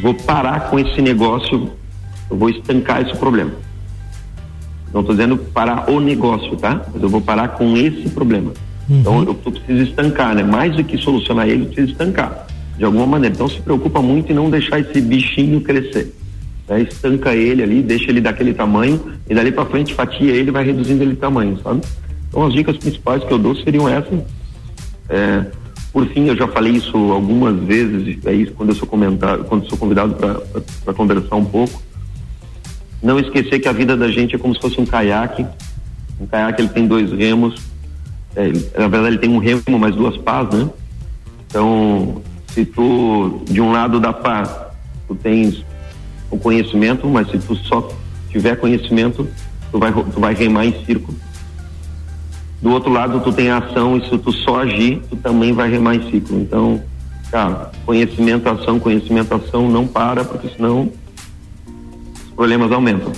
vou 0.00 0.14
parar 0.14 0.70
com 0.70 0.78
esse 0.78 1.00
negócio, 1.00 1.70
eu 2.30 2.36
vou 2.36 2.48
estancar 2.48 3.02
esse 3.02 3.16
problema. 3.18 3.52
Não 4.92 5.00
estou 5.00 5.14
dizendo 5.14 5.36
parar 5.36 5.90
o 5.90 6.00
negócio, 6.00 6.56
tá? 6.56 6.84
Mas 6.92 7.02
eu 7.02 7.08
vou 7.08 7.20
parar 7.20 7.48
com 7.48 7.76
esse 7.76 8.08
problema. 8.10 8.52
Uhum. 8.88 9.00
Então 9.00 9.22
eu, 9.22 9.28
eu 9.44 9.52
preciso 9.52 9.82
estancar, 9.82 10.34
né? 10.34 10.42
Mais 10.42 10.74
do 10.74 10.82
que 10.82 10.98
solucionar 10.98 11.48
ele, 11.48 11.62
eu 11.62 11.66
preciso 11.66 11.92
estancar 11.92 12.46
de 12.76 12.84
alguma 12.84 13.06
maneira. 13.06 13.34
Então 13.34 13.48
se 13.48 13.60
preocupa 13.60 14.02
muito 14.02 14.32
em 14.32 14.34
não 14.34 14.50
deixar 14.50 14.80
esse 14.80 15.00
bichinho 15.00 15.60
crescer. 15.60 16.12
Né? 16.68 16.82
Estanca 16.82 17.34
ele 17.34 17.62
ali, 17.62 17.82
deixa 17.82 18.10
ele 18.10 18.20
daquele 18.20 18.52
tamanho 18.52 19.00
e 19.28 19.34
dali 19.34 19.52
para 19.52 19.66
frente 19.66 19.94
fatia 19.94 20.32
ele 20.32 20.50
vai 20.50 20.64
reduzindo 20.64 21.02
ele 21.02 21.16
tamanho, 21.16 21.58
sabe? 21.62 21.80
Então 22.32 22.46
as 22.46 22.54
dicas 22.54 22.78
principais 22.78 23.22
que 23.22 23.30
eu 23.30 23.38
dou 23.38 23.54
seriam 23.54 23.86
essas. 23.86 24.20
É, 25.10 25.44
por 25.92 26.06
fim, 26.06 26.24
eu 26.24 26.34
já 26.34 26.48
falei 26.48 26.72
isso 26.72 26.96
algumas 27.12 27.54
vezes, 27.64 28.24
é 28.24 28.32
isso 28.32 28.52
quando 28.52 28.70
eu 28.70 28.74
sou 28.74 28.88
quando 28.88 29.68
sou 29.68 29.76
convidado 29.76 30.14
para 30.14 30.94
conversar 30.94 31.36
um 31.36 31.44
pouco. 31.44 31.82
Não 33.02 33.20
esquecer 33.20 33.60
que 33.60 33.68
a 33.68 33.72
vida 33.72 33.94
da 33.94 34.10
gente 34.10 34.34
é 34.34 34.38
como 34.38 34.54
se 34.54 34.60
fosse 34.60 34.80
um 34.80 34.86
caiaque. 34.86 35.44
Um 36.18 36.26
caiaque 36.26 36.62
ele 36.62 36.70
tem 36.70 36.86
dois 36.86 37.12
remos. 37.12 37.60
É, 38.34 38.48
na 38.78 38.88
verdade 38.88 39.08
ele 39.08 39.18
tem 39.18 39.30
um 39.30 39.38
remo, 39.38 39.78
mas 39.78 39.94
duas 39.94 40.16
pás, 40.16 40.48
né? 40.48 40.70
Então, 41.46 42.22
se 42.46 42.64
tu 42.64 43.42
de 43.44 43.60
um 43.60 43.72
lado 43.72 44.00
da 44.00 44.10
pá, 44.10 44.70
tu 45.06 45.14
tens 45.14 45.62
o 46.30 46.38
conhecimento, 46.38 47.06
mas 47.06 47.30
se 47.30 47.38
tu 47.38 47.54
só 47.56 47.86
tiver 48.30 48.56
conhecimento, 48.56 49.28
tu 49.70 49.78
vai 49.78 49.92
tu 49.92 50.18
vai 50.18 50.32
remar 50.32 50.64
em 50.64 50.84
círculo. 50.86 51.14
Do 52.62 52.70
outro 52.70 52.92
lado, 52.92 53.20
tu 53.20 53.32
tem 53.32 53.50
ação 53.50 53.96
e 53.96 54.08
se 54.08 54.16
tu 54.16 54.32
só 54.32 54.60
agir, 54.60 55.02
tu 55.10 55.16
também 55.16 55.52
vai 55.52 55.68
remar 55.68 55.96
em 55.96 56.10
ciclo. 56.10 56.40
Então, 56.40 56.80
cara, 57.30 57.72
conhecimento, 57.84 58.48
ação, 58.48 58.78
conhecimento, 58.78 59.34
ação, 59.34 59.68
não 59.68 59.86
para, 59.86 60.24
porque 60.24 60.48
senão 60.48 60.88
os 62.24 62.30
problemas 62.34 62.70
aumentam 62.70 63.12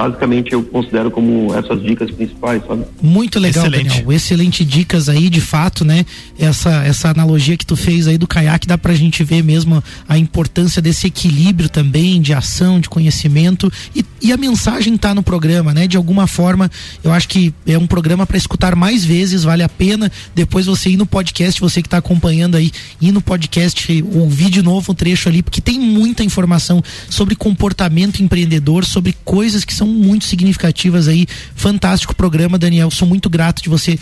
basicamente 0.00 0.54
eu 0.54 0.62
considero 0.62 1.10
como 1.10 1.54
essas 1.54 1.82
dicas 1.82 2.10
principais, 2.10 2.62
sabe? 2.66 2.86
Muito 3.02 3.38
legal, 3.38 3.66
Excelente. 3.66 3.88
Daniel. 3.88 4.12
Excelente 4.12 4.64
dicas 4.64 5.10
aí, 5.10 5.28
de 5.28 5.42
fato, 5.42 5.84
né? 5.84 6.06
Essa, 6.38 6.70
essa 6.84 7.10
analogia 7.10 7.54
que 7.54 7.66
tu 7.66 7.76
fez 7.76 8.08
aí 8.08 8.16
do 8.16 8.26
caiaque 8.26 8.66
dá 8.66 8.78
pra 8.78 8.94
gente 8.94 9.22
ver 9.22 9.44
mesmo 9.44 9.84
a 10.08 10.16
importância 10.16 10.80
desse 10.80 11.06
equilíbrio 11.06 11.68
também 11.68 12.18
de 12.18 12.32
ação, 12.32 12.80
de 12.80 12.88
conhecimento 12.88 13.70
e, 13.94 14.02
e 14.22 14.32
a 14.32 14.38
mensagem 14.38 14.96
tá 14.96 15.14
no 15.14 15.22
programa, 15.22 15.74
né? 15.74 15.86
De 15.86 15.98
alguma 15.98 16.26
forma, 16.26 16.70
eu 17.04 17.12
acho 17.12 17.28
que 17.28 17.52
é 17.66 17.76
um 17.76 17.86
programa 17.86 18.24
para 18.24 18.38
escutar 18.38 18.74
mais 18.74 19.04
vezes, 19.04 19.42
vale 19.42 19.62
a 19.62 19.68
pena 19.68 20.10
depois 20.34 20.64
você 20.64 20.88
ir 20.88 20.96
no 20.96 21.04
podcast, 21.04 21.60
você 21.60 21.82
que 21.82 21.88
tá 21.90 21.98
acompanhando 21.98 22.56
aí, 22.56 22.72
ir 23.02 23.12
no 23.12 23.20
podcast, 23.20 24.02
ouvir 24.14 24.48
de 24.48 24.62
novo 24.62 24.92
um 24.92 24.94
trecho 24.94 25.28
ali, 25.28 25.42
porque 25.42 25.60
tem 25.60 25.78
muita 25.78 26.24
informação 26.24 26.82
sobre 27.10 27.34
comportamento 27.34 28.22
empreendedor, 28.22 28.86
sobre 28.86 29.14
coisas 29.24 29.62
que 29.62 29.74
são 29.74 29.89
muito 29.90 30.24
significativas 30.24 31.08
aí. 31.08 31.26
Fantástico 31.54 32.14
programa, 32.14 32.58
Daniel. 32.58 32.90
Sou 32.90 33.06
muito 33.06 33.28
grato 33.28 33.62
de 33.62 33.68
você 33.68 33.98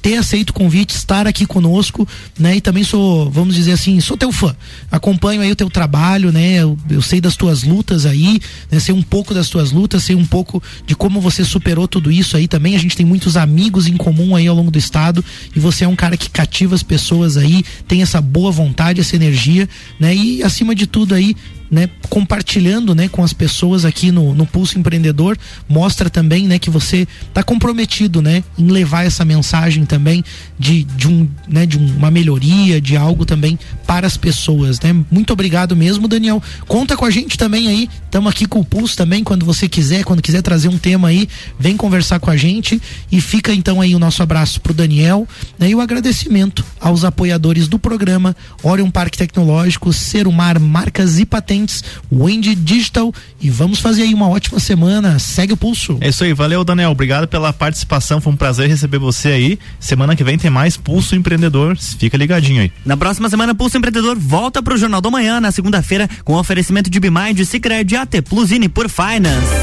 ter 0.00 0.16
aceito 0.16 0.50
o 0.50 0.52
convite, 0.54 0.94
estar 0.94 1.26
aqui 1.26 1.46
conosco, 1.46 2.06
né? 2.38 2.56
E 2.56 2.60
também 2.60 2.84
sou, 2.84 3.30
vamos 3.30 3.54
dizer 3.54 3.72
assim, 3.72 4.00
sou 4.00 4.16
teu 4.16 4.32
fã. 4.32 4.54
Acompanho 4.90 5.40
aí 5.40 5.50
o 5.50 5.56
teu 5.56 5.68
trabalho, 5.68 6.32
né? 6.32 6.56
Eu, 6.56 6.78
eu 6.88 7.02
sei 7.02 7.20
das 7.20 7.36
tuas 7.36 7.62
lutas 7.62 8.06
aí, 8.06 8.40
né? 8.70 8.78
Sei 8.78 8.94
um 8.94 9.02
pouco 9.02 9.34
das 9.34 9.48
tuas 9.48 9.72
lutas, 9.72 10.04
sei 10.04 10.16
um 10.16 10.24
pouco 10.24 10.62
de 10.86 10.94
como 10.94 11.20
você 11.20 11.44
superou 11.44 11.86
tudo 11.86 12.10
isso 12.10 12.36
aí 12.36 12.48
também. 12.48 12.76
A 12.76 12.78
gente 12.78 12.96
tem 12.96 13.04
muitos 13.04 13.36
amigos 13.36 13.86
em 13.86 13.96
comum 13.96 14.34
aí 14.34 14.46
ao 14.46 14.56
longo 14.56 14.70
do 14.70 14.78
estado 14.78 15.24
e 15.54 15.60
você 15.60 15.84
é 15.84 15.88
um 15.88 15.96
cara 15.96 16.16
que 16.16 16.30
cativa 16.30 16.74
as 16.74 16.82
pessoas 16.82 17.36
aí, 17.36 17.64
tem 17.86 18.02
essa 18.02 18.20
boa 18.20 18.50
vontade, 18.50 19.00
essa 19.00 19.16
energia, 19.16 19.68
né? 19.98 20.14
E 20.14 20.42
acima 20.42 20.74
de 20.74 20.86
tudo 20.86 21.14
aí, 21.14 21.36
né, 21.70 21.88
compartilhando 22.08 22.94
né, 22.94 23.08
com 23.08 23.22
as 23.22 23.32
pessoas 23.32 23.84
aqui 23.84 24.10
no, 24.10 24.34
no 24.34 24.46
Pulso 24.46 24.78
Empreendedor, 24.78 25.36
mostra 25.68 26.10
também 26.10 26.46
né, 26.46 26.58
que 26.58 26.70
você 26.70 27.06
está 27.28 27.42
comprometido 27.42 28.20
né, 28.20 28.44
em 28.58 28.68
levar 28.68 29.04
essa 29.04 29.24
mensagem 29.24 29.84
também 29.84 30.24
de, 30.58 30.84
de, 30.84 31.08
um, 31.08 31.28
né, 31.48 31.66
de 31.66 31.78
uma 31.78 32.10
melhoria, 32.10 32.80
de 32.80 32.96
algo 32.96 33.24
também 33.24 33.58
para 33.86 34.06
as 34.06 34.16
pessoas. 34.16 34.78
Né? 34.80 34.94
Muito 35.10 35.32
obrigado 35.32 35.74
mesmo, 35.74 36.06
Daniel. 36.06 36.42
Conta 36.66 36.96
com 36.96 37.04
a 37.04 37.10
gente 37.10 37.36
também 37.38 37.68
aí. 37.68 37.88
Estamos 38.04 38.30
aqui 38.30 38.46
com 38.46 38.60
o 38.60 38.64
Pulso 38.64 38.96
também, 38.96 39.24
quando 39.24 39.44
você 39.44 39.68
quiser, 39.68 40.04
quando 40.04 40.22
quiser 40.22 40.42
trazer 40.42 40.68
um 40.68 40.78
tema 40.78 41.08
aí, 41.08 41.28
vem 41.58 41.76
conversar 41.76 42.20
com 42.20 42.30
a 42.30 42.36
gente. 42.36 42.80
E 43.10 43.20
fica 43.20 43.52
então 43.52 43.80
aí 43.80 43.94
o 43.94 43.98
nosso 43.98 44.22
abraço 44.22 44.60
para 44.60 44.72
o 44.72 44.74
Daniel 44.74 45.26
né, 45.58 45.70
e 45.70 45.74
o 45.74 45.80
agradecimento 45.80 46.64
aos 46.80 47.04
apoiadores 47.04 47.66
do 47.66 47.78
programa 47.78 48.36
Orion 48.62 48.90
Parque 48.90 49.18
Tecnológico, 49.18 49.92
Serumar 49.92 50.60
Marcas 50.60 51.18
e 51.18 51.24
Patentes 51.26 51.53
Patentes, 51.54 51.84
Wendy 52.12 52.54
Digital 52.54 53.12
e 53.40 53.48
vamos 53.48 53.78
fazer 53.78 54.02
aí 54.02 54.14
uma 54.14 54.28
ótima 54.28 54.58
semana. 54.58 55.18
Segue 55.18 55.52
o 55.52 55.56
pulso. 55.56 55.98
É 56.00 56.08
isso 56.08 56.24
aí, 56.24 56.32
valeu 56.32 56.64
Daniel, 56.64 56.90
obrigado 56.90 57.28
pela 57.28 57.52
participação, 57.52 58.20
foi 58.20 58.32
um 58.32 58.36
prazer 58.36 58.68
receber 58.68 58.98
você 58.98 59.28
aí. 59.28 59.58
Semana 59.78 60.16
que 60.16 60.24
vem 60.24 60.36
tem 60.36 60.50
mais 60.50 60.76
Pulso 60.76 61.14
Empreendedor, 61.14 61.76
fica 61.76 62.16
ligadinho 62.16 62.62
aí. 62.62 62.72
Na 62.84 62.96
próxima 62.96 63.30
semana, 63.30 63.54
Pulso 63.54 63.78
Empreendedor 63.78 64.18
volta 64.18 64.62
pro 64.62 64.76
Jornal 64.76 65.00
da 65.00 65.10
Manhã, 65.10 65.40
na 65.40 65.52
segunda-feira, 65.52 66.08
com 66.24 66.34
oferecimento 66.34 66.90
de 66.90 66.98
Bimind, 66.98 67.44
Cicred, 67.44 67.96
AT 67.96 68.22
Plus 68.22 68.50
e 68.50 68.68
por 68.68 68.88
Finance. 68.88 69.54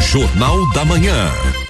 Jornal 0.00 0.72
da 0.72 0.84
Manhã. 0.84 1.63